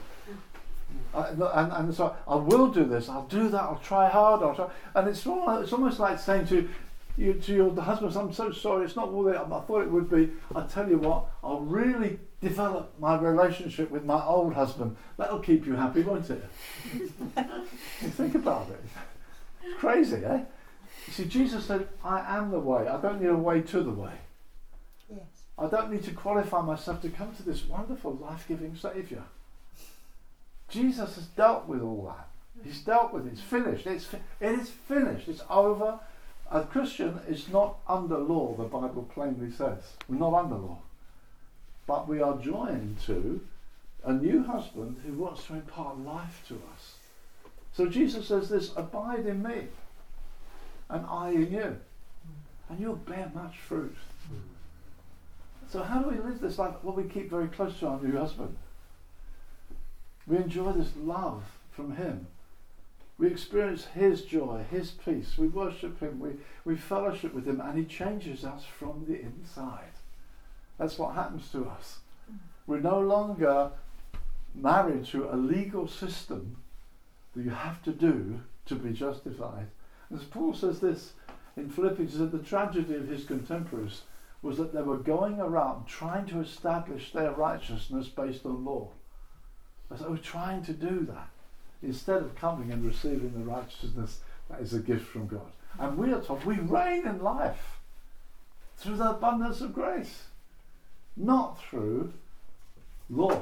I, 1.14 1.30
and, 1.30 1.72
and 1.72 1.94
so 1.94 2.16
I 2.28 2.36
will 2.36 2.68
do 2.68 2.86
this. 2.86 3.10
I'll 3.10 3.28
do 3.28 3.50
that. 3.50 3.62
I'll 3.62 3.82
try 3.84 4.10
hard. 4.10 4.44
I'll 4.44 4.56
try. 4.56 4.70
And 4.96 5.08
it's 5.08 5.26
almost, 5.26 5.64
it's 5.64 5.74
almost 5.74 6.00
like 6.00 6.20
saying 6.20 6.48
to 6.48 6.70
you, 7.18 7.34
to 7.34 7.54
your 7.54 7.82
husband, 7.82 8.16
"I'm 8.16 8.34
so 8.34 8.52
sorry. 8.52 8.86
It's 8.86 8.96
not 8.96 9.12
what 9.12 9.36
I 9.36 9.60
thought 9.62 9.82
it 9.82 9.92
would 9.92 10.10
be. 10.10 10.32
I 10.56 10.64
tell 10.64 10.88
you 10.88 10.98
what. 10.98 11.26
I'll 11.44 11.62
really 11.62 12.20
develop 12.42 12.94
my 13.00 13.18
relationship 13.18 13.90
with 13.90 14.06
my 14.06 14.24
old 14.24 14.54
husband. 14.54 14.96
That'll 15.18 15.40
keep 15.40 15.66
you 15.66 15.76
happy, 15.76 16.04
won't 16.04 16.30
it? 16.30 16.44
think 18.12 18.36
about 18.36 18.70
it. 18.70 18.84
It's 19.64 19.80
crazy, 19.80 20.24
eh? 20.24 20.44
You 21.08 21.14
see, 21.14 21.26
Jesus 21.26 21.66
said, 21.66 21.88
I 22.04 22.38
am 22.38 22.52
the 22.52 22.60
way. 22.60 22.88
I 22.88 23.00
don't 23.02 23.22
need 23.22 23.30
a 23.30 23.36
way 23.36 23.62
to 23.62 23.82
the 23.82 23.92
way. 23.92 24.14
Yes. 25.10 25.22
I 25.58 25.68
don't 25.68 25.92
need 25.92 26.04
to 26.04 26.12
qualify 26.12 26.62
myself 26.62 27.02
to 27.02 27.10
come 27.10 27.34
to 27.36 27.44
this 27.44 27.66
wonderful, 27.66 28.16
life 28.16 28.46
giving 28.48 28.76
Saviour. 28.76 29.24
Jesus 30.70 31.16
has 31.16 31.26
dealt 31.28 31.68
with 31.68 31.82
all 31.82 32.14
that. 32.16 32.28
He's 32.64 32.82
dealt 32.82 33.14
with 33.14 33.28
it. 33.28 33.34
It's 33.34 33.42
finished. 33.42 33.88
It's 33.88 34.06
fi- 34.06 34.22
it 34.40 34.60
is 34.60 34.70
finished. 34.70 35.28
It's 35.28 35.44
over. 35.50 36.00
A 36.52 36.64
Christian 36.64 37.20
is 37.28 37.50
not 37.50 37.78
under 37.88 38.18
law, 38.18 38.56
the 38.56 38.64
Bible 38.64 39.10
plainly 39.14 39.52
says. 39.52 39.84
We're 40.08 40.18
not 40.18 40.34
under 40.34 40.56
law. 40.56 40.80
But 41.86 42.08
we 42.08 42.22
are 42.22 42.38
joined 42.38 43.00
to 43.06 43.42
a 44.04 44.14
new 44.14 44.44
husband 44.44 44.98
who 45.06 45.14
wants 45.14 45.46
to 45.46 45.54
impart 45.54 46.00
life 46.00 46.44
to 46.48 46.56
us. 46.56 46.96
So 47.74 47.88
Jesus 47.88 48.28
says 48.28 48.50
this 48.50 48.72
abide 48.76 49.26
in 49.26 49.44
me 49.44 49.68
and 50.90 51.06
I 51.06 51.30
in 51.32 51.52
you. 51.52 51.78
And 52.70 52.80
you'll 52.80 52.96
bear 52.96 53.32
much 53.34 53.58
fruit. 53.58 53.96
Hmm. 54.28 54.40
So, 55.70 55.84
how 55.84 56.00
do 56.02 56.10
we 56.10 56.18
live 56.18 56.40
this 56.40 56.58
life? 56.58 56.76
Well, 56.84 56.96
we 56.96 57.04
keep 57.04 57.30
very 57.30 57.48
close 57.48 57.80
to 57.80 57.88
our 57.88 58.02
new 58.02 58.18
husband. 58.18 58.56
We 60.28 60.38
enjoy 60.38 60.74
this 60.74 60.92
love 60.98 61.44
from 61.72 61.96
him. 61.96 62.28
We 63.18 63.28
experience 63.28 63.86
his 63.86 64.24
joy, 64.24 64.66
his 64.70 64.92
peace. 64.92 65.38
We 65.38 65.48
worship 65.48 66.00
him, 66.00 66.20
we, 66.20 66.32
we 66.66 66.76
fellowship 66.76 67.34
with 67.34 67.48
him, 67.48 67.62
and 67.62 67.78
he 67.78 67.86
changes 67.86 68.44
us 68.46 68.64
from 68.64 69.06
the 69.08 69.20
inside. 69.20 69.94
That's 70.78 71.00
what 71.00 71.16
happens 71.16 71.50
to 71.52 71.66
us. 71.66 72.00
We're 72.68 72.80
no 72.80 73.00
longer 73.00 73.72
married 74.54 75.06
to 75.06 75.34
a 75.34 75.36
legal 75.36 75.88
system 75.88 76.58
that 77.36 77.44
you 77.44 77.52
have 77.52 77.82
to 77.84 77.92
do 77.92 78.42
to 78.66 78.76
be 78.76 78.92
justified. 78.92 79.68
As 80.14 80.24
Paul 80.24 80.54
says 80.54 80.80
this 80.80 81.14
in 81.56 81.70
Philippians, 81.70 82.18
that 82.20 82.32
the 82.32 82.40
tragedy 82.40 82.96
of 82.96 83.08
his 83.08 83.24
contemporaries 83.24 84.02
was 84.42 84.58
that 84.58 84.74
they 84.74 84.82
were 84.82 84.98
going 84.98 85.40
around 85.40 85.88
trying 85.88 86.26
to 86.28 86.40
establish 86.40 87.12
their 87.12 87.32
righteousness 87.32 88.08
based 88.08 88.46
on 88.46 88.64
law. 88.64 88.90
They 89.90 90.06
were 90.06 90.18
trying 90.18 90.64
to 90.66 90.74
do 90.74 91.06
that 91.10 91.30
instead 91.82 92.18
of 92.18 92.36
coming 92.36 92.72
and 92.72 92.86
receiving 92.86 93.34
the 93.34 93.50
righteousness 93.50 94.20
that 94.50 94.60
is 94.62 94.74
a 94.74 94.80
gift 94.80 95.08
from 95.08 95.28
God. 95.28 95.52
And 95.80 95.98
we 95.98 96.12
are 96.12 96.22
told 96.22 96.44
we 96.44 96.56
reign 96.56 97.08
in 97.08 97.22
life 97.22 97.80
through 98.78 98.98
the 98.98 99.12
abundance 99.12 99.62
of 99.62 99.74
grace, 99.74 100.24
not 101.16 101.62
through 101.62 102.14
law. 103.10 103.42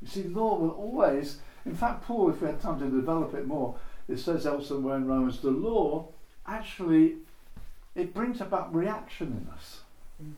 You 0.00 0.08
see, 0.08 0.24
law 0.24 0.56
will 0.56 0.70
always, 0.70 1.38
in 1.64 1.74
fact, 1.74 2.04
Paul, 2.04 2.30
if 2.30 2.40
we 2.40 2.48
had 2.48 2.60
time 2.60 2.80
to 2.80 2.88
develop 2.88 3.34
it 3.34 3.46
more, 3.46 3.76
it 4.08 4.18
says 4.18 4.46
elsewhere 4.46 4.96
in 4.96 5.06
Romans, 5.06 5.40
the 5.40 5.50
law 5.50 6.08
actually 6.46 7.16
it 7.94 8.14
brings 8.14 8.40
about 8.40 8.74
reaction 8.74 9.28
in 9.28 9.52
us. 9.52 9.80
Mm. 10.22 10.32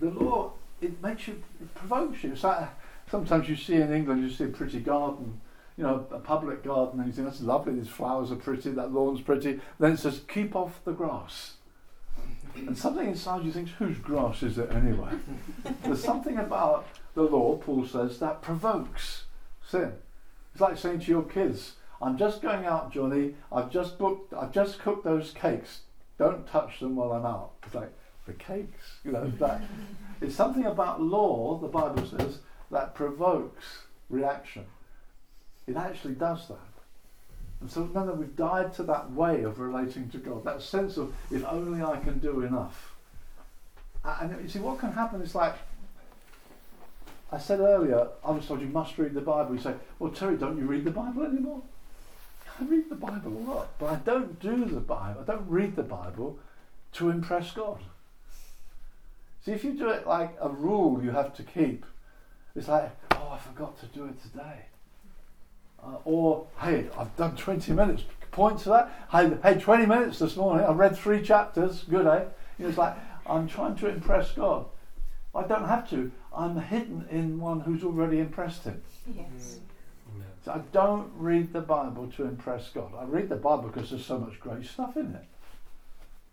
The 0.00 0.10
law 0.10 0.52
it 0.80 1.02
makes 1.02 1.28
you 1.28 1.42
it 1.60 1.74
provokes 1.74 2.24
you. 2.24 2.34
So 2.34 2.68
sometimes 3.10 3.48
you 3.48 3.56
see 3.56 3.76
in 3.76 3.92
England 3.92 4.22
you 4.22 4.30
see 4.30 4.44
a 4.44 4.48
pretty 4.48 4.80
garden, 4.80 5.40
you 5.76 5.84
know, 5.84 6.06
a 6.10 6.18
public 6.18 6.62
garden, 6.62 7.00
and 7.00 7.08
you 7.08 7.12
think 7.12 7.26
that's 7.26 7.40
lovely. 7.40 7.74
These 7.74 7.88
flowers 7.88 8.30
are 8.30 8.36
pretty, 8.36 8.70
that 8.70 8.92
lawn's 8.92 9.20
pretty. 9.20 9.60
Then 9.78 9.92
it 9.92 9.98
says 9.98 10.22
keep 10.28 10.54
off 10.54 10.84
the 10.84 10.92
grass. 10.92 11.54
And 12.54 12.76
something 12.76 13.06
inside 13.06 13.44
you 13.44 13.52
thinks, 13.52 13.70
whose 13.72 13.98
grass 13.98 14.42
is 14.42 14.58
it 14.58 14.72
anyway? 14.72 15.12
There's 15.82 16.02
something 16.02 16.38
about 16.38 16.86
the 17.14 17.22
law, 17.22 17.56
Paul 17.56 17.86
says, 17.86 18.18
that 18.18 18.42
provokes 18.42 19.24
sin. 19.64 19.92
It's 20.52 20.60
like 20.60 20.76
saying 20.76 21.00
to 21.00 21.10
your 21.10 21.22
kids, 21.22 21.74
I'm 22.02 22.16
just 22.16 22.42
going 22.42 22.64
out, 22.64 22.92
Johnny. 22.92 23.34
I've 23.52 23.70
just 23.70 23.98
booked. 23.98 24.32
I've 24.32 24.52
just 24.52 24.78
cooked 24.78 25.04
those 25.04 25.32
cakes. 25.32 25.80
Don't 26.18 26.46
touch 26.46 26.80
them 26.80 26.96
while 26.96 27.12
I'm 27.12 27.26
out. 27.26 27.52
It's 27.64 27.74
like 27.74 27.92
the 28.26 28.32
cakes, 28.32 28.98
you 29.04 29.12
know. 29.12 29.30
That 29.38 29.62
it's 30.20 30.34
something 30.34 30.64
about 30.64 31.02
law. 31.02 31.58
The 31.58 31.68
Bible 31.68 32.04
says 32.06 32.38
that 32.70 32.94
provokes 32.94 33.82
reaction. 34.08 34.64
It 35.66 35.76
actually 35.76 36.14
does 36.14 36.48
that. 36.48 36.58
And 37.60 37.70
so, 37.70 37.84
no, 37.84 38.04
no, 38.04 38.12
we've 38.12 38.36
died 38.36 38.72
to 38.74 38.82
that 38.84 39.12
way 39.12 39.42
of 39.42 39.60
relating 39.60 40.08
to 40.10 40.18
God. 40.18 40.44
That 40.44 40.62
sense 40.62 40.96
of 40.96 41.12
if 41.30 41.44
only 41.44 41.82
I 41.82 41.98
can 41.98 42.18
do 42.18 42.40
enough. 42.42 42.94
And 44.04 44.42
you 44.42 44.48
see, 44.48 44.58
what 44.58 44.78
can 44.78 44.92
happen 44.92 45.20
is 45.20 45.34
like 45.34 45.56
I 47.32 47.38
said 47.38 47.60
earlier, 47.60 48.08
I 48.24 48.30
was 48.30 48.46
told 48.46 48.60
you 48.60 48.66
must 48.66 48.98
read 48.98 49.14
the 49.14 49.20
Bible. 49.20 49.54
You 49.54 49.60
say, 49.60 49.74
well, 49.98 50.10
Terry, 50.10 50.36
don't 50.36 50.58
you 50.58 50.64
read 50.64 50.84
the 50.84 50.90
Bible 50.90 51.24
anymore? 51.24 51.62
I 52.60 52.64
read 52.64 52.88
the 52.90 52.96
Bible 52.96 53.32
a 53.32 53.44
lot, 53.50 53.68
but 53.78 53.90
I 53.90 53.96
don't 53.96 54.40
do 54.40 54.64
the 54.64 54.80
Bible. 54.80 55.20
I 55.20 55.24
don't 55.24 55.48
read 55.48 55.76
the 55.76 55.82
Bible 55.82 56.38
to 56.94 57.10
impress 57.10 57.52
God. 57.52 57.78
See, 59.44 59.52
if 59.52 59.64
you 59.64 59.72
do 59.72 59.90
it 59.90 60.06
like 60.06 60.36
a 60.40 60.48
rule 60.48 61.02
you 61.02 61.10
have 61.10 61.34
to 61.36 61.42
keep, 61.42 61.86
it's 62.54 62.68
like, 62.68 62.90
oh, 63.12 63.30
I 63.32 63.38
forgot 63.38 63.78
to 63.80 63.86
do 63.86 64.06
it 64.06 64.20
today. 64.22 64.66
Uh, 65.82 65.96
or, 66.04 66.46
hey, 66.60 66.88
I've 66.98 67.14
done 67.16 67.36
20 67.36 67.72
minutes. 67.72 68.04
Point 68.32 68.60
to 68.60 68.68
that. 68.70 69.06
Hey, 69.10 69.30
hey, 69.42 69.58
20 69.58 69.86
minutes 69.86 70.18
this 70.18 70.36
morning. 70.36 70.64
I 70.64 70.72
read 70.72 70.96
three 70.96 71.22
chapters. 71.22 71.84
Good, 71.88 72.06
eh? 72.06 72.24
It's 72.58 72.78
like, 72.78 72.96
I'm 73.26 73.48
trying 73.48 73.76
to 73.76 73.88
impress 73.88 74.32
God. 74.32 74.66
I 75.34 75.42
don't 75.44 75.66
have 75.66 75.88
to. 75.90 76.10
I'm 76.36 76.56
hidden 76.56 77.06
in 77.10 77.40
one 77.40 77.60
who's 77.60 77.84
already 77.84 78.18
impressed 78.18 78.64
him. 78.64 78.82
Yes. 79.16 79.60
So 80.44 80.52
I 80.52 80.58
don't 80.72 81.10
read 81.16 81.52
the 81.52 81.60
Bible 81.60 82.10
to 82.16 82.24
impress 82.24 82.70
God. 82.70 82.92
I 82.98 83.04
read 83.04 83.28
the 83.28 83.36
Bible 83.36 83.68
because 83.68 83.90
there's 83.90 84.06
so 84.06 84.18
much 84.18 84.40
great 84.40 84.64
stuff 84.64 84.96
in 84.96 85.14
it. 85.14 85.24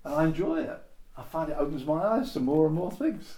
And 0.03 0.15
I 0.15 0.25
enjoy 0.25 0.61
it. 0.61 0.81
I 1.17 1.23
find 1.23 1.51
it 1.51 1.57
opens 1.59 1.85
my 1.85 2.01
eyes 2.01 2.31
to 2.33 2.39
more 2.39 2.67
and 2.67 2.75
more 2.75 2.91
things. 2.91 3.37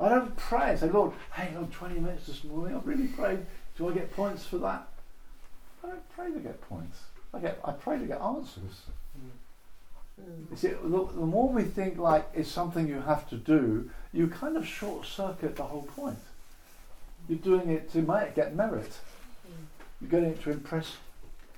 I 0.00 0.08
don't 0.08 0.36
pray 0.36 0.70
and 0.70 0.78
say, 0.78 0.88
Lord, 0.88 1.12
hang 1.30 1.56
on 1.56 1.68
20 1.68 2.00
minutes 2.00 2.26
this 2.26 2.44
morning. 2.44 2.76
I've 2.76 2.86
really 2.86 3.08
prayed. 3.08 3.44
Do 3.76 3.88
I 3.88 3.92
get 3.92 4.14
points 4.14 4.44
for 4.44 4.58
that? 4.58 4.88
I 5.82 5.88
don't 5.88 6.08
pray 6.10 6.32
to 6.32 6.38
get 6.38 6.60
points. 6.68 6.98
I 7.32 7.40
get 7.40 7.58
I 7.64 7.72
pray 7.72 7.98
to 7.98 8.04
get 8.04 8.20
answers. 8.20 8.82
Mm. 9.16 10.50
You 10.50 10.56
see, 10.56 10.68
the, 10.68 10.88
the 10.88 11.26
more 11.26 11.48
we 11.48 11.62
think 11.62 11.98
like 11.98 12.28
it's 12.34 12.50
something 12.50 12.88
you 12.88 13.00
have 13.00 13.28
to 13.30 13.36
do, 13.36 13.90
you 14.12 14.28
kind 14.28 14.56
of 14.56 14.66
short 14.66 15.06
circuit 15.06 15.56
the 15.56 15.64
whole 15.64 15.82
point. 15.82 16.18
You're 17.28 17.38
doing 17.38 17.68
it 17.68 17.92
to 17.92 18.02
make, 18.02 18.34
get 18.34 18.54
merit. 18.54 18.90
Mm. 19.46 19.52
You're 20.00 20.10
getting 20.10 20.30
it 20.30 20.42
to 20.42 20.50
impress 20.50 20.96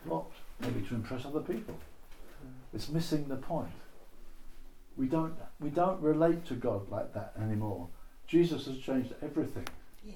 what? 0.05 0.25
Maybe 0.61 0.83
to 0.89 0.95
impress 0.95 1.25
other 1.25 1.41
people. 1.41 1.75
Mm. 1.75 2.75
It's 2.75 2.89
missing 2.89 3.29
the 3.29 3.37
point. 3.37 3.73
We 4.97 5.07
don't 5.07 5.35
we 5.61 5.71
don't 5.71 6.01
relate 6.03 6.47
to 6.47 6.55
God 6.55 6.91
like 6.91 7.15
that 7.15 7.33
anymore. 7.41 7.89
Jesus 8.31 8.67
has 8.67 8.79
changed 8.79 9.13
everything. 9.23 9.67
Yeah. 10.05 10.13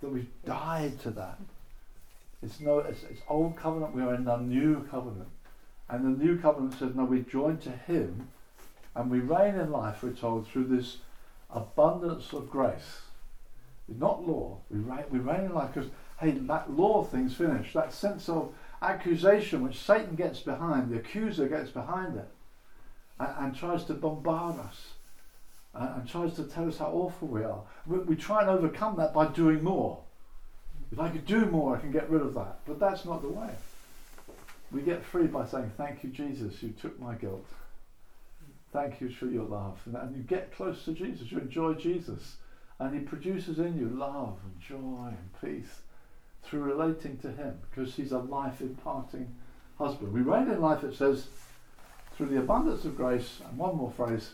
That 0.00 0.10
we've 0.10 0.30
died 0.44 0.98
to 1.00 1.10
that. 1.12 1.38
It's 2.42 2.58
no 2.58 2.80
it's, 2.80 3.04
it's 3.04 3.22
old 3.28 3.56
covenant, 3.56 3.94
we 3.94 4.02
are 4.02 4.14
in 4.14 4.24
the 4.24 4.38
new 4.38 4.84
covenant. 4.90 5.28
And 5.88 6.04
the 6.04 6.24
new 6.24 6.38
covenant 6.38 6.78
says, 6.78 6.94
no, 6.94 7.04
we 7.04 7.20
join 7.20 7.58
to 7.58 7.70
him 7.70 8.28
and 8.96 9.10
we 9.10 9.20
reign 9.20 9.54
in 9.54 9.70
life, 9.70 10.02
we're 10.02 10.10
told, 10.10 10.48
through 10.48 10.64
this 10.64 10.98
abundance 11.50 12.32
of 12.32 12.50
grace. 12.50 13.02
It's 13.88 14.00
not 14.00 14.26
law. 14.26 14.58
We 14.68 14.80
reign, 14.80 15.04
we 15.10 15.18
reign 15.20 15.44
in 15.44 15.54
life 15.54 15.74
because, 15.74 15.90
hey, 16.18 16.32
that 16.32 16.72
law 16.72 17.04
thing's 17.04 17.34
finished. 17.34 17.74
That 17.74 17.92
sense 17.92 18.28
of 18.28 18.52
accusation 18.80 19.62
which 19.62 19.78
Satan 19.78 20.16
gets 20.16 20.40
behind, 20.40 20.90
the 20.90 20.98
accuser 20.98 21.48
gets 21.48 21.70
behind 21.70 22.16
it 22.16 22.28
and, 23.20 23.34
and 23.38 23.56
tries 23.56 23.84
to 23.84 23.94
bombard 23.94 24.58
us 24.58 24.94
and, 25.74 26.08
tries 26.08 26.34
to 26.34 26.44
tell 26.44 26.68
us 26.68 26.78
how 26.78 26.86
awful 26.86 27.28
we 27.28 27.42
are. 27.44 27.62
We, 27.86 27.98
we 27.98 28.16
try 28.16 28.40
and 28.40 28.50
overcome 28.50 28.96
that 28.96 29.14
by 29.14 29.26
doing 29.28 29.62
more. 29.62 29.98
If 30.90 31.00
I 31.00 31.08
could 31.08 31.26
do 31.26 31.46
more, 31.46 31.76
I 31.76 31.80
can 31.80 31.90
get 31.90 32.10
rid 32.10 32.22
of 32.22 32.34
that. 32.34 32.58
But 32.66 32.78
that's 32.78 33.04
not 33.04 33.22
the 33.22 33.28
way. 33.28 33.50
We 34.70 34.82
get 34.82 35.04
free 35.04 35.26
by 35.26 35.46
saying, 35.46 35.72
Thank 35.76 36.04
you, 36.04 36.10
Jesus, 36.10 36.62
you 36.62 36.70
took 36.70 36.98
my 37.00 37.14
guilt. 37.14 37.46
Thank 38.72 39.00
you 39.00 39.10
for 39.10 39.26
your 39.26 39.44
love. 39.44 39.78
And, 39.86 39.96
and 39.96 40.16
you 40.16 40.22
get 40.22 40.54
close 40.54 40.84
to 40.84 40.92
Jesus, 40.92 41.30
you 41.30 41.38
enjoy 41.38 41.74
Jesus. 41.74 42.36
And 42.78 42.94
he 42.94 43.00
produces 43.00 43.58
in 43.58 43.78
you 43.78 43.88
love 43.88 44.38
and 44.44 44.60
joy 44.60 45.08
and 45.08 45.40
peace 45.40 45.82
through 46.42 46.62
relating 46.62 47.16
to 47.18 47.30
him 47.30 47.58
because 47.70 47.94
he's 47.94 48.12
a 48.12 48.18
life 48.18 48.60
imparting 48.60 49.34
husband. 49.78 50.12
We 50.12 50.22
read 50.22 50.48
in 50.48 50.60
life 50.60 50.84
it 50.84 50.94
says, 50.94 51.28
through 52.16 52.28
the 52.28 52.40
abundance 52.40 52.84
of 52.84 52.96
grace, 52.96 53.40
and 53.48 53.56
one 53.56 53.76
more 53.76 53.90
phrase, 53.90 54.32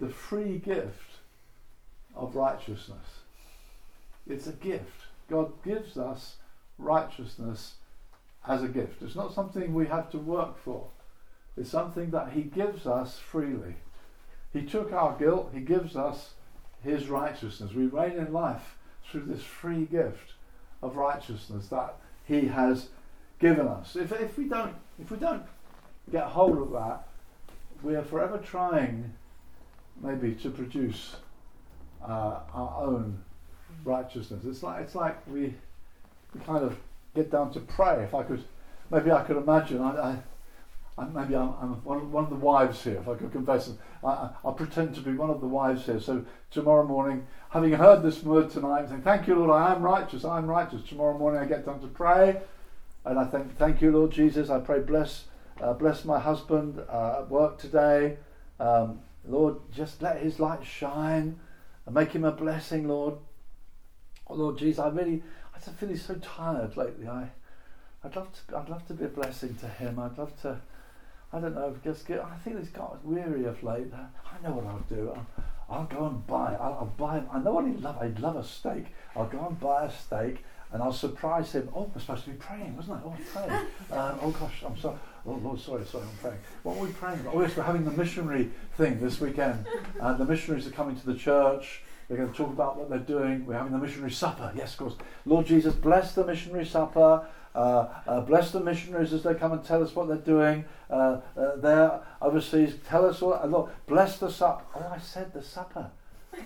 the 0.00 0.08
free 0.08 0.58
gift 0.58 1.18
of 2.16 2.34
righteousness. 2.34 3.20
It's 4.26 4.46
a 4.46 4.52
gift. 4.52 5.06
God 5.28 5.52
gives 5.62 5.96
us 5.96 6.36
righteousness 6.78 7.74
as 8.46 8.62
a 8.62 8.68
gift. 8.68 9.02
It's 9.02 9.14
not 9.14 9.34
something 9.34 9.74
we 9.74 9.86
have 9.86 10.10
to 10.10 10.18
work 10.18 10.58
for. 10.58 10.88
It's 11.56 11.70
something 11.70 12.10
that 12.10 12.32
He 12.32 12.42
gives 12.42 12.86
us 12.86 13.18
freely. 13.18 13.76
He 14.52 14.62
took 14.62 14.92
our 14.92 15.16
guilt, 15.16 15.50
He 15.52 15.60
gives 15.60 15.94
us 15.94 16.30
His 16.82 17.08
righteousness. 17.08 17.74
We 17.74 17.86
reign 17.86 18.12
in 18.12 18.32
life 18.32 18.76
through 19.10 19.26
this 19.26 19.42
free 19.42 19.84
gift 19.84 20.32
of 20.82 20.96
righteousness 20.96 21.68
that 21.68 21.96
He 22.26 22.46
has 22.46 22.88
given 23.38 23.68
us. 23.68 23.96
If, 23.96 24.12
if 24.12 24.38
we 24.38 24.44
don't 24.44 24.74
if 24.98 25.10
we 25.10 25.16
don't 25.16 25.44
get 26.10 26.24
hold 26.24 26.58
of 26.58 26.72
that, 26.72 27.06
we 27.82 27.94
are 27.96 28.04
forever 28.04 28.38
trying 28.38 29.12
maybe 30.00 30.34
to 30.34 30.50
produce 30.50 31.16
uh, 32.06 32.40
our 32.52 32.82
own 32.82 33.22
righteousness. 33.84 34.44
It's 34.44 34.62
like 34.62 34.82
it's 34.82 34.94
like 34.94 35.26
we, 35.26 35.54
we 36.34 36.40
kind 36.46 36.64
of 36.64 36.76
get 37.14 37.30
down 37.30 37.52
to 37.52 37.60
pray. 37.60 38.02
If 38.04 38.14
I 38.14 38.22
could, 38.22 38.44
maybe 38.90 39.10
I 39.10 39.22
could 39.22 39.36
imagine. 39.36 39.80
I, 39.80 39.90
I, 39.90 40.16
I 40.98 41.04
maybe 41.08 41.34
I'm, 41.34 41.54
I'm, 41.60 41.84
one, 41.84 42.10
one 42.12 42.24
of 42.24 42.30
the 42.30 42.36
wives 42.36 42.82
here. 42.82 42.98
If 43.00 43.08
I 43.08 43.14
could 43.14 43.32
confess, 43.32 43.70
I, 44.04 44.30
will 44.42 44.52
pretend 44.52 44.94
to 44.96 45.00
be 45.00 45.12
one 45.12 45.30
of 45.30 45.40
the 45.40 45.46
wives 45.46 45.86
here. 45.86 46.00
So 46.00 46.24
tomorrow 46.50 46.84
morning, 46.84 47.26
having 47.50 47.72
heard 47.72 48.02
this 48.02 48.22
word 48.22 48.50
tonight, 48.50 48.88
saying, 48.88 49.02
"Thank 49.02 49.26
you, 49.26 49.34
Lord, 49.36 49.50
I 49.50 49.74
am 49.74 49.82
righteous. 49.82 50.24
I 50.24 50.38
am 50.38 50.46
righteous." 50.46 50.82
Tomorrow 50.88 51.18
morning, 51.18 51.40
I 51.40 51.46
get 51.46 51.66
down 51.66 51.80
to 51.80 51.86
pray, 51.88 52.40
and 53.04 53.18
I 53.18 53.24
think, 53.24 53.56
"Thank 53.56 53.80
you, 53.82 53.92
Lord 53.92 54.10
Jesus. 54.10 54.50
I 54.50 54.60
pray, 54.60 54.80
bless, 54.80 55.26
uh, 55.60 55.74
bless 55.74 56.04
my 56.04 56.18
husband 56.18 56.82
uh, 56.88 57.20
at 57.20 57.30
work 57.30 57.58
today. 57.58 58.16
Um, 58.58 59.00
Lord, 59.26 59.56
just 59.72 60.02
let 60.02 60.22
His 60.22 60.40
light 60.40 60.64
shine, 60.64 61.38
and 61.86 61.94
make 61.94 62.12
him 62.12 62.24
a 62.24 62.32
blessing, 62.32 62.88
Lord." 62.88 63.14
Oh, 64.30 64.34
Lord 64.34 64.58
Jesus, 64.58 64.78
I 64.78 64.88
really, 64.88 65.22
I'm 65.54 65.74
feeling 65.74 65.96
so 65.96 66.14
tired 66.14 66.76
lately. 66.76 67.08
I, 67.08 67.28
I'd 68.04 68.14
love 68.14 68.28
to, 68.32 68.56
I'd 68.56 68.68
love 68.68 68.86
to 68.86 68.94
be 68.94 69.04
a 69.04 69.08
blessing 69.08 69.56
to 69.56 69.66
him. 69.66 69.98
I'd 69.98 70.16
love 70.16 70.40
to, 70.42 70.60
I 71.32 71.40
don't 71.40 71.54
know, 71.54 71.76
just 71.82 72.06
get. 72.06 72.20
I 72.20 72.36
think 72.44 72.58
he's 72.58 72.68
got 72.68 73.04
weary 73.04 73.44
of 73.44 73.62
late. 73.62 73.92
I 73.92 74.46
know 74.46 74.54
what 74.54 74.66
I'll 74.66 74.84
do. 74.88 75.12
I'll, 75.14 75.26
I'll 75.68 75.84
go 75.84 76.06
and 76.06 76.26
buy. 76.26 76.56
I'll, 76.60 76.74
I'll 76.74 76.94
buy. 76.96 77.22
I 77.32 77.40
know 77.40 77.52
what 77.52 77.66
he'd 77.66 77.80
love. 77.80 77.98
I'd 78.00 78.20
love 78.20 78.36
a 78.36 78.44
steak. 78.44 78.86
I'll 79.16 79.26
go 79.26 79.46
and 79.48 79.58
buy 79.58 79.86
a 79.86 79.90
steak, 79.90 80.44
and 80.72 80.82
I'll 80.82 80.92
surprise 80.92 81.52
him. 81.52 81.68
Oh, 81.74 81.90
we're 81.92 82.00
supposed 82.00 82.24
to 82.24 82.30
be 82.30 82.36
praying, 82.36 82.76
wasn't 82.76 82.98
I? 82.98 83.00
Oh, 83.04 83.16
praying. 83.32 83.50
um, 83.90 84.18
oh 84.22 84.30
gosh, 84.38 84.62
I'm 84.64 84.78
sorry. 84.78 84.96
Oh 85.26 85.34
Lord, 85.42 85.60
sorry, 85.60 85.84
sorry, 85.84 86.04
I'm 86.04 86.16
praying. 86.18 86.38
What 86.62 86.76
are 86.78 86.80
we 86.80 86.92
praying 86.92 87.20
about? 87.20 87.34
Oh 87.34 87.42
yes, 87.42 87.56
we're 87.56 87.62
having 87.62 87.84
the 87.84 87.90
missionary 87.90 88.50
thing 88.76 89.00
this 89.00 89.20
weekend. 89.20 89.66
Uh, 90.00 90.14
the 90.14 90.24
missionaries 90.24 90.66
are 90.66 90.70
coming 90.70 90.98
to 90.98 91.06
the 91.06 91.14
church. 91.14 91.82
They're 92.08 92.16
going 92.16 92.32
to 92.32 92.36
talk 92.36 92.48
about 92.48 92.76
what 92.76 92.90
they're 92.90 92.98
doing. 92.98 93.46
We're 93.46 93.54
having 93.54 93.72
the 93.72 93.78
missionary 93.78 94.10
supper. 94.10 94.52
Yes, 94.56 94.72
of 94.72 94.78
course. 94.78 94.94
Lord 95.26 95.46
Jesus, 95.46 95.74
bless 95.74 96.12
the 96.12 96.26
missionary 96.26 96.66
supper. 96.66 97.24
Uh, 97.54 97.88
uh, 98.06 98.20
bless 98.22 98.50
the 98.50 98.60
missionaries 98.60 99.12
as 99.12 99.22
they 99.22 99.34
come 99.34 99.52
and 99.52 99.64
tell 99.64 99.82
us 99.82 99.94
what 99.94 100.08
they're 100.08 100.16
doing. 100.16 100.64
Uh, 100.88 101.20
uh 101.36 101.56
they're 101.56 102.00
overseas. 102.20 102.74
Tell 102.88 103.06
us 103.06 103.20
what. 103.20 103.48
Lord, 103.48 103.70
bless 103.86 104.18
the 104.18 104.30
supper. 104.30 104.64
Oh, 104.74 104.92
I 104.92 104.98
said 104.98 105.32
the 105.32 105.42
supper. 105.42 105.90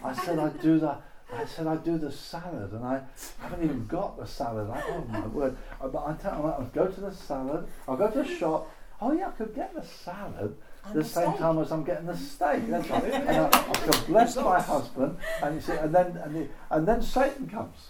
I 0.03 0.15
said 0.15 0.39
I'd 0.39 0.61
do 0.61 0.79
the. 0.79 0.99
I 1.33 1.45
said 1.47 1.67
I'd 1.67 1.85
do 1.85 1.99
the 1.99 2.13
salad, 2.13 2.73
and 2.73 2.85
I 2.85 3.03
haven't 3.41 3.65
even 3.65 3.87
got 3.87 4.19
the 4.19 4.27
salad. 4.27 4.71
I, 4.71 4.83
oh 4.89 5.05
my 5.09 5.27
word! 5.27 5.57
Uh, 5.81 5.89
but 5.89 6.07
I 6.07 6.15
tell 6.15 6.39
you, 6.39 6.45
I'll 6.47 6.71
go 6.73 6.87
to 6.87 7.01
the 7.01 7.13
salad. 7.13 7.67
I'll 7.89 7.97
go 7.97 8.11
to 8.11 8.23
the 8.23 8.29
shop. 8.29 8.71
Oh 9.01 9.13
yeah, 9.13 9.29
I 9.29 9.31
could 9.33 9.55
get 9.55 9.75
the 9.75 9.83
salad 9.83 10.57
the, 10.93 11.01
the 11.01 11.05
same 11.05 11.33
time 11.35 11.59
as 11.59 11.73
I'm 11.73 11.85
getting 11.85 12.07
the 12.07 12.17
steak. 12.17 12.69
That's 12.69 12.89
right. 12.91 13.05
and 13.13 13.29
I, 13.29 13.47
I 13.47 13.73
can 13.73 14.05
bless 14.07 14.37
my 14.37 14.61
husband, 14.61 15.17
and 15.43 15.55
you 15.55 15.61
see, 15.61 15.73
and 15.73 15.95
then 15.95 16.17
and, 16.19 16.37
the, 16.37 16.49
and 16.71 16.87
then 16.87 17.03
Satan 17.03 17.49
comes, 17.49 17.89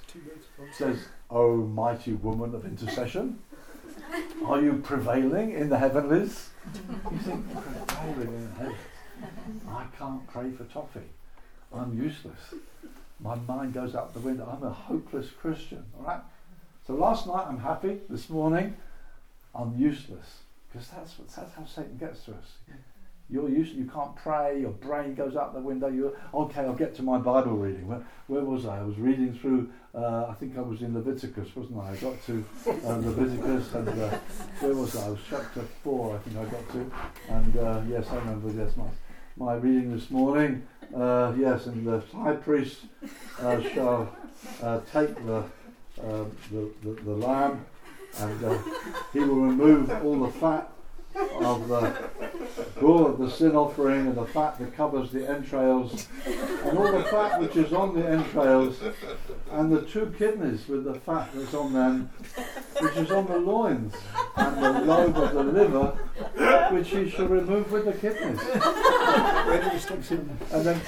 says, 0.73 0.99
"Oh, 1.31 1.57
mighty 1.57 2.13
woman 2.13 2.55
of 2.55 2.65
intercession, 2.65 3.39
are 4.47 4.61
you 4.61 4.75
prevailing 4.75 5.53
in 5.53 5.69
the 5.69 5.79
heavenlies?" 5.79 6.51
You 6.75 7.19
think 7.19 7.45
prevailing 7.53 8.35
in 8.35 8.53
heaven? 8.59 8.75
I 9.69 9.85
can't 9.99 10.27
pray 10.29 10.51
for 10.53 10.65
toffee. 10.65 11.01
I'm 11.73 12.01
useless. 12.01 12.55
My 13.21 13.37
mind 13.37 13.73
goes 13.73 13.95
out 13.95 14.13
the 14.13 14.21
window. 14.21 14.49
I'm 14.51 14.67
a 14.67 14.71
hopeless 14.71 15.31
Christian. 15.31 15.85
All 15.99 16.05
right. 16.05 16.21
So 16.87 16.95
last 16.95 17.27
night 17.27 17.47
I'm 17.49 17.61
happy. 17.61 18.01
This 18.09 18.29
morning 18.29 18.77
I'm 19.55 19.79
useless. 19.79 20.41
Because 20.73 20.89
that's, 20.89 21.19
what, 21.19 21.29
that's 21.29 21.55
how 21.55 21.65
Satan 21.65 21.97
gets 21.97 22.25
to 22.25 22.33
us. 22.33 22.59
You're 23.31 23.49
used, 23.49 23.75
you 23.75 23.87
can't 23.87 24.15
pray, 24.17 24.61
your 24.61 24.73
brain 24.73 25.15
goes 25.15 25.35
out 25.35 25.55
the 25.55 25.61
window. 25.61 25.89
You're, 25.89 26.13
okay, 26.35 26.61
I'll 26.61 26.75
get 26.75 26.95
to 26.97 27.03
my 27.03 27.17
Bible 27.17 27.57
reading. 27.57 27.89
Where, 27.89 28.05
where 28.27 28.45
was 28.45 28.67
I? 28.67 28.81
I 28.81 28.83
was 28.83 28.99
reading 28.99 29.33
through, 29.33 29.71
uh, 29.95 30.27
I 30.29 30.35
think 30.35 30.59
I 30.59 30.61
was 30.61 30.83
in 30.83 30.95
Leviticus, 30.95 31.57
wasn't 31.57 31.79
I? 31.79 31.93
I 31.93 31.97
got 31.97 32.23
to 32.27 32.45
uh, 32.67 32.97
Leviticus 32.97 33.75
and 33.75 33.89
uh, 33.89 34.19
where 34.61 34.75
was 34.75 34.97
I? 34.97 35.07
I 35.07 35.09
was 35.11 35.21
chapter 35.31 35.63
4, 35.85 36.17
I 36.17 36.19
think 36.19 36.37
I 36.37 36.45
got 36.45 36.73
to. 36.73 36.93
And 37.31 37.57
uh, 37.57 37.81
yes, 37.89 38.07
I 38.11 38.17
remember, 38.17 38.51
yes, 38.51 38.77
my, 38.77 38.89
my 39.37 39.55
reading 39.55 39.97
this 39.97 40.11
morning. 40.11 40.67
Uh, 40.95 41.35
yes, 41.37 41.67
and 41.67 41.87
the 41.87 42.01
high 42.13 42.37
priest 42.37 42.79
uh, 43.41 43.61
shall 43.61 44.15
take 44.93 45.15
the, 45.27 45.45
the, 45.97 46.71
the, 46.83 46.91
the 47.05 47.11
lamb 47.11 47.65
and 48.21 48.45
uh, 48.45 48.59
he 49.13 49.19
will 49.21 49.37
remove 49.37 49.91
all 50.05 50.21
the 50.21 50.31
fat 50.33 50.71
of 51.41 51.69
the 51.69 52.09
bull 52.81 53.07
of 53.07 53.19
the 53.19 53.31
sin 53.31 53.57
offering 53.57 54.07
and 54.07 54.17
the 54.17 54.27
fat 54.27 54.59
that 54.59 54.75
covers 54.77 55.11
the 55.11 55.29
entrails 55.29 56.07
and 56.27 56.79
all 56.79 56.93
the 56.93 57.05
fat 57.05 57.41
which 57.41 57.57
is 57.57 57.73
on 57.73 57.95
the 57.99 58.07
entrails 58.07 58.81
and 59.53 59.73
the 59.73 59.83
two 59.83 60.15
kidneys 60.19 60.69
with 60.69 60.85
the 60.85 60.95
fat 61.01 61.29
that's 61.35 61.55
on 61.55 61.73
them 61.73 62.11
which 62.81 62.97
is 62.97 63.11
on 63.11 63.27
the 63.27 63.39
loins 63.39 63.95
and 64.37 64.63
the 64.63 64.81
lobe 64.83 65.17
of 65.17 65.35
the 65.35 65.43
liver 65.43 65.99
which 66.73 66.91
he 66.91 67.09
shall 67.11 67.27
remove 67.27 67.71
with 67.71 67.85
the 67.85 67.93
kidneys. 67.93 68.41
And 70.51 70.65
then 70.65 70.81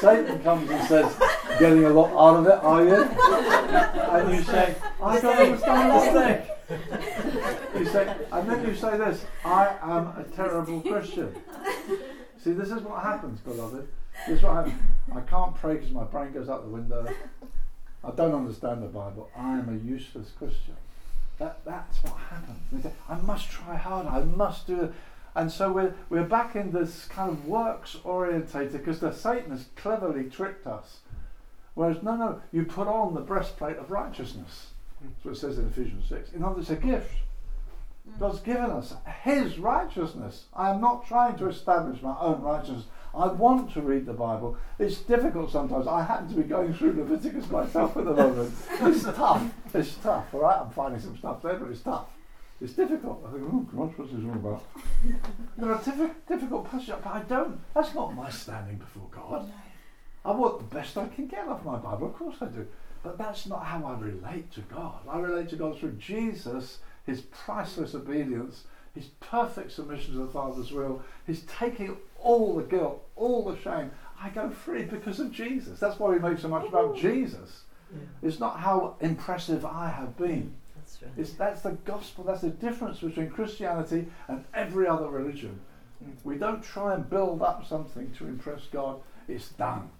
Satan 0.00 0.42
comes 0.42 0.70
and 0.70 0.88
says 0.88 1.16
getting 1.58 1.84
a 1.84 1.90
lot 1.90 2.10
out 2.12 2.40
of 2.40 2.46
it 2.46 2.58
are 2.62 2.84
you? 2.84 3.02
And 4.12 4.34
you 4.34 4.42
say 4.44 4.74
I 5.02 5.20
don't 5.20 5.36
understand 5.36 5.92
this 5.92 6.12
thing 6.12 6.56
you 7.78 7.86
say, 7.86 8.16
and 8.32 8.48
then 8.48 8.66
you 8.66 8.74
say 8.74 8.96
this 8.96 9.24
I 9.44 9.76
am 9.82 10.08
a 10.08 10.24
terrible 10.34 10.80
Christian. 10.80 11.34
See, 12.42 12.52
this 12.52 12.70
is 12.70 12.82
what 12.82 13.02
happens, 13.02 13.40
beloved. 13.40 13.88
This 14.26 14.38
is 14.38 14.42
what 14.44 14.54
happens. 14.54 14.80
I 15.14 15.20
can't 15.20 15.54
pray 15.54 15.74
because 15.74 15.90
my 15.90 16.04
brain 16.04 16.32
goes 16.32 16.48
out 16.48 16.64
the 16.64 16.70
window. 16.70 17.06
I 18.04 18.10
don't 18.12 18.34
understand 18.34 18.82
the 18.82 18.88
Bible. 18.88 19.30
I 19.36 19.58
am 19.58 19.68
a 19.68 19.90
useless 19.90 20.30
Christian. 20.38 20.76
That, 21.38 21.64
that's 21.64 22.02
what 22.04 22.14
happens. 22.30 22.86
I 23.08 23.16
must 23.16 23.50
try 23.50 23.76
harder. 23.76 24.08
I 24.08 24.22
must 24.22 24.66
do 24.66 24.84
it. 24.84 24.92
And 25.34 25.52
so 25.52 25.70
we're, 25.70 25.94
we're 26.08 26.24
back 26.24 26.56
in 26.56 26.72
this 26.72 27.04
kind 27.06 27.30
of 27.30 27.46
works 27.46 27.98
orientated 28.04 28.72
because 28.72 29.00
the 29.00 29.12
Satan 29.12 29.50
has 29.50 29.66
cleverly 29.76 30.30
tricked 30.30 30.66
us. 30.66 31.00
Whereas, 31.74 32.02
no, 32.02 32.16
no, 32.16 32.40
you 32.52 32.64
put 32.64 32.88
on 32.88 33.12
the 33.12 33.20
breastplate 33.20 33.76
of 33.76 33.90
righteousness. 33.90 34.68
That's 35.02 35.24
what 35.24 35.32
it 35.32 35.38
says 35.38 35.58
in 35.58 35.66
Ephesians 35.66 36.08
6. 36.08 36.32
In 36.32 36.42
other 36.42 36.54
words, 36.54 36.70
it's 36.70 36.82
a 36.82 36.86
gift. 36.86 37.12
Mm. 38.08 38.18
God's 38.20 38.40
given 38.40 38.70
us 38.70 38.94
His 39.22 39.58
righteousness. 39.58 40.44
I 40.54 40.70
am 40.70 40.80
not 40.80 41.06
trying 41.06 41.36
to 41.38 41.48
establish 41.48 42.02
my 42.02 42.16
own 42.20 42.42
righteousness. 42.42 42.84
I 43.14 43.28
want 43.28 43.72
to 43.72 43.80
read 43.80 44.04
the 44.04 44.12
Bible. 44.12 44.58
It's 44.78 44.98
difficult 44.98 45.50
sometimes. 45.50 45.86
I 45.86 46.02
happen 46.02 46.28
to 46.28 46.34
be 46.34 46.42
going 46.42 46.74
through 46.74 46.92
Leviticus 46.92 47.50
myself 47.50 47.96
at 47.96 48.04
the 48.04 48.12
moment. 48.12 48.52
It's 48.80 49.02
tough. 49.04 49.54
It's 49.72 49.94
tough. 49.96 50.34
All 50.34 50.40
right, 50.40 50.60
I'm 50.60 50.70
finding 50.70 51.00
some 51.00 51.16
stuff 51.16 51.40
there, 51.42 51.54
but 51.54 51.70
it's 51.70 51.80
tough. 51.80 52.08
It's 52.60 52.74
difficult. 52.74 53.24
I 53.26 53.32
think, 53.32 53.44
oh 53.50 53.60
gosh, 53.74 53.92
what's 53.96 54.12
this 54.12 54.24
all 54.24 54.32
about? 54.32 54.64
there 55.58 55.72
are 55.72 55.78
diffi- 55.78 56.14
difficult 56.28 56.70
passages, 56.70 56.94
but 57.02 57.10
I 57.14 57.20
don't. 57.22 57.58
That's 57.74 57.94
not 57.94 58.14
my 58.14 58.30
standing 58.30 58.76
before 58.76 59.08
God. 59.10 59.50
I 60.24 60.30
want 60.32 60.58
the 60.58 60.74
best 60.74 60.96
I 60.98 61.06
can 61.08 61.26
get 61.26 61.46
of 61.46 61.64
my 61.64 61.76
Bible. 61.76 62.08
Of 62.08 62.14
course 62.16 62.36
I 62.40 62.46
do. 62.46 62.66
But 63.02 63.18
that's 63.18 63.46
not 63.46 63.64
how 63.64 63.84
I 63.84 63.98
relate 64.00 64.50
to 64.52 64.60
God. 64.62 64.98
I 65.08 65.18
relate 65.20 65.48
to 65.50 65.56
God 65.56 65.78
through 65.78 65.92
Jesus, 65.92 66.78
His 67.06 67.22
priceless 67.22 67.94
obedience, 67.94 68.64
His 68.94 69.06
perfect 69.20 69.72
submission 69.72 70.14
to 70.14 70.20
the 70.20 70.32
Father's 70.32 70.72
will, 70.72 71.02
His 71.26 71.42
taking 71.42 71.96
all 72.18 72.56
the 72.56 72.64
guilt, 72.64 73.06
all 73.14 73.44
the 73.44 73.58
shame. 73.60 73.90
I 74.20 74.30
go 74.30 74.50
free 74.50 74.84
because 74.84 75.20
of 75.20 75.30
Jesus. 75.30 75.78
That's 75.78 75.98
why 75.98 76.10
we 76.10 76.18
make 76.18 76.38
so 76.38 76.48
much 76.48 76.66
about 76.66 76.96
Jesus. 76.96 77.62
Yeah. 77.92 78.28
It's 78.28 78.40
not 78.40 78.60
how 78.60 78.96
impressive 79.00 79.64
I 79.64 79.88
have 79.88 80.16
been. 80.16 80.54
That's, 80.74 81.02
right. 81.02 81.12
it's, 81.16 81.32
that's 81.34 81.60
the 81.62 81.72
gospel. 81.84 82.24
That's 82.24 82.40
the 82.40 82.50
difference 82.50 83.00
between 83.00 83.30
Christianity 83.30 84.06
and 84.28 84.44
every 84.54 84.86
other 84.86 85.08
religion. 85.08 85.60
Mm. 86.02 86.14
We 86.24 86.36
don't 86.36 86.62
try 86.62 86.94
and 86.94 87.08
build 87.08 87.42
up 87.42 87.66
something 87.66 88.12
to 88.18 88.26
impress 88.26 88.62
God. 88.72 89.00
It's 89.28 89.50
done. 89.50 89.90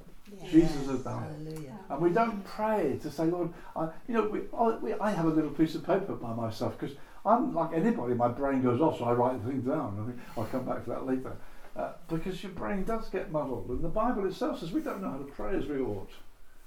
Jesus 0.51 0.87
has 0.89 1.01
done 1.01 1.24
it. 1.24 1.70
And 1.89 2.01
we 2.01 2.11
don't 2.11 2.45
pray 2.45 2.99
to 3.03 3.11
say, 3.11 3.24
Lord, 3.27 3.53
I, 3.74 3.89
you 4.09 4.14
know, 4.14 4.29
we, 4.29 4.41
I, 4.57 4.77
we, 4.77 4.93
I 4.95 5.11
have 5.11 5.27
a 5.27 5.31
little 5.31 5.51
piece 5.51 5.74
of 5.74 5.87
paper 5.87 6.14
by 6.14 6.35
myself 6.35 6.79
because 6.79 6.97
I'm 7.24 7.55
like 7.55 7.72
anybody, 7.74 8.14
my 8.14 8.29
brain 8.29 8.62
goes 8.62 8.81
off, 8.81 8.99
so 8.99 9.05
I 9.05 9.12
write 9.12 9.41
things 9.43 9.64
down. 9.64 9.99
I 10.01 10.07
think 10.07 10.20
I'll 10.37 10.45
come 10.45 10.64
back 10.64 10.85
to 10.85 10.91
that 10.91 11.07
later. 11.07 11.37
Uh, 11.77 11.93
because 12.09 12.43
your 12.43 12.53
brain 12.53 12.85
does 12.85 13.09
get 13.11 13.31
muddled. 13.31 13.68
And 13.68 13.83
the 13.83 13.89
Bible 13.89 14.27
itself 14.27 14.61
says 14.61 14.72
we 14.72 14.81
don't 14.81 15.03
know 15.03 15.11
how 15.11 15.18
to 15.18 15.24
pray 15.24 15.57
as 15.57 15.66
we 15.66 15.81
ought. 15.81 16.11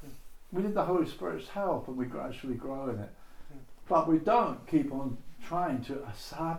Hmm. 0.02 0.10
We 0.52 0.62
need 0.62 0.76
the 0.76 0.86
Holy 0.86 1.08
Spirit's 1.08 1.48
help 1.48 1.88
and 1.88 1.98
we 1.98 2.06
gradually 2.06 2.54
grow 2.54 2.90
in 2.90 3.00
it. 3.00 3.10
Hmm. 3.52 3.60
But 3.88 4.08
we 4.08 4.20
don't 4.20 4.66
keep 4.68 4.92
on 4.94 5.18
trying 5.44 5.84
to 5.86 6.04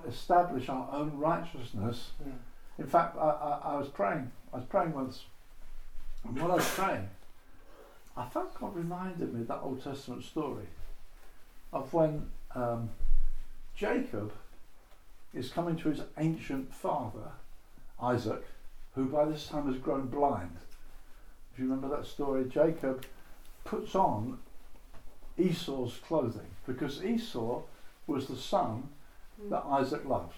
establish 0.09 0.69
our 0.69 0.89
own 0.93 1.17
righteousness. 1.17 2.11
Hmm. 2.23 2.31
In 2.81 2.87
fact, 2.87 3.17
I, 3.17 3.21
I, 3.21 3.61
I 3.75 3.77
was 3.77 3.89
praying. 3.89 4.33
I 4.53 4.57
was 4.57 4.67
praying 4.67 4.95
once, 4.95 5.27
and 6.25 6.43
I 6.43 6.47
was 6.47 6.69
praying, 6.69 7.09
I 8.17 8.27
felt 8.29 8.59
God 8.59 8.77
reminded 8.77 9.33
me 9.33 9.43
of 9.43 9.49
that 9.49 9.61
Old 9.63 9.83
Testament 9.83 10.25
story 10.25 10.67
of 11.73 11.93
when 11.93 12.29
um, 12.55 12.91
Jacob 13.75 14.33
is 15.33 15.51
coming 15.51 15.77
to 15.77 15.89
his 15.91 16.03
ancient 16.19 16.75
father 16.75 17.33
Isaac, 18.03 18.45
who 18.95 19.07
by 19.07 19.25
this 19.27 19.47
time 19.47 19.67
has 19.73 19.81
grown 19.81 20.09
blind. 20.09 20.57
If 21.53 21.59
you 21.59 21.65
remember 21.67 21.95
that 21.97 22.07
story, 22.07 22.45
Jacob 22.49 23.05
puts 23.65 23.95
on 23.95 24.39
Esau's 25.39 25.99
clothing 26.07 26.51
because 26.67 27.05
Esau 27.05 27.63
was 28.07 28.27
the 28.27 28.37
son 28.37 28.89
that 29.49 29.65
Isaac 29.65 30.05
loved. 30.05 30.35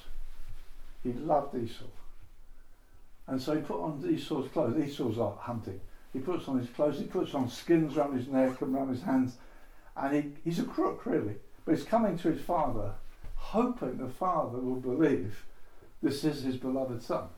He 1.03 1.13
loved 1.13 1.57
Esau. 1.57 1.85
And 3.27 3.41
so 3.41 3.55
he 3.55 3.63
put 3.63 3.81
on 3.81 4.05
Esau's 4.09 4.49
clothes. 4.51 4.83
Esau's 4.83 5.19
out 5.19 5.39
hunting. 5.41 5.81
He 6.13 6.19
puts 6.19 6.47
on 6.49 6.59
his 6.59 6.69
clothes, 6.69 6.99
he 6.99 7.05
puts 7.05 7.35
on 7.35 7.49
skins 7.49 7.97
around 7.97 8.17
his 8.17 8.29
neck 8.29 8.61
and 8.61 8.75
around 8.75 8.89
his 8.89 9.03
hands. 9.03 9.37
And 9.97 10.15
he, 10.15 10.33
he's 10.45 10.59
a 10.59 10.65
crook, 10.65 11.07
really. 11.07 11.37
But 11.65 11.77
he's 11.77 11.85
coming 11.85 12.19
to 12.19 12.31
his 12.31 12.43
father, 12.43 12.93
hoping 13.37 13.99
the 13.99 14.09
father 14.09 14.59
will 14.59 14.81
believe 14.81 15.45
this 16.03 16.25
is 16.25 16.43
his 16.43 16.57
beloved 16.57 17.03
son. 17.03 17.29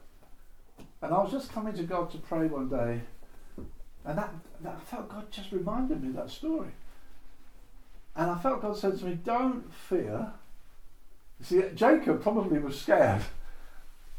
And 1.02 1.12
I 1.12 1.22
was 1.22 1.30
just 1.30 1.52
coming 1.52 1.74
to 1.74 1.82
God 1.82 2.10
to 2.12 2.18
pray 2.18 2.46
one 2.46 2.68
day, 2.68 3.02
and 4.04 4.18
that, 4.18 4.32
that 4.62 4.76
I 4.80 4.84
felt 4.84 5.10
God 5.10 5.30
just 5.30 5.52
reminded 5.52 6.02
me 6.02 6.08
of 6.08 6.16
that 6.16 6.30
story. 6.30 6.70
And 8.16 8.30
I 8.30 8.38
felt 8.38 8.62
God 8.62 8.76
said 8.76 8.98
to 8.98 9.04
me, 9.04 9.18
Don't 9.22 9.72
fear. 9.72 10.32
See, 11.42 11.62
Jacob 11.74 12.22
probably 12.22 12.58
was 12.58 12.80
scared. 12.80 13.22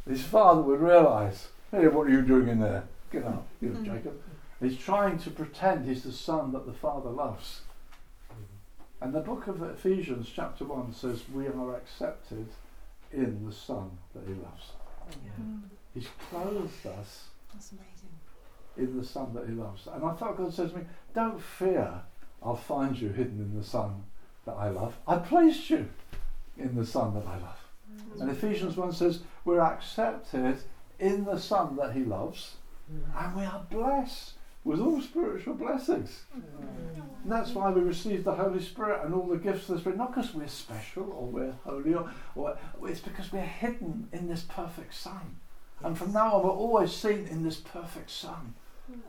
His 0.07 0.23
father 0.23 0.61
would 0.61 0.79
realize, 0.79 1.47
Hey, 1.75 1.87
what 1.87 2.07
are 2.07 2.11
you 2.11 2.21
doing 2.21 2.47
in 2.47 2.59
there? 2.61 2.85
Get 3.11 3.25
out, 3.25 3.45
you 3.59 3.67
know, 3.69 3.79
mm-hmm. 3.79 3.95
Jacob. 3.95 4.21
He's 4.61 4.77
trying 4.77 5.17
to 5.19 5.29
pretend 5.29 5.85
he's 5.85 6.03
the 6.03 6.13
son 6.13 6.53
that 6.53 6.65
the 6.65 6.71
father 6.71 7.09
loves. 7.09 7.61
And 9.01 9.13
the 9.13 9.19
book 9.19 9.47
of 9.47 9.61
Ephesians, 9.61 10.31
chapter 10.33 10.63
1, 10.63 10.93
says, 10.93 11.23
We 11.33 11.47
are 11.47 11.75
accepted 11.75 12.47
in 13.11 13.45
the 13.45 13.51
son 13.51 13.91
that 14.13 14.23
he 14.25 14.35
loves. 14.35 14.71
Yeah. 15.25 15.31
Mm. 15.43 15.63
He's 15.93 16.07
clothed 16.29 16.87
us 16.87 17.25
in 18.77 18.97
the 18.97 19.05
Son 19.05 19.33
that 19.33 19.47
He 19.47 19.53
loves. 19.53 19.87
And 19.87 20.03
I 20.03 20.13
thought 20.13 20.37
God 20.37 20.53
says 20.53 20.71
to 20.71 20.77
me, 20.77 20.83
Don't 21.13 21.41
fear, 21.41 22.01
I'll 22.41 22.55
find 22.55 22.97
you 22.97 23.09
hidden 23.09 23.39
in 23.39 23.57
the 23.57 23.65
Son 23.65 24.03
that 24.45 24.53
I 24.53 24.69
love. 24.69 24.95
I 25.07 25.17
placed 25.17 25.69
you 25.69 25.89
in 26.57 26.75
the 26.75 26.85
Son 26.85 27.13
that 27.15 27.25
I 27.25 27.37
love. 27.37 27.59
Mm-hmm. 27.93 28.21
And 28.21 28.31
Ephesians 28.31 28.77
1 28.77 28.93
says, 28.93 29.19
We're 29.43 29.61
accepted 29.61 30.59
in 30.99 31.25
the 31.25 31.39
Son 31.39 31.75
that 31.77 31.93
He 31.93 32.03
loves, 32.03 32.55
mm-hmm. 32.91 33.17
and 33.17 33.35
we 33.35 33.43
are 33.43 33.65
blessed 33.69 34.33
with 34.63 34.79
all 34.79 34.99
spiritual 34.99 35.53
blessings. 35.53 36.23
Mm-hmm. 36.35 37.01
And 37.23 37.31
that's 37.31 37.51
why 37.51 37.69
we 37.69 37.81
receive 37.81 38.23
the 38.23 38.33
Holy 38.33 38.61
Spirit 38.61 39.05
and 39.05 39.13
all 39.13 39.27
the 39.27 39.37
gifts 39.37 39.69
of 39.69 39.75
the 39.75 39.81
Spirit, 39.81 39.97
not 39.97 40.13
because 40.13 40.33
we're 40.33 40.47
special 40.47 41.11
or 41.11 41.27
we're 41.27 41.53
holy, 41.63 41.93
or, 41.93 42.11
or 42.35 42.57
it's 42.83 42.99
because 42.99 43.31
we're 43.31 43.41
hidden 43.41 44.09
in 44.11 44.27
this 44.27 44.41
perfect 44.41 44.95
Son. 44.95 45.37
And 45.83 45.97
from 45.97 46.13
now 46.13 46.35
on, 46.35 46.43
we're 46.43 46.49
always 46.49 46.91
seen 46.91 47.27
in 47.27 47.43
this 47.43 47.57
perfect 47.57 48.09
Son. 48.09 48.55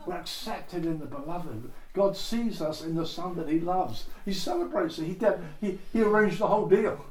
We're 0.06 0.14
accepted 0.14 0.86
in 0.86 0.98
the 0.98 1.06
beloved. 1.06 1.70
God 1.92 2.16
sees 2.16 2.62
us 2.62 2.82
in 2.82 2.94
the 2.94 3.06
Son 3.06 3.36
that 3.36 3.48
He 3.48 3.60
loves. 3.60 4.06
He 4.24 4.32
celebrates 4.32 4.98
it. 4.98 5.04
He, 5.04 5.14
did, 5.14 5.38
he, 5.60 5.78
he 5.92 6.02
arranged 6.02 6.38
the 6.38 6.46
whole 6.46 6.66
deal. 6.66 7.04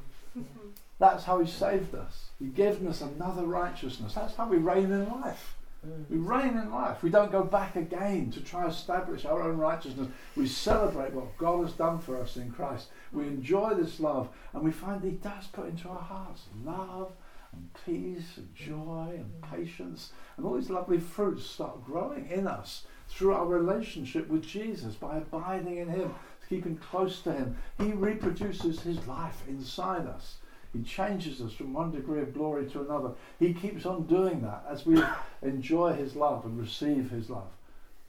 That's 0.98 1.24
how 1.24 1.40
He 1.40 1.50
saved 1.50 1.94
us. 1.94 2.30
He 2.38 2.46
given 2.46 2.88
us 2.88 3.00
another 3.00 3.44
righteousness. 3.44 4.14
That's 4.14 4.34
how 4.34 4.48
we 4.48 4.56
reign 4.56 4.90
in 4.90 5.08
life. 5.08 5.56
Mm. 5.86 6.08
We 6.08 6.16
reign 6.16 6.56
in 6.56 6.70
life. 6.70 7.02
We 7.02 7.10
don't 7.10 7.32
go 7.32 7.44
back 7.44 7.76
again 7.76 8.30
to 8.32 8.40
try 8.40 8.62
to 8.62 8.70
establish 8.70 9.24
our 9.24 9.42
own 9.42 9.58
righteousness. 9.58 10.08
We 10.36 10.46
celebrate 10.46 11.12
what 11.12 11.36
God 11.36 11.64
has 11.64 11.72
done 11.74 11.98
for 11.98 12.20
us 12.20 12.36
in 12.36 12.50
Christ. 12.50 12.88
We 13.12 13.26
enjoy 13.26 13.74
this 13.74 14.00
love, 14.00 14.28
and 14.52 14.62
we 14.62 14.72
find 14.72 15.02
He 15.02 15.10
does 15.10 15.46
put 15.48 15.68
into 15.68 15.88
our 15.88 16.00
hearts 16.00 16.44
love 16.64 17.12
and 17.52 17.70
peace 17.84 18.36
and 18.36 18.54
joy 18.54 19.12
and 19.14 19.42
patience 19.50 20.12
and 20.36 20.44
all 20.44 20.54
these 20.54 20.70
lovely 20.70 20.98
fruits 20.98 21.46
start 21.46 21.84
growing 21.84 22.28
in 22.28 22.46
us 22.46 22.84
through 23.08 23.32
our 23.32 23.46
relationship 23.46 24.28
with 24.28 24.46
Jesus 24.46 24.94
by 24.94 25.18
abiding 25.18 25.78
in 25.78 25.88
Him, 25.88 26.14
keeping 26.48 26.76
close 26.76 27.22
to 27.22 27.32
Him. 27.32 27.56
He 27.78 27.92
reproduces 27.92 28.80
His 28.80 29.06
life 29.06 29.42
inside 29.48 30.06
us. 30.06 30.36
He 30.72 30.82
changes 30.82 31.40
us 31.40 31.52
from 31.52 31.72
one 31.72 31.92
degree 31.92 32.20
of 32.20 32.34
glory 32.34 32.66
to 32.70 32.82
another. 32.82 33.12
He 33.38 33.54
keeps 33.54 33.86
on 33.86 34.06
doing 34.06 34.42
that 34.42 34.64
as 34.68 34.84
we 34.84 35.02
enjoy 35.42 35.94
His 35.94 36.16
love 36.16 36.44
and 36.44 36.58
receive 36.58 37.10
His 37.10 37.30
love. 37.30 37.48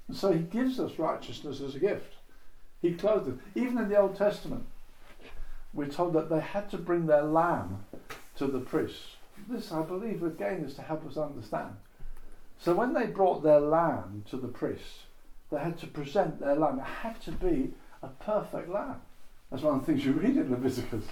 And 0.07 0.15
so 0.15 0.31
He 0.31 0.39
gives 0.39 0.79
us 0.79 0.99
righteousness 0.99 1.61
as 1.61 1.75
a 1.75 1.79
gift. 1.79 2.15
He 2.81 2.93
clothed 2.93 3.29
us. 3.29 3.39
Even 3.55 3.77
in 3.77 3.89
the 3.89 3.97
Old 3.97 4.15
Testament, 4.15 4.65
we're 5.73 5.87
told 5.87 6.13
that 6.13 6.29
they 6.29 6.39
had 6.39 6.69
to 6.71 6.77
bring 6.77 7.07
their 7.07 7.23
lamb 7.23 7.85
to 8.37 8.47
the 8.47 8.59
priests 8.59 9.17
this, 9.47 9.71
I 9.71 9.81
believe, 9.83 10.23
again, 10.23 10.63
is 10.63 10.75
to 10.75 10.81
help 10.81 11.05
us 11.07 11.17
understand. 11.17 11.75
So 12.59 12.73
when 12.73 12.93
they 12.93 13.05
brought 13.05 13.43
their 13.43 13.59
lamb 13.59 14.23
to 14.29 14.37
the 14.37 14.47
priest, 14.47 15.05
they 15.51 15.59
had 15.59 15.77
to 15.79 15.87
present 15.87 16.39
their 16.39 16.55
lamb. 16.55 16.79
It 16.79 16.85
had 16.85 17.21
to 17.21 17.31
be 17.31 17.73
a 18.01 18.07
perfect 18.07 18.69
lamb. 18.69 19.01
That's 19.49 19.63
one 19.63 19.75
of 19.75 19.85
the 19.85 19.91
things 19.91 20.05
you 20.05 20.13
read 20.13 20.37
in 20.37 20.51
Leviticus. 20.51 21.05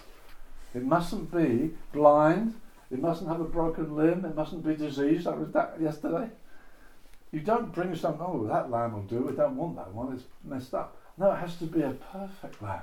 It 0.76 0.84
mustn't 0.84 1.34
be 1.34 1.72
blind. 1.94 2.54
It 2.92 3.02
mustn't 3.02 3.30
have 3.30 3.40
a 3.40 3.46
broken 3.46 3.96
limb. 3.96 4.26
It 4.26 4.36
mustn't 4.36 4.66
be 4.66 4.76
diseased. 4.76 5.26
That 5.26 5.40
was 5.40 5.52
that 5.52 5.78
yesterday. 5.80 6.30
You 7.32 7.40
don't 7.40 7.74
bring 7.74 7.96
something, 7.96 8.26
oh, 8.26 8.46
that 8.48 8.70
lamb 8.70 8.94
will 8.94 9.02
do. 9.04 9.22
We 9.22 9.36
don't 9.36 9.56
want 9.56 9.78
that 9.78 9.94
one. 9.94 10.14
It's 10.14 10.26
messed 10.44 10.74
up. 10.74 10.98
No, 11.18 11.32
it 11.32 11.38
has 11.38 11.56
to 11.58 11.66
be 11.66 11.82
a 11.82 11.92
perfect 11.92 12.62
lamb. 12.62 12.82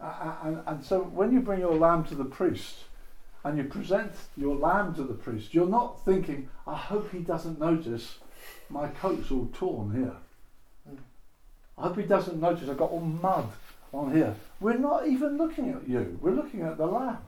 And, 0.00 0.62
and 0.66 0.84
so 0.84 1.00
when 1.00 1.32
you 1.32 1.40
bring 1.40 1.60
your 1.60 1.74
lamb 1.74 2.04
to 2.04 2.14
the 2.14 2.24
priest, 2.24 2.84
and 3.44 3.56
you 3.56 3.64
present 3.64 4.12
your 4.36 4.54
lamb 4.54 4.94
to 4.94 5.02
the 5.02 5.14
priest, 5.14 5.54
you're 5.54 5.66
not 5.66 6.04
thinking, 6.04 6.48
I 6.66 6.76
hope 6.76 7.10
he 7.10 7.20
doesn't 7.20 7.58
notice 7.58 8.18
my 8.68 8.88
coat's 8.88 9.30
all 9.30 9.48
torn 9.52 9.92
here. 9.92 10.16
Mm. 10.88 10.98
I 11.78 11.82
hope 11.82 11.96
he 11.96 12.04
doesn't 12.04 12.40
notice 12.40 12.68
I've 12.68 12.76
got 12.76 12.90
all 12.90 13.00
mud 13.00 13.48
on 13.92 14.14
here. 14.14 14.34
We're 14.60 14.78
not 14.78 15.06
even 15.06 15.36
looking 15.36 15.70
at 15.70 15.88
you, 15.88 16.18
we're 16.20 16.32
looking 16.32 16.62
at 16.62 16.76
the 16.76 16.86
lamb. 16.86 17.18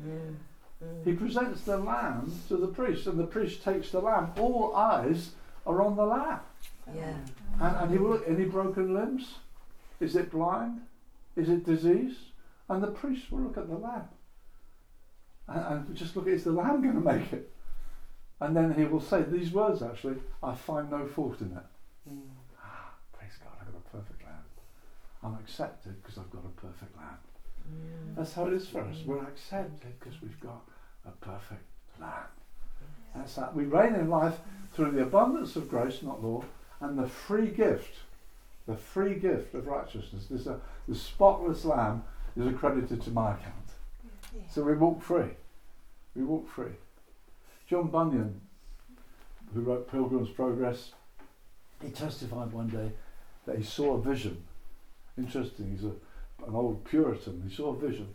Mm. 0.00 0.36
Mm. 0.82 1.04
He 1.04 1.12
presents 1.12 1.62
the 1.62 1.76
lamb 1.76 2.32
to 2.48 2.56
the 2.56 2.66
priest, 2.68 3.06
and 3.06 3.18
the 3.18 3.26
priest 3.26 3.62
takes 3.62 3.90
the 3.90 4.00
lamb. 4.00 4.32
All 4.38 4.74
eyes 4.74 5.32
are 5.66 5.82
on 5.82 5.96
the 5.96 6.04
lamb. 6.04 6.40
Yeah. 6.94 7.16
And, 7.60 7.76
and 7.76 7.90
he 7.90 7.98
will 7.98 8.10
look, 8.10 8.24
any 8.26 8.44
broken 8.44 8.94
limbs? 8.94 9.34
Is 10.00 10.16
it 10.16 10.30
blind? 10.30 10.80
Is 11.36 11.48
it 11.48 11.64
disease? 11.64 12.16
And 12.68 12.82
the 12.82 12.88
priest 12.90 13.30
will 13.30 13.40
look 13.40 13.58
at 13.58 13.68
the 13.68 13.76
lamb. 13.76 14.08
And, 15.48 15.88
and 15.88 15.96
just 15.96 16.16
look, 16.16 16.26
is 16.26 16.44
the 16.44 16.52
lamb 16.52 16.82
going 16.82 16.94
to 16.94 17.00
make 17.00 17.32
it? 17.32 17.50
And 18.40 18.56
then 18.56 18.72
he 18.72 18.84
will 18.84 19.02
say 19.02 19.22
these 19.22 19.52
words 19.52 19.82
actually, 19.82 20.16
I 20.42 20.54
find 20.54 20.90
no 20.90 21.06
fault 21.06 21.40
in 21.40 21.48
it. 21.48 22.10
Mm. 22.10 22.20
Ah, 22.62 22.94
praise 23.12 23.32
God, 23.42 23.52
I've 23.60 23.70
got 23.70 23.82
a 23.86 23.96
perfect 23.98 24.22
lamb. 24.24 24.44
I'm 25.22 25.34
accepted 25.34 26.02
because 26.02 26.18
I've 26.18 26.30
got 26.30 26.44
a 26.44 26.60
perfect 26.60 26.96
lamb. 26.96 27.18
Mm. 27.68 28.16
That's 28.16 28.32
how 28.32 28.46
it 28.46 28.54
is 28.54 28.68
for 28.68 28.80
us. 28.82 28.96
We're 29.04 29.22
accepted 29.22 29.92
because 29.98 30.20
we've 30.22 30.40
got 30.40 30.62
a 31.06 31.10
perfect 31.10 31.64
lamb. 32.00 32.28
That's 33.14 33.34
that. 33.34 33.54
We 33.54 33.64
reign 33.64 33.94
in 33.94 34.08
life 34.08 34.36
through 34.72 34.92
the 34.92 35.02
abundance 35.02 35.56
of 35.56 35.68
grace, 35.68 36.02
not 36.02 36.22
law, 36.22 36.44
and 36.80 36.98
the 36.98 37.08
free 37.08 37.48
gift, 37.48 37.96
the 38.66 38.76
free 38.76 39.14
gift 39.14 39.54
of 39.54 39.66
righteousness. 39.66 40.26
This, 40.30 40.46
uh, 40.46 40.58
the 40.88 40.94
spotless 40.94 41.64
lamb 41.64 42.04
is 42.36 42.46
accredited 42.46 43.02
to 43.02 43.10
my 43.10 43.32
account. 43.32 43.54
So 44.48 44.62
we 44.62 44.74
walk 44.74 45.02
free. 45.02 45.30
We 46.14 46.22
walk 46.22 46.48
free. 46.48 46.72
John 47.68 47.88
Bunyan, 47.88 48.40
who 49.52 49.60
wrote 49.60 49.90
Pilgrim's 49.90 50.30
Progress, 50.30 50.92
he 51.82 51.90
testified 51.90 52.52
one 52.52 52.68
day 52.68 52.92
that 53.46 53.56
he 53.56 53.64
saw 53.64 53.94
a 53.94 54.00
vision. 54.00 54.44
Interesting, 55.24 55.70
he's 55.70 55.84
a, 55.84 55.94
an 56.46 56.54
old 56.54 56.84
Puritan. 56.84 57.42
He 57.46 57.54
saw 57.54 57.74
a 57.74 57.76
vision. 57.76 58.08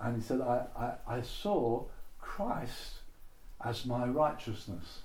And 0.00 0.16
he 0.16 0.22
said, 0.22 0.40
I, 0.40 0.64
I, 0.76 1.16
I 1.16 1.22
saw 1.22 1.84
Christ 2.20 2.94
as 3.64 3.86
my 3.86 4.06
righteousness. 4.06 5.00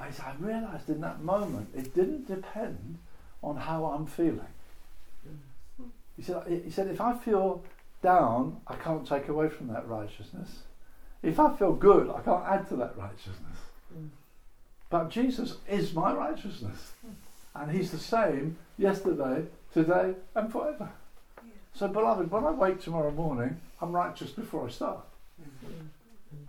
I, 0.00 0.06
I 0.06 0.34
realized 0.38 0.88
in 0.88 1.00
that 1.02 1.22
moment 1.22 1.68
it 1.74 1.94
didn't 1.94 2.26
depend 2.26 2.98
on 3.42 3.56
how 3.56 3.84
I'm 3.86 4.06
feeling. 4.06 4.40
He 6.16 6.22
said, 6.22 6.42
he 6.64 6.70
said, 6.70 6.88
if 6.88 7.00
I 7.00 7.16
feel 7.16 7.62
down, 8.02 8.60
I 8.66 8.76
can't 8.76 9.06
take 9.06 9.28
away 9.28 9.48
from 9.48 9.68
that 9.68 9.88
righteousness. 9.88 10.60
If 11.22 11.40
I 11.40 11.56
feel 11.56 11.72
good, 11.72 12.10
I 12.10 12.20
can't 12.20 12.44
add 12.46 12.68
to 12.68 12.76
that 12.76 12.96
righteousness. 12.96 13.58
Mm. 13.96 14.10
But 14.90 15.10
Jesus 15.10 15.56
is 15.68 15.94
my 15.94 16.12
righteousness. 16.12 16.92
Mm. 17.04 17.14
And 17.54 17.72
He's 17.72 17.90
the 17.90 17.98
same 17.98 18.58
yesterday, 18.78 19.46
today, 19.72 20.14
and 20.34 20.50
forever. 20.50 20.90
So, 21.74 21.88
beloved, 21.88 22.30
when 22.30 22.44
I 22.44 22.52
wake 22.52 22.80
tomorrow 22.80 23.10
morning, 23.10 23.60
I'm 23.80 23.92
righteous 23.92 24.30
before 24.30 24.66
I 24.66 24.70
start. 24.70 25.04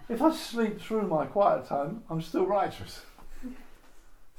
If 0.07 0.21
I 0.21 0.31
sleep 0.31 0.79
through 0.79 1.07
my 1.07 1.25
quiet 1.25 1.67
time, 1.67 2.03
I'm 2.09 2.21
still 2.21 2.45
righteous. 2.45 3.01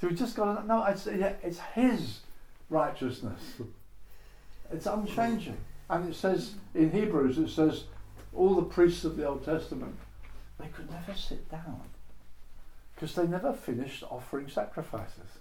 So 0.01 0.09
we've 0.09 0.19
just 0.19 0.37
got 0.37 0.61
to 0.61 0.67
know 0.67 0.85
it's, 0.85 1.07
it's 1.07 1.59
His 1.75 2.21
righteousness. 2.71 3.41
It's 4.71 4.87
unchanging. 4.87 5.59
And 5.89 6.11
it 6.11 6.17
says 6.17 6.55
in 6.75 6.91
Hebrews, 6.91 7.39
it 7.39 7.49
says 7.49 7.85
all 8.35 8.55
the 8.55 8.63
priests 8.63 9.05
of 9.05 9.17
the 9.17 9.27
Old 9.27 9.45
Testament, 9.45 9.97
they 10.59 10.69
could 10.69 10.91
never 10.91 11.15
sit 11.15 11.51
down 11.51 11.81
because 12.95 13.15
they 13.15 13.27
never 13.27 13.53
finished 13.53 14.05
offering 14.11 14.49
sacrifices. 14.49 15.39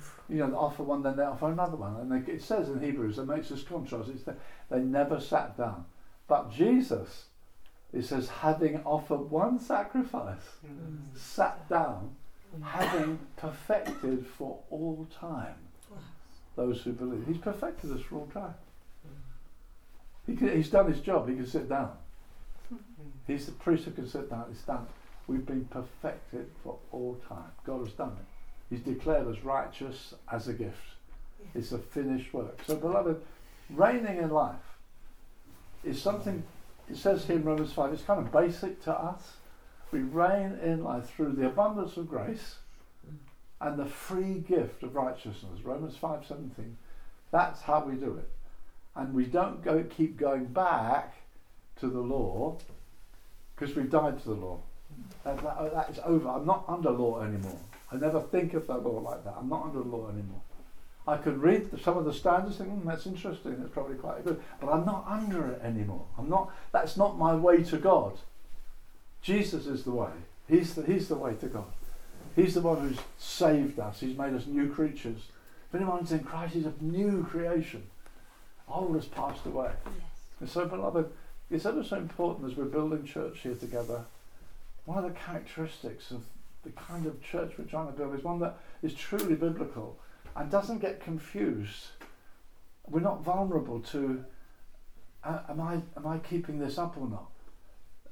Mm. 0.00 0.34
You 0.34 0.36
know, 0.40 0.50
they 0.50 0.56
offer 0.56 0.82
one, 0.82 1.02
then 1.02 1.16
they 1.16 1.22
offer 1.22 1.50
another 1.50 1.76
one. 1.76 1.96
And 1.96 2.10
they, 2.10 2.32
it 2.32 2.42
says 2.42 2.68
in 2.68 2.80
Hebrews, 2.80 3.18
it 3.18 3.26
makes 3.26 3.48
this 3.48 3.62
contrast, 3.62 4.10
it's 4.10 4.24
that 4.24 4.38
they 4.70 4.80
never 4.80 5.20
sat 5.20 5.56
down. 5.56 5.84
But 6.28 6.52
Jesus, 6.52 7.26
it 7.92 8.04
says, 8.04 8.28
having 8.28 8.80
offered 8.84 9.30
one 9.30 9.58
sacrifice, 9.58 10.56
mm. 10.66 10.98
sat 11.14 11.68
down, 11.68 12.14
mm. 12.56 12.62
having 12.62 13.18
perfected 13.36 14.26
for 14.26 14.58
all 14.70 15.06
time 15.18 15.54
those 16.56 16.82
who 16.82 16.92
believe. 16.92 17.24
He's 17.26 17.38
perfected 17.38 17.92
us 17.92 18.02
for 18.02 18.16
all 18.16 18.26
time. 18.26 18.54
He 20.26 20.36
can, 20.36 20.54
he's 20.54 20.70
done 20.70 20.90
his 20.92 21.00
job. 21.00 21.28
He 21.28 21.34
can 21.34 21.46
sit 21.46 21.68
down. 21.68 21.92
He's 23.26 23.46
the 23.46 23.52
priest 23.52 23.84
who 23.84 23.92
can 23.92 24.08
sit 24.08 24.30
down. 24.30 24.46
It's 24.50 24.62
done. 24.62 24.86
We've 25.26 25.44
been 25.44 25.64
perfected 25.66 26.50
for 26.62 26.76
all 26.92 27.20
time. 27.28 27.50
God 27.64 27.80
has 27.84 27.92
done 27.94 28.16
it. 28.18 28.26
He's 28.70 28.80
declared 28.80 29.26
us 29.26 29.42
righteous 29.42 30.14
as 30.32 30.48
a 30.48 30.52
gift. 30.52 30.76
It's 31.54 31.72
a 31.72 31.78
finished 31.78 32.32
work. 32.32 32.60
So, 32.66 32.76
beloved, 32.76 33.20
reigning 33.68 34.18
in 34.18 34.30
life 34.30 34.54
is 35.84 36.00
something, 36.00 36.42
it 36.88 36.96
says 36.96 37.24
here 37.24 37.36
in 37.36 37.44
Romans 37.44 37.72
5, 37.72 37.92
it's 37.92 38.02
kind 38.02 38.20
of 38.20 38.32
basic 38.32 38.82
to 38.84 38.92
us. 38.92 39.32
We 39.90 40.00
reign 40.00 40.58
in 40.62 40.84
life 40.84 41.10
through 41.10 41.32
the 41.32 41.46
abundance 41.46 41.96
of 41.96 42.08
grace 42.08 42.56
and 43.60 43.78
the 43.78 43.86
free 43.86 44.34
gift 44.34 44.84
of 44.84 44.94
righteousness. 44.94 45.60
Romans 45.64 45.96
5:17. 45.96 46.76
That's 47.32 47.62
how 47.62 47.84
we 47.84 47.96
do 47.96 48.16
it 48.16 48.30
and 48.96 49.14
we 49.14 49.24
don't 49.24 49.62
go 49.62 49.84
keep 49.84 50.16
going 50.16 50.46
back 50.46 51.14
to 51.78 51.88
the 51.88 52.00
law 52.00 52.58
because 53.54 53.74
we've 53.74 53.90
died 53.90 54.20
to 54.22 54.28
the 54.30 54.34
law. 54.34 54.60
That, 55.24 55.42
that, 55.42 55.72
that 55.72 55.90
is 55.90 56.00
over. 56.04 56.28
I'm 56.28 56.46
not 56.46 56.64
under 56.68 56.90
law 56.90 57.22
anymore. 57.22 57.58
I 57.92 57.96
never 57.96 58.20
think 58.20 58.54
of 58.54 58.66
the 58.66 58.76
law 58.76 59.00
like 59.00 59.24
that. 59.24 59.34
I'm 59.38 59.48
not 59.48 59.64
under 59.64 59.80
the 59.80 59.88
law 59.88 60.08
anymore. 60.08 60.42
I 61.08 61.16
can 61.16 61.40
read 61.40 61.70
the, 61.70 61.78
some 61.78 61.96
of 61.96 62.04
the 62.04 62.12
standards, 62.12 62.58
think, 62.58 62.70
mm, 62.70 62.86
that's 62.86 63.06
interesting. 63.06 63.58
That's 63.58 63.72
probably 63.72 63.96
quite 63.96 64.24
good, 64.24 64.40
but 64.60 64.70
I'm 64.70 64.84
not 64.84 65.06
under 65.08 65.46
it 65.48 65.60
anymore. 65.62 66.06
I'm 66.18 66.28
not. 66.28 66.52
That's 66.72 66.96
not 66.96 67.18
my 67.18 67.34
way 67.34 67.62
to 67.64 67.78
God. 67.78 68.18
Jesus 69.22 69.66
is 69.66 69.84
the 69.84 69.90
way. 69.90 70.10
He's 70.48 70.74
the, 70.74 70.82
he's 70.82 71.08
the 71.08 71.16
way 71.16 71.34
to 71.34 71.46
God. 71.46 71.72
He's 72.36 72.54
the 72.54 72.60
one 72.60 72.80
who's 72.80 72.98
saved 73.18 73.78
us. 73.78 74.00
He's 74.00 74.16
made 74.16 74.34
us 74.34 74.46
new 74.46 74.72
creatures. 74.72 75.22
If 75.68 75.74
anyone's 75.74 76.12
in 76.12 76.20
Christ, 76.20 76.54
he's 76.54 76.66
a 76.66 76.74
new 76.80 77.24
creation 77.24 77.84
old 78.70 78.94
has 78.94 79.06
passed 79.06 79.46
away. 79.46 79.70
Yes. 79.84 79.94
And 80.40 80.48
so, 80.48 80.66
beloved, 80.66 81.10
it's 81.50 81.66
ever 81.66 81.82
so 81.82 81.96
important 81.96 82.50
as 82.50 82.56
we're 82.56 82.64
building 82.64 83.04
church 83.04 83.40
here 83.40 83.54
together. 83.54 84.04
One 84.84 84.98
of 84.98 85.04
the 85.04 85.18
characteristics 85.18 86.10
of 86.10 86.22
the 86.62 86.70
kind 86.70 87.06
of 87.06 87.22
church 87.22 87.52
we're 87.58 87.64
trying 87.64 87.86
to 87.86 87.92
build 87.92 88.14
is 88.14 88.24
one 88.24 88.38
that 88.40 88.58
is 88.82 88.94
truly 88.94 89.34
biblical 89.34 89.98
and 90.36 90.50
doesn't 90.50 90.78
get 90.78 91.00
confused. 91.02 91.86
We're 92.88 93.00
not 93.00 93.22
vulnerable 93.22 93.80
to, 93.80 94.24
uh, 95.24 95.40
am 95.48 95.60
I 95.60 95.74
am 95.96 96.06
I 96.06 96.18
keeping 96.18 96.58
this 96.58 96.78
up 96.78 96.96
or 96.96 97.08
not? 97.08 97.30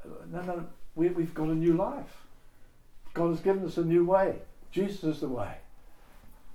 Uh, 0.05 0.25
no, 0.31 0.43
no, 0.43 0.67
we, 0.95 1.09
we've 1.09 1.35
got 1.35 1.49
a 1.49 1.55
new 1.55 1.75
life. 1.75 2.25
God 3.15 3.31
has 3.31 3.41
given 3.41 3.65
us 3.65 3.77
a 3.77 3.85
new 3.85 4.05
way. 4.05 4.37
Jesus 4.71 5.05
is 5.05 5.21
the 5.21 5.29
way. 5.29 5.55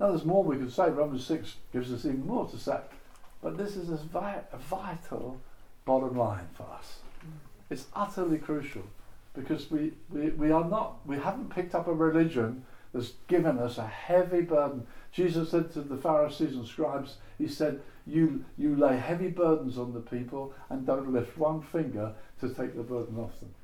Now, 0.00 0.08
there's 0.08 0.24
more 0.24 0.42
we 0.42 0.56
could 0.56 0.72
say. 0.72 0.88
Romans 0.90 1.26
6 1.26 1.56
gives 1.72 1.92
us 1.92 2.04
even 2.04 2.26
more 2.26 2.48
to 2.48 2.58
say. 2.58 2.80
But 3.42 3.56
this 3.56 3.76
is 3.76 3.90
a 3.90 3.96
vital 3.96 5.40
bottom 5.84 6.16
line 6.16 6.48
for 6.54 6.64
us. 6.64 7.00
It's 7.70 7.86
utterly 7.94 8.38
crucial 8.38 8.84
because 9.34 9.70
we, 9.70 9.92
we, 10.10 10.30
we 10.30 10.50
are 10.50 10.64
not, 10.64 11.06
we 11.06 11.18
haven't 11.18 11.50
picked 11.50 11.74
up 11.74 11.88
a 11.88 11.92
religion 11.92 12.64
that's 12.92 13.12
given 13.26 13.58
us 13.58 13.78
a 13.78 13.86
heavy 13.86 14.40
burden. 14.40 14.86
Jesus 15.12 15.50
said 15.50 15.72
to 15.72 15.80
the 15.80 15.96
Pharisees 15.96 16.54
and 16.54 16.66
scribes, 16.66 17.16
He 17.38 17.48
said, 17.48 17.80
you, 18.06 18.44
you 18.56 18.76
lay 18.76 18.96
heavy 18.96 19.28
burdens 19.28 19.78
on 19.78 19.92
the 19.92 20.00
people 20.00 20.52
and 20.70 20.86
don't 20.86 21.12
lift 21.12 21.36
one 21.36 21.62
finger 21.62 22.12
to 22.40 22.48
take 22.48 22.76
the 22.76 22.82
burden 22.82 23.18
off 23.18 23.40
them. 23.40 23.54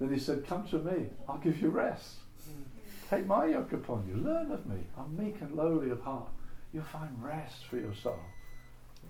Then 0.00 0.12
He 0.12 0.18
said, 0.18 0.46
Come 0.46 0.66
to 0.68 0.78
me, 0.78 1.08
I'll 1.28 1.38
give 1.38 1.60
you 1.60 1.68
rest. 1.68 2.16
Take 3.08 3.26
my 3.26 3.46
yoke 3.46 3.72
upon 3.74 4.06
you, 4.08 4.16
learn 4.16 4.50
of 4.50 4.66
me. 4.66 4.78
I'm 4.98 5.16
meek 5.16 5.36
and 5.42 5.54
lowly 5.54 5.90
of 5.90 6.00
heart. 6.00 6.30
You'll 6.72 6.84
find 6.84 7.10
rest 7.22 7.66
for 7.66 7.76
your 7.76 7.94
soul. 7.94 8.18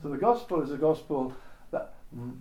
So 0.03 0.09
the 0.09 0.17
gospel 0.17 0.61
is 0.61 0.73
a 0.73 0.77
gospel 0.77 1.33
that 1.71 1.95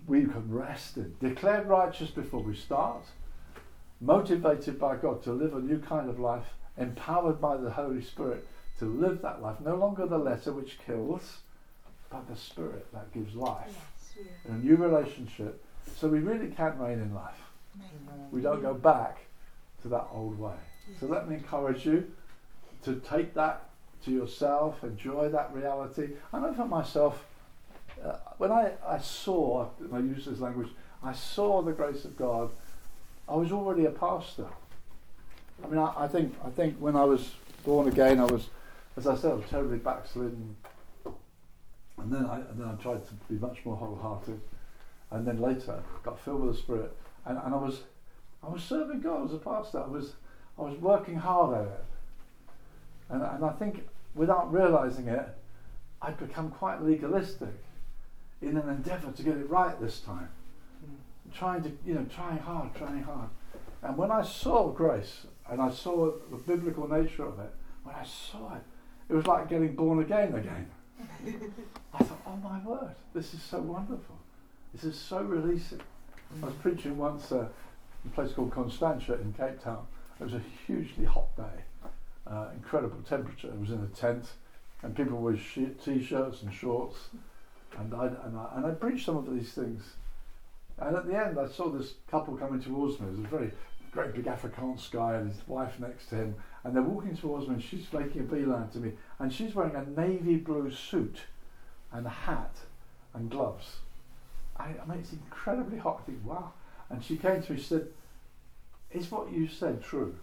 we 0.07 0.21
can 0.21 0.51
rest 0.51 0.97
in, 0.97 1.15
declared 1.19 1.67
righteous 1.67 2.09
before 2.09 2.41
we 2.41 2.55
start, 2.55 3.03
motivated 4.01 4.79
by 4.79 4.95
God 4.95 5.23
to 5.23 5.31
live 5.31 5.53
a 5.53 5.59
new 5.59 5.79
kind 5.79 6.09
of 6.09 6.19
life, 6.19 6.45
empowered 6.77 7.39
by 7.39 7.55
the 7.55 7.69
Holy 7.69 8.01
Spirit 8.01 8.47
to 8.79 8.85
live 8.85 9.21
that 9.21 9.41
life. 9.41 9.57
No 9.63 9.75
longer 9.75 10.07
the 10.07 10.17
letter 10.17 10.51
which 10.51 10.79
kills, 10.85 11.37
but 12.09 12.27
the 12.27 12.35
Spirit 12.35 12.91
that 12.93 13.13
gives 13.13 13.35
life. 13.35 13.67
Yes, 13.67 14.25
yeah. 14.45 14.51
In 14.51 14.59
a 14.59 14.63
new 14.63 14.75
relationship. 14.75 15.63
So 15.97 16.07
we 16.07 16.19
really 16.19 16.47
can 16.47 16.77
reign 16.79 16.99
in 16.99 17.13
life. 17.13 17.39
Amen. 17.77 18.27
We 18.31 18.41
don't 18.41 18.61
go 18.61 18.73
back 18.73 19.19
to 19.83 19.87
that 19.89 20.07
old 20.11 20.39
way. 20.39 20.55
Yes. 20.89 20.99
So 20.99 21.05
let 21.05 21.29
me 21.29 21.35
encourage 21.35 21.85
you 21.85 22.11
to 22.83 22.95
take 22.95 23.33
that 23.35 23.69
to 24.05 24.11
yourself, 24.11 24.83
enjoy 24.83 25.29
that 25.29 25.53
reality. 25.53 26.09
I 26.33 26.39
know 26.39 26.53
for 26.53 26.65
myself, 26.65 27.23
uh, 28.03 28.15
when 28.39 28.51
I, 28.51 28.71
I 28.85 28.97
saw, 28.97 29.67
I 29.93 29.99
use 29.99 30.25
this 30.25 30.39
language, 30.39 30.69
I 31.03 31.13
saw 31.13 31.61
the 31.61 31.71
grace 31.71 32.03
of 32.03 32.17
God. 32.17 32.49
I 33.31 33.35
was 33.35 33.53
already 33.53 33.85
a 33.85 33.91
pastor. 33.91 34.47
I 35.63 35.67
mean, 35.67 35.77
I, 35.77 36.03
I 36.03 36.07
think 36.09 36.35
I 36.45 36.49
think 36.49 36.75
when 36.79 36.97
I 36.97 37.05
was 37.05 37.35
born 37.63 37.87
again, 37.87 38.19
I 38.19 38.25
was, 38.25 38.49
as 38.97 39.07
I 39.07 39.15
said, 39.15 39.31
I 39.31 39.35
was 39.35 39.49
terribly 39.49 39.77
backslidden. 39.77 40.57
And 41.97 42.11
then 42.11 42.25
I 42.25 42.39
and 42.39 42.59
then 42.59 42.67
I 42.67 42.75
tried 42.81 43.07
to 43.07 43.13
be 43.29 43.35
much 43.35 43.59
more 43.63 43.77
wholehearted. 43.77 44.41
And 45.11 45.25
then 45.25 45.39
later, 45.39 45.81
got 46.03 46.19
filled 46.19 46.41
with 46.41 46.55
the 46.55 46.61
Spirit, 46.61 46.93
and, 47.25 47.37
and 47.37 47.53
I 47.53 47.57
was 47.57 47.83
I 48.43 48.49
was 48.49 48.63
serving 48.63 48.99
God 48.99 49.25
as 49.25 49.33
a 49.33 49.37
pastor. 49.37 49.79
I 49.79 49.87
was 49.87 50.13
I 50.59 50.63
was 50.63 50.77
working 50.79 51.15
hard 51.15 51.55
at 51.55 51.71
it. 51.71 51.85
And, 53.09 53.23
and 53.23 53.45
I 53.45 53.51
think 53.51 53.87
without 54.13 54.51
realizing 54.51 55.07
it, 55.07 55.25
I'd 56.01 56.17
become 56.17 56.51
quite 56.51 56.81
legalistic 56.81 57.63
in 58.41 58.57
an 58.57 58.67
endeavor 58.67 59.11
to 59.13 59.23
get 59.23 59.37
it 59.37 59.49
right 59.49 59.79
this 59.79 60.01
time. 60.01 60.29
Trying 61.33 61.63
to, 61.63 61.71
you 61.85 61.95
know, 61.95 62.05
trying 62.13 62.39
hard, 62.39 62.75
trying 62.75 63.03
hard. 63.03 63.29
And 63.81 63.97
when 63.97 64.11
I 64.11 64.21
saw 64.21 64.69
grace 64.69 65.25
and 65.49 65.61
I 65.61 65.71
saw 65.71 66.11
the 66.29 66.37
biblical 66.37 66.87
nature 66.87 67.25
of 67.25 67.39
it, 67.39 67.53
when 67.83 67.95
I 67.95 68.03
saw 68.03 68.55
it, 68.55 68.61
it 69.09 69.13
was 69.13 69.25
like 69.25 69.49
getting 69.49 69.75
born 69.75 69.99
again 69.99 70.35
again. 70.35 70.69
I 71.93 72.03
thought, 72.03 72.21
oh 72.27 72.35
my 72.37 72.59
word, 72.59 72.95
this 73.13 73.33
is 73.33 73.41
so 73.41 73.59
wonderful. 73.59 74.17
This 74.73 74.83
is 74.83 74.97
so 74.99 75.21
releasing. 75.23 75.81
I 76.41 76.45
was 76.45 76.55
preaching 76.55 76.97
once 76.97 77.31
uh, 77.31 77.39
in 78.03 78.11
a 78.11 78.13
place 78.13 78.31
called 78.33 78.51
Constantia 78.51 79.15
in 79.15 79.33
Cape 79.33 79.61
Town. 79.61 79.85
It 80.19 80.23
was 80.23 80.33
a 80.33 80.41
hugely 80.65 81.05
hot 81.05 81.35
day 81.35 81.63
uh, 82.27 82.47
incredible 82.53 83.01
temperature. 83.07 83.47
It 83.47 83.59
was 83.59 83.71
in 83.71 83.81
a 83.81 83.95
tent, 83.95 84.25
and 84.81 84.95
people 84.95 85.17
wore 85.17 85.33
t-shirts 85.33 86.41
and 86.41 86.53
shorts, 86.53 87.09
and 87.77 87.93
I 87.93 88.07
and 88.07 88.37
I 88.37 88.47
and 88.55 88.65
I 88.65 88.71
preached 88.71 89.05
some 89.05 89.17
of 89.17 89.31
these 89.33 89.53
things. 89.53 89.83
And 90.81 90.95
at 90.95 91.05
the 91.05 91.15
end, 91.15 91.37
I 91.39 91.47
saw 91.47 91.69
this 91.69 91.93
couple 92.09 92.35
coming 92.35 92.61
towards 92.61 92.99
me. 92.99 93.07
It 93.07 93.17
was 93.17 93.19
a 93.19 93.27
very 93.27 93.51
great 93.91 94.13
big 94.13 94.25
Afrikaans 94.25 94.89
guy 94.89 95.15
and 95.15 95.31
his 95.31 95.47
wife 95.47 95.79
next 95.79 96.07
to 96.07 96.15
him, 96.15 96.35
and 96.63 96.75
they're 96.75 96.81
walking 96.81 97.15
towards 97.15 97.47
me, 97.47 97.55
and 97.55 97.63
she's 97.63 97.91
making 97.93 98.21
a 98.21 98.23
beeline 98.23 98.69
to 98.69 98.79
me, 98.79 98.93
and 99.19 99.31
she's 99.31 99.53
wearing 99.53 99.75
a 99.75 99.85
navy 99.99 100.37
blue 100.37 100.71
suit, 100.71 101.19
and 101.91 102.05
a 102.05 102.09
hat, 102.09 102.55
and 103.13 103.29
gloves. 103.29 103.77
I, 104.57 104.69
I 104.81 104.85
mean, 104.87 104.99
it's 104.99 105.13
incredibly 105.13 105.77
hot. 105.77 106.01
I 106.01 106.05
think, 106.05 106.19
wow. 106.25 106.53
And 106.89 107.03
she 107.03 107.17
came 107.17 107.41
to 107.43 107.53
me, 107.53 107.59
she 107.59 107.65
said, 107.65 107.87
"Is 108.91 109.11
what 109.11 109.31
you 109.31 109.47
said 109.47 109.83
true?" 109.83 110.15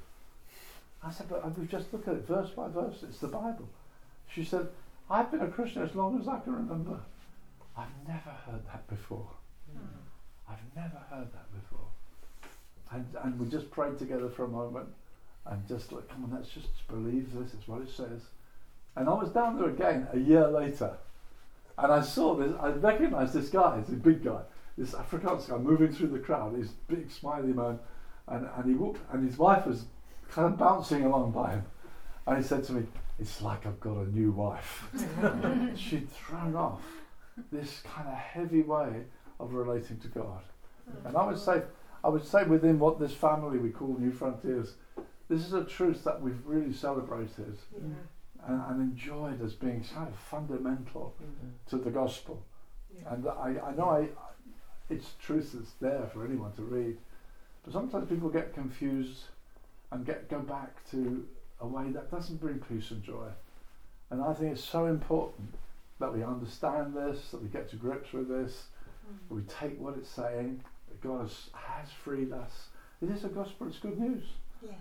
I 1.03 1.13
said, 1.13 1.29
but 1.29 1.57
we've 1.57 1.71
just 1.71 1.93
looked 1.93 2.09
at 2.09 2.15
it 2.15 2.27
verse 2.27 2.51
by 2.51 2.69
verse. 2.69 3.03
It's 3.03 3.19
the 3.19 3.29
Bible. 3.29 3.69
She 4.27 4.45
said, 4.45 4.69
I've 5.09 5.31
been 5.31 5.41
a 5.41 5.49
Christian 5.49 5.83
as 5.83 5.95
long 5.95 6.21
as 6.21 6.27
I 6.27 6.41
can 6.41 6.55
remember. 6.55 6.99
I've 7.77 7.87
never 8.07 8.31
heard 8.47 8.67
that 8.67 8.89
before. 8.89 9.29
I've 10.51 10.77
never 10.77 10.99
heard 11.11 11.33
that 11.33 11.53
before. 11.53 11.87
And, 12.91 13.07
and 13.23 13.39
we 13.39 13.49
just 13.49 13.71
prayed 13.71 13.99
together 13.99 14.29
for 14.29 14.45
a 14.45 14.49
moment 14.49 14.89
and 15.47 15.67
just 15.69 15.93
like, 15.93 16.09
come 16.09 16.25
on, 16.25 16.33
let's 16.33 16.51
just 16.51 16.69
believe 16.89 17.33
this. 17.35 17.53
It's 17.55 17.69
what 17.69 17.83
it 17.83 17.91
says. 17.91 18.23
And 18.97 19.09
I 19.09 19.15
was 19.15 19.31
down 19.31 19.59
there 19.59 19.69
again 19.69 20.09
a 20.13 20.19
year 20.19 20.49
later. 20.49 20.93
And 21.77 21.93
I 21.93 22.01
saw 22.01 22.35
this, 22.35 22.53
I 22.61 22.71
recognized 22.71 23.35
this 23.35 23.51
guy, 23.51 23.79
he's 23.79 23.95
a 23.95 23.99
big 23.99 24.25
guy, 24.25 24.41
this 24.77 24.93
Afrikaans 24.93 25.49
guy 25.49 25.59
moving 25.59 25.93
through 25.93 26.09
the 26.09 26.19
crowd, 26.19 26.57
he's 26.57 26.71
big, 26.89 27.09
smiley 27.11 27.53
man. 27.53 27.79
And, 28.27 28.49
and 28.57 28.65
he 28.67 28.75
walked, 28.75 29.01
and 29.13 29.27
his 29.27 29.39
wife 29.39 29.65
was 29.65 29.85
kind 30.31 30.53
of 30.53 30.59
bouncing 30.59 31.05
along 31.05 31.31
by 31.31 31.53
him. 31.53 31.65
And 32.27 32.37
he 32.37 32.43
said 32.43 32.65
to 32.65 32.73
me, 32.73 32.87
It's 33.19 33.41
like 33.41 33.65
I've 33.65 33.81
got 33.81 33.97
a 33.97 34.11
new 34.11 34.33
wife. 34.33 34.89
She'd 35.77 36.11
thrown 36.11 36.57
off 36.57 36.83
this 37.53 37.81
kind 37.85 38.09
of 38.09 38.15
heavy 38.15 38.63
way 38.63 39.05
of 39.41 39.55
relating 39.55 39.99
to 39.99 40.09
God. 40.09 40.43
And 41.05 41.17
I 41.17 41.27
would 41.27 41.39
say, 41.39 41.63
I 42.03 42.09
would 42.09 42.25
say 42.25 42.45
within 42.45 42.79
what 42.79 42.99
this 42.99 43.13
family 43.13 43.59
we 43.59 43.71
call 43.71 43.97
Newfrontiers, 43.97 44.73
this 45.29 45.45
is 45.45 45.53
a 45.53 45.65
truth 45.65 46.05
that 46.05 46.21
we've 46.21 46.41
really 46.47 46.73
celebrated 46.73 47.59
yeah. 47.75 48.47
and, 48.47 48.63
and, 48.71 48.81
enjoyed 48.81 49.43
as 49.43 49.53
being 49.53 49.85
kind 49.95 50.09
of 50.09 50.17
fundamental 50.17 51.15
mm-hmm. 51.23 51.49
to 51.69 51.77
the 51.77 51.91
gospel. 51.91 52.43
Yeah. 52.97 53.13
And 53.13 53.29
I, 53.29 53.57
I 53.67 53.75
know 53.75 53.91
I, 53.91 54.09
it's 54.89 55.13
truth 55.21 55.53
that's 55.53 55.73
there 55.81 56.09
for 56.13 56.25
anyone 56.25 56.53
to 56.53 56.63
read. 56.63 56.97
But 57.65 57.75
sometimes 57.75 58.09
people 58.09 58.31
get 58.31 58.55
confused 58.55 59.25
and 59.93 60.07
get 60.07 60.29
go 60.29 60.39
back 60.39 60.89
to 60.91 61.27
a 61.61 61.67
way 61.67 61.91
that 61.91 62.11
doesn't 62.11 62.41
bring 62.41 62.59
peace 62.61 62.91
and 62.91 63.03
joy. 63.03 63.29
And 64.11 64.23
I 64.23 64.33
think 64.33 64.53
it's 64.53 64.65
so 64.65 64.87
important 64.87 65.55
that 65.99 66.13
we 66.13 66.23
understand 66.23 66.95
this, 66.95 67.31
that 67.31 67.43
we 67.43 67.49
get 67.49 67.69
to 67.71 67.77
grips 67.77 68.13
with 68.13 68.29
this. 68.29 68.65
We 69.29 69.43
take 69.43 69.81
what 69.81 69.97
it's 69.97 70.11
saying, 70.11 70.63
that 70.89 71.01
God 71.01 71.23
has, 71.23 71.51
has 71.55 71.91
freed 71.91 72.33
us. 72.33 72.69
It 73.03 73.11
is 73.11 73.25
a 73.25 73.29
gospel, 73.29 73.69
it's 73.69 73.79
good 73.79 73.99
news. 73.99 74.25
Yeah. 74.63 74.73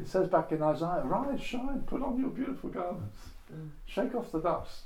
It 0.00 0.08
says 0.08 0.28
back 0.28 0.52
in 0.52 0.62
Isaiah, 0.62 1.02
rise, 1.04 1.42
shine, 1.42 1.82
put 1.86 2.02
on 2.02 2.18
your 2.18 2.30
beautiful 2.30 2.70
garments, 2.70 3.18
mm. 3.52 3.68
shake 3.84 4.14
off 4.14 4.32
the 4.32 4.40
dust. 4.40 4.82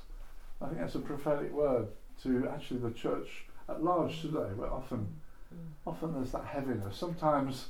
I 0.60 0.66
think 0.66 0.80
that's 0.80 0.96
a 0.96 1.00
prophetic 1.00 1.52
word 1.52 1.86
to 2.22 2.48
actually 2.52 2.80
the 2.80 2.90
church 2.90 3.44
at 3.68 3.82
large 3.82 4.18
mm. 4.18 4.22
today, 4.22 4.52
where 4.56 4.72
often, 4.72 5.06
mm. 5.54 5.58
often 5.86 6.14
there's 6.14 6.32
that 6.32 6.44
heaviness. 6.44 6.96
Sometimes 6.96 7.68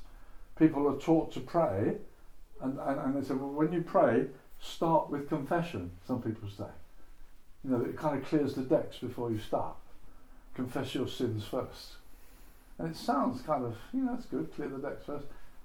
people 0.59 0.89
are 0.89 0.99
taught 0.99 1.33
to 1.33 1.41
pray, 1.41 1.97
and, 2.62 2.78
and, 2.78 3.01
and 3.01 3.16
they 3.16 3.26
say, 3.26 3.35
well, 3.35 3.51
when 3.51 3.72
you 3.72 3.83
pray, 3.83 4.26
start 4.61 5.11
with 5.11 5.28
confession, 5.28 5.91
some 6.07 6.22
people 6.22 6.49
say. 6.49 6.64
You 7.62 7.70
know, 7.70 7.85
it 7.85 7.97
kind 7.97 8.18
of 8.18 8.24
clears 8.26 8.55
the 8.55 8.62
decks 8.62 8.97
before 8.99 9.31
you 9.31 9.39
start. 9.39 9.76
Confess 10.61 10.94
your 10.94 11.08
sins 11.08 11.42
first. 11.42 11.92
And 12.76 12.90
it 12.90 12.96
sounds 12.96 13.40
kind 13.40 13.64
of, 13.64 13.78
you 13.94 14.02
know, 14.02 14.14
that's 14.14 14.26
good, 14.26 14.54
clear 14.54 14.68
the 14.68 14.76
decks 14.76 15.06
first. 15.06 15.24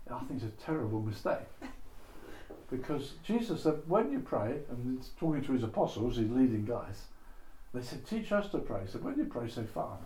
I 0.10 0.20
think 0.20 0.42
it's 0.42 0.46
a 0.46 0.66
terrible 0.66 1.02
mistake. 1.02 1.44
because 2.72 3.16
Jesus 3.22 3.64
said, 3.64 3.82
when 3.88 4.10
you 4.10 4.22
pray, 4.22 4.60
and 4.70 4.98
he's 4.98 5.10
talking 5.20 5.44
to 5.44 5.52
his 5.52 5.64
apostles, 5.64 6.16
he's 6.16 6.30
leading 6.30 6.64
guys, 6.64 7.08
they 7.74 7.82
said, 7.82 8.08
teach 8.08 8.32
us 8.32 8.50
to 8.52 8.60
pray. 8.60 8.84
He 8.86 8.88
said, 8.90 9.04
when 9.04 9.18
you 9.18 9.26
pray, 9.26 9.50
say, 9.50 9.66
Father, 9.66 10.06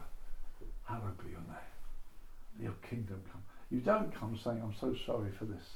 hallowed 0.85 1.23
be 1.23 1.29
your 1.29 1.41
name. 1.41 2.59
Your 2.59 2.75
kingdom 2.89 3.21
come. 3.31 3.43
You 3.69 3.81
don't 3.81 4.11
come 4.11 4.39
saying, 4.43 4.59
I'm 4.63 4.73
so 4.73 4.95
sorry 5.05 5.29
for 5.37 5.45
this. 5.45 5.75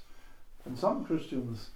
And 0.65 0.75
some 0.75 1.05
Christians, 1.05 1.69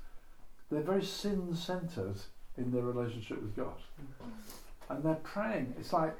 they're 0.72 0.82
very 0.82 1.04
sin 1.04 1.56
centered 1.56 2.18
in 2.58 2.72
their 2.72 2.82
relationship 2.82 3.40
with 3.44 3.56
God. 3.56 3.78
Mm-hmm. 4.02 4.92
And 4.94 5.04
they're 5.04 5.16
praying. 5.16 5.76
It's 5.78 5.94
like 5.94 6.18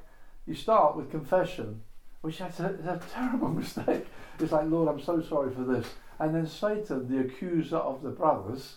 you 0.48 0.54
start 0.54 0.96
with 0.96 1.10
confession, 1.10 1.82
which 2.22 2.40
is 2.40 2.58
a, 2.60 2.64
a 2.86 3.00
terrible 3.12 3.48
mistake. 3.62 4.06
It's 4.40 4.50
like, 4.52 4.66
Lord, 4.66 4.88
I'm 4.88 5.00
so 5.00 5.20
sorry 5.20 5.54
for 5.54 5.62
this. 5.62 5.86
And 6.18 6.34
then 6.34 6.46
Satan, 6.46 7.08
the 7.08 7.20
accuser 7.20 7.76
of 7.76 8.02
the 8.02 8.08
brothers, 8.08 8.76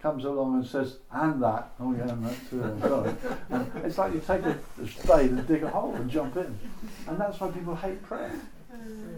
comes 0.00 0.24
along 0.24 0.54
and 0.54 0.66
says, 0.66 0.96
and 1.12 1.42
that. 1.42 1.72
Oh, 1.78 1.94
yeah, 1.94 2.08
and 2.08 2.24
that 2.24 2.50
too. 2.50 2.64
I'm 2.64 2.80
sorry. 2.80 3.14
And 3.50 3.84
it's 3.84 3.98
like 3.98 4.14
you 4.14 4.20
take 4.26 4.42
a, 4.42 4.58
a 4.82 4.88
spade 4.88 5.30
and 5.30 5.46
dig 5.46 5.62
a 5.62 5.68
hole 5.68 5.94
and 5.94 6.10
jump 6.10 6.36
in. 6.36 6.58
And 7.06 7.20
that's 7.20 7.38
why 7.38 7.50
people 7.50 7.76
hate 7.76 8.02
prayer. 8.02 8.34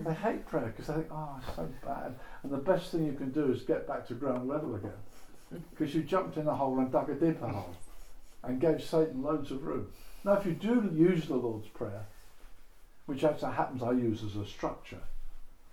They 0.05 0.15
hate 0.15 0.45
prayer 0.47 0.75
because 0.77 0.89
they 0.89 0.95
think, 0.95 1.07
oh, 1.13 1.41
it's 1.47 1.55
so 1.55 1.69
bad. 1.87 2.17
And 2.43 2.51
the 2.51 2.59
best 2.59 2.91
thing 2.91 3.07
you 3.07 3.13
can 3.13 3.31
do 3.31 3.53
is 3.53 3.63
get 3.63 3.87
back 3.87 4.09
to 4.09 4.15
ground 4.15 4.49
level 4.49 4.75
again. 4.75 4.91
Because 5.71 5.95
you 5.95 6.03
jumped 6.03 6.37
in 6.37 6.49
a 6.49 6.55
hole 6.55 6.81
and 6.81 6.91
dug 6.91 7.11
a 7.11 7.15
deeper 7.15 7.47
hole 7.47 7.77
and 8.43 8.61
gave 8.61 8.83
Satan 8.83 9.23
loads 9.23 9.53
of 9.53 9.63
room. 9.63 9.87
Now, 10.25 10.35
if 10.35 10.47
you 10.47 10.53
do 10.53 10.91
use 10.95 11.27
the 11.27 11.35
Lord's 11.35 11.69
Prayer, 11.69 12.07
which 13.07 13.25
actually 13.25 13.53
happens 13.53 13.83
I 13.83 13.93
use 13.93 14.23
as 14.23 14.37
a 14.37 14.47
structure, 14.47 15.01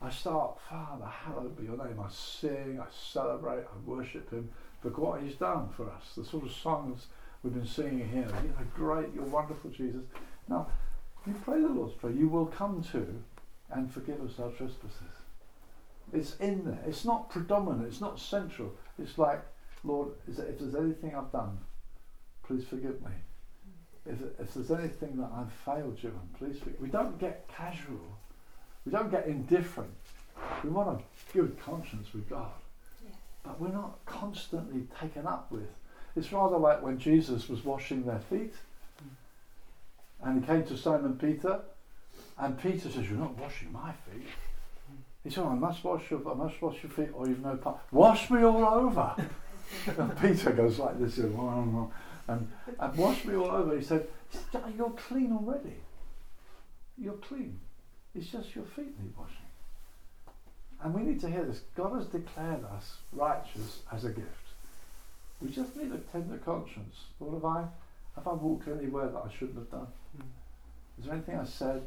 I 0.01 0.09
start, 0.09 0.57
Father, 0.69 1.05
hallowed 1.05 1.57
be 1.57 1.65
your 1.65 1.77
name. 1.77 1.99
I 1.99 2.09
sing, 2.09 2.79
I 2.81 2.85
celebrate, 2.91 3.63
I 3.63 3.89
worship 3.89 4.31
Him 4.31 4.49
for 4.81 4.89
what 4.89 5.21
He's 5.21 5.35
done 5.35 5.69
for 5.75 5.89
us. 5.89 6.13
The 6.15 6.25
sort 6.25 6.45
of 6.45 6.51
songs 6.51 7.07
we've 7.43 7.53
been 7.53 7.67
singing 7.67 8.09
here. 8.09 8.27
You 8.41 8.49
know, 8.49 8.65
great, 8.75 9.13
you're 9.13 9.25
wonderful, 9.25 9.69
Jesus. 9.69 10.01
Now, 10.47 10.67
you 11.27 11.35
pray 11.43 11.61
the 11.61 11.67
Lord's 11.67 11.93
Prayer, 11.93 12.13
you 12.13 12.27
will 12.27 12.47
come 12.47 12.83
to 12.91 13.21
and 13.71 13.91
forgive 13.91 14.21
us 14.21 14.39
our 14.39 14.49
trespasses. 14.49 15.19
It's 16.11 16.35
in 16.37 16.65
there. 16.65 16.79
It's 16.87 17.05
not 17.05 17.29
predominant. 17.29 17.87
It's 17.87 18.01
not 18.01 18.19
central. 18.19 18.73
It's 18.97 19.17
like, 19.19 19.41
Lord, 19.83 20.09
if 20.27 20.37
there's 20.37 20.75
anything 20.75 21.13
I've 21.13 21.31
done, 21.31 21.59
please 22.43 22.65
forgive 22.65 23.01
me. 23.01 23.11
If, 24.09 24.17
if 24.39 24.53
there's 24.55 24.71
anything 24.71 25.17
that 25.17 25.29
I've 25.35 25.51
failed 25.51 25.97
you 26.01 26.09
on, 26.09 26.29
please 26.37 26.59
forgive. 26.59 26.81
We 26.81 26.89
don't 26.89 27.19
get 27.19 27.47
casual. 27.47 28.17
We 28.85 28.91
don't 28.91 29.11
get 29.11 29.27
indifferent. 29.27 29.93
We 30.63 30.69
want 30.71 30.99
a 30.99 31.33
good 31.33 31.57
conscience 31.63 32.07
with 32.13 32.27
God. 32.29 32.49
But 33.43 33.61
we're 33.61 33.69
not 33.69 33.99
constantly 34.05 34.87
taken 34.99 35.27
up 35.27 35.51
with. 35.51 35.69
It's 36.15 36.33
rather 36.33 36.57
like 36.57 36.81
when 36.81 36.97
Jesus 36.97 37.47
was 37.47 37.63
washing 37.63 38.05
their 38.05 38.19
feet 38.19 38.53
mm. 39.01 39.07
and 40.23 40.41
he 40.41 40.47
came 40.47 40.65
to 40.65 40.77
Simon 40.77 41.15
Peter 41.15 41.59
and 42.37 42.61
Peter 42.61 42.89
says, 42.89 43.09
You're 43.09 43.19
not 43.19 43.37
washing 43.37 43.71
my 43.71 43.91
feet. 43.91 44.25
Mm. 44.25 44.97
He 45.23 45.29
said, 45.29 45.45
I 45.45 45.53
must 45.53 45.83
wash 45.83 46.09
your 46.09 46.27
I 46.29 46.33
must 46.33 46.61
wash 46.61 46.81
your 46.83 46.91
feet 46.91 47.09
or 47.13 47.27
you've 47.27 47.43
no 47.43 47.55
part. 47.55 47.79
Wash 47.91 48.29
me 48.29 48.43
all 48.43 48.65
over. 48.65 49.15
and 49.97 50.19
Peter 50.19 50.51
goes 50.51 50.79
like 50.79 50.99
this 50.99 51.19
and, 52.29 52.51
and, 52.79 52.97
wash 52.97 53.25
me 53.25 53.35
all 53.35 53.51
over. 53.51 53.77
He 53.77 53.83
said, 53.83 54.07
You're 54.75 54.91
clean 54.91 55.31
already. 55.33 55.75
You're 56.97 57.13
clean. 57.13 57.59
It's 58.15 58.27
just 58.27 58.55
your 58.55 58.65
feet 58.65 58.99
need 58.99 59.13
washing. 59.17 59.35
And 60.81 60.93
we 60.93 61.01
need 61.01 61.19
to 61.21 61.29
hear 61.29 61.43
this. 61.43 61.61
God 61.75 61.95
has 61.95 62.05
declared 62.07 62.63
us 62.65 62.97
righteous 63.11 63.81
as 63.91 64.05
a 64.05 64.09
gift. 64.09 64.27
We 65.41 65.49
just 65.49 65.75
need 65.75 65.91
a 65.91 65.97
tender 66.11 66.37
conscience. 66.37 66.95
What 67.19 67.33
have 67.33 67.45
I? 67.45 67.65
Have 68.15 68.27
I 68.27 68.33
walked 68.33 68.67
anywhere 68.67 69.07
that 69.07 69.23
I 69.25 69.31
shouldn't 69.31 69.57
have 69.57 69.71
done? 69.71 69.87
Mm. 70.17 70.25
Is 70.99 71.05
there 71.05 71.13
anything 71.13 71.35
I 71.35 71.45
said 71.45 71.83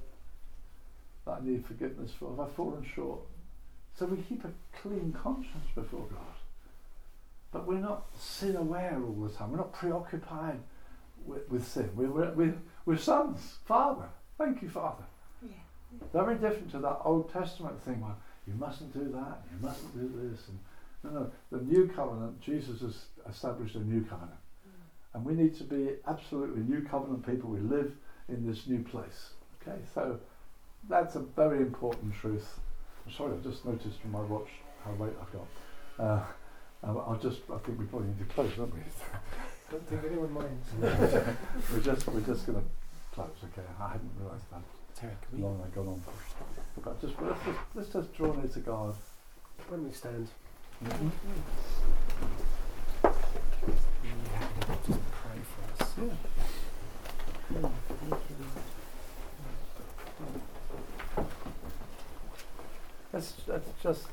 that 1.26 1.38
I 1.43 1.45
need 1.45 1.66
forgiveness 1.66 2.12
for? 2.18 2.30
Have 2.30 2.40
I 2.40 2.49
fallen 2.55 2.86
short? 2.95 3.20
So 3.99 4.07
we 4.07 4.22
keep 4.22 4.45
a 4.45 4.51
clean 4.80 5.14
conscience 5.22 5.66
before 5.74 6.07
God. 6.11 6.41
But 7.53 7.66
we're 7.66 7.78
not 7.78 8.07
sin 8.18 8.57
aware 8.57 8.98
all 9.07 9.26
the 9.26 9.32
time. 9.32 9.50
We're 9.50 9.59
not 9.59 9.72
preoccupied 9.72 10.59
with, 11.24 11.48
with 11.50 11.66
sin. 11.66 11.90
We're, 11.94 12.11
we're, 12.11 12.32
we're, 12.32 12.55
we're, 12.86 12.96
sons. 12.96 13.59
Father. 13.66 14.09
Thank 14.38 14.62
you, 14.62 14.70
Father. 14.70 15.05
Yeah. 15.42 15.50
Very 16.12 16.34
different 16.36 16.70
to 16.72 16.78
that 16.78 17.00
Old 17.05 17.32
Testament 17.32 17.80
thing 17.84 18.00
where 18.00 18.14
you 18.46 18.55
mustn't 18.55 18.92
do 18.92 19.12
that, 19.12 19.42
you 19.53 19.66
mustn't 19.66 19.94
do 19.94 20.30
this. 20.30 20.48
And, 20.48 20.59
no, 21.05 21.20
no. 21.20 21.30
The 21.50 21.64
new 21.64 21.88
covenant, 21.88 22.40
Jesus 22.40 22.80
has 22.80 23.05
established 23.28 23.74
a 23.74 23.80
new 23.80 24.03
covenant. 24.03 24.38
Mm. 24.66 25.14
And 25.14 25.24
we 25.24 25.34
need 25.34 25.57
to 25.59 25.64
be 25.64 25.90
absolutely 26.09 26.62
new 26.62 26.82
covenant 26.82 27.26
people. 27.26 27.50
We 27.50 27.61
live 27.61 27.92
in 28.28 28.46
this 28.46 28.66
new 28.66 28.82
place. 28.82 29.30
Okay, 29.61 29.78
so 29.94 30.18
that's 30.88 31.16
a 31.16 31.20
very 31.20 31.59
important 31.59 32.14
truth. 32.14 32.59
I'm 33.07 33.12
sorry, 33.12 33.32
I've 33.32 33.42
just 33.42 33.64
noticed 33.64 34.00
from 34.00 34.12
my 34.12 34.22
watch 34.22 34.48
how 34.84 34.92
late 34.92 35.12
I've 35.20 35.32
got. 35.32 35.46
Uh, 35.98 36.24
I'll 36.85 37.18
just, 37.22 37.43
I 37.53 37.59
think 37.59 37.78
we 37.78 37.85
probably 37.87 38.09
need 38.09 38.18
to 38.18 38.35
close, 38.35 38.51
don't 38.57 38.74
we? 38.74 38.80
don't 39.70 39.89
think 39.89 40.03
anyone 40.05 40.33
minds. 40.33 40.66
we're 41.72 41.80
just, 41.80 42.09
we're 42.09 42.20
just 42.20 42.47
going 42.47 42.59
to 42.59 42.64
close, 43.14 43.28
okay? 43.45 43.66
I 43.80 43.89
hadn't 43.89 44.11
realised 44.18 44.51
that. 44.51 44.62
Terry, 44.95 45.12
can 45.28 45.39
we? 45.39 45.45
Long 45.45 45.62
I've 45.64 45.74
gone 45.74 45.89
on. 45.89 46.03
But 46.85 47.01
just, 47.01 47.14
let's 47.20 47.45
just, 47.45 47.59
let's 47.74 47.89
just 47.89 48.14
draw 48.14 48.33
near 48.35 48.49
to 48.49 48.61
God. 48.61 48.95
When 49.68 49.85
we 49.85 49.93
stand. 49.93 50.28
Mm-hmm. 50.85 51.09
Just 54.87 55.01
pray 55.12 55.39
for 55.49 55.85
us. 55.85 55.91
Yeah. 55.99 57.68
Let's, 63.12 63.35
let's 63.47 63.70
just 63.83 64.09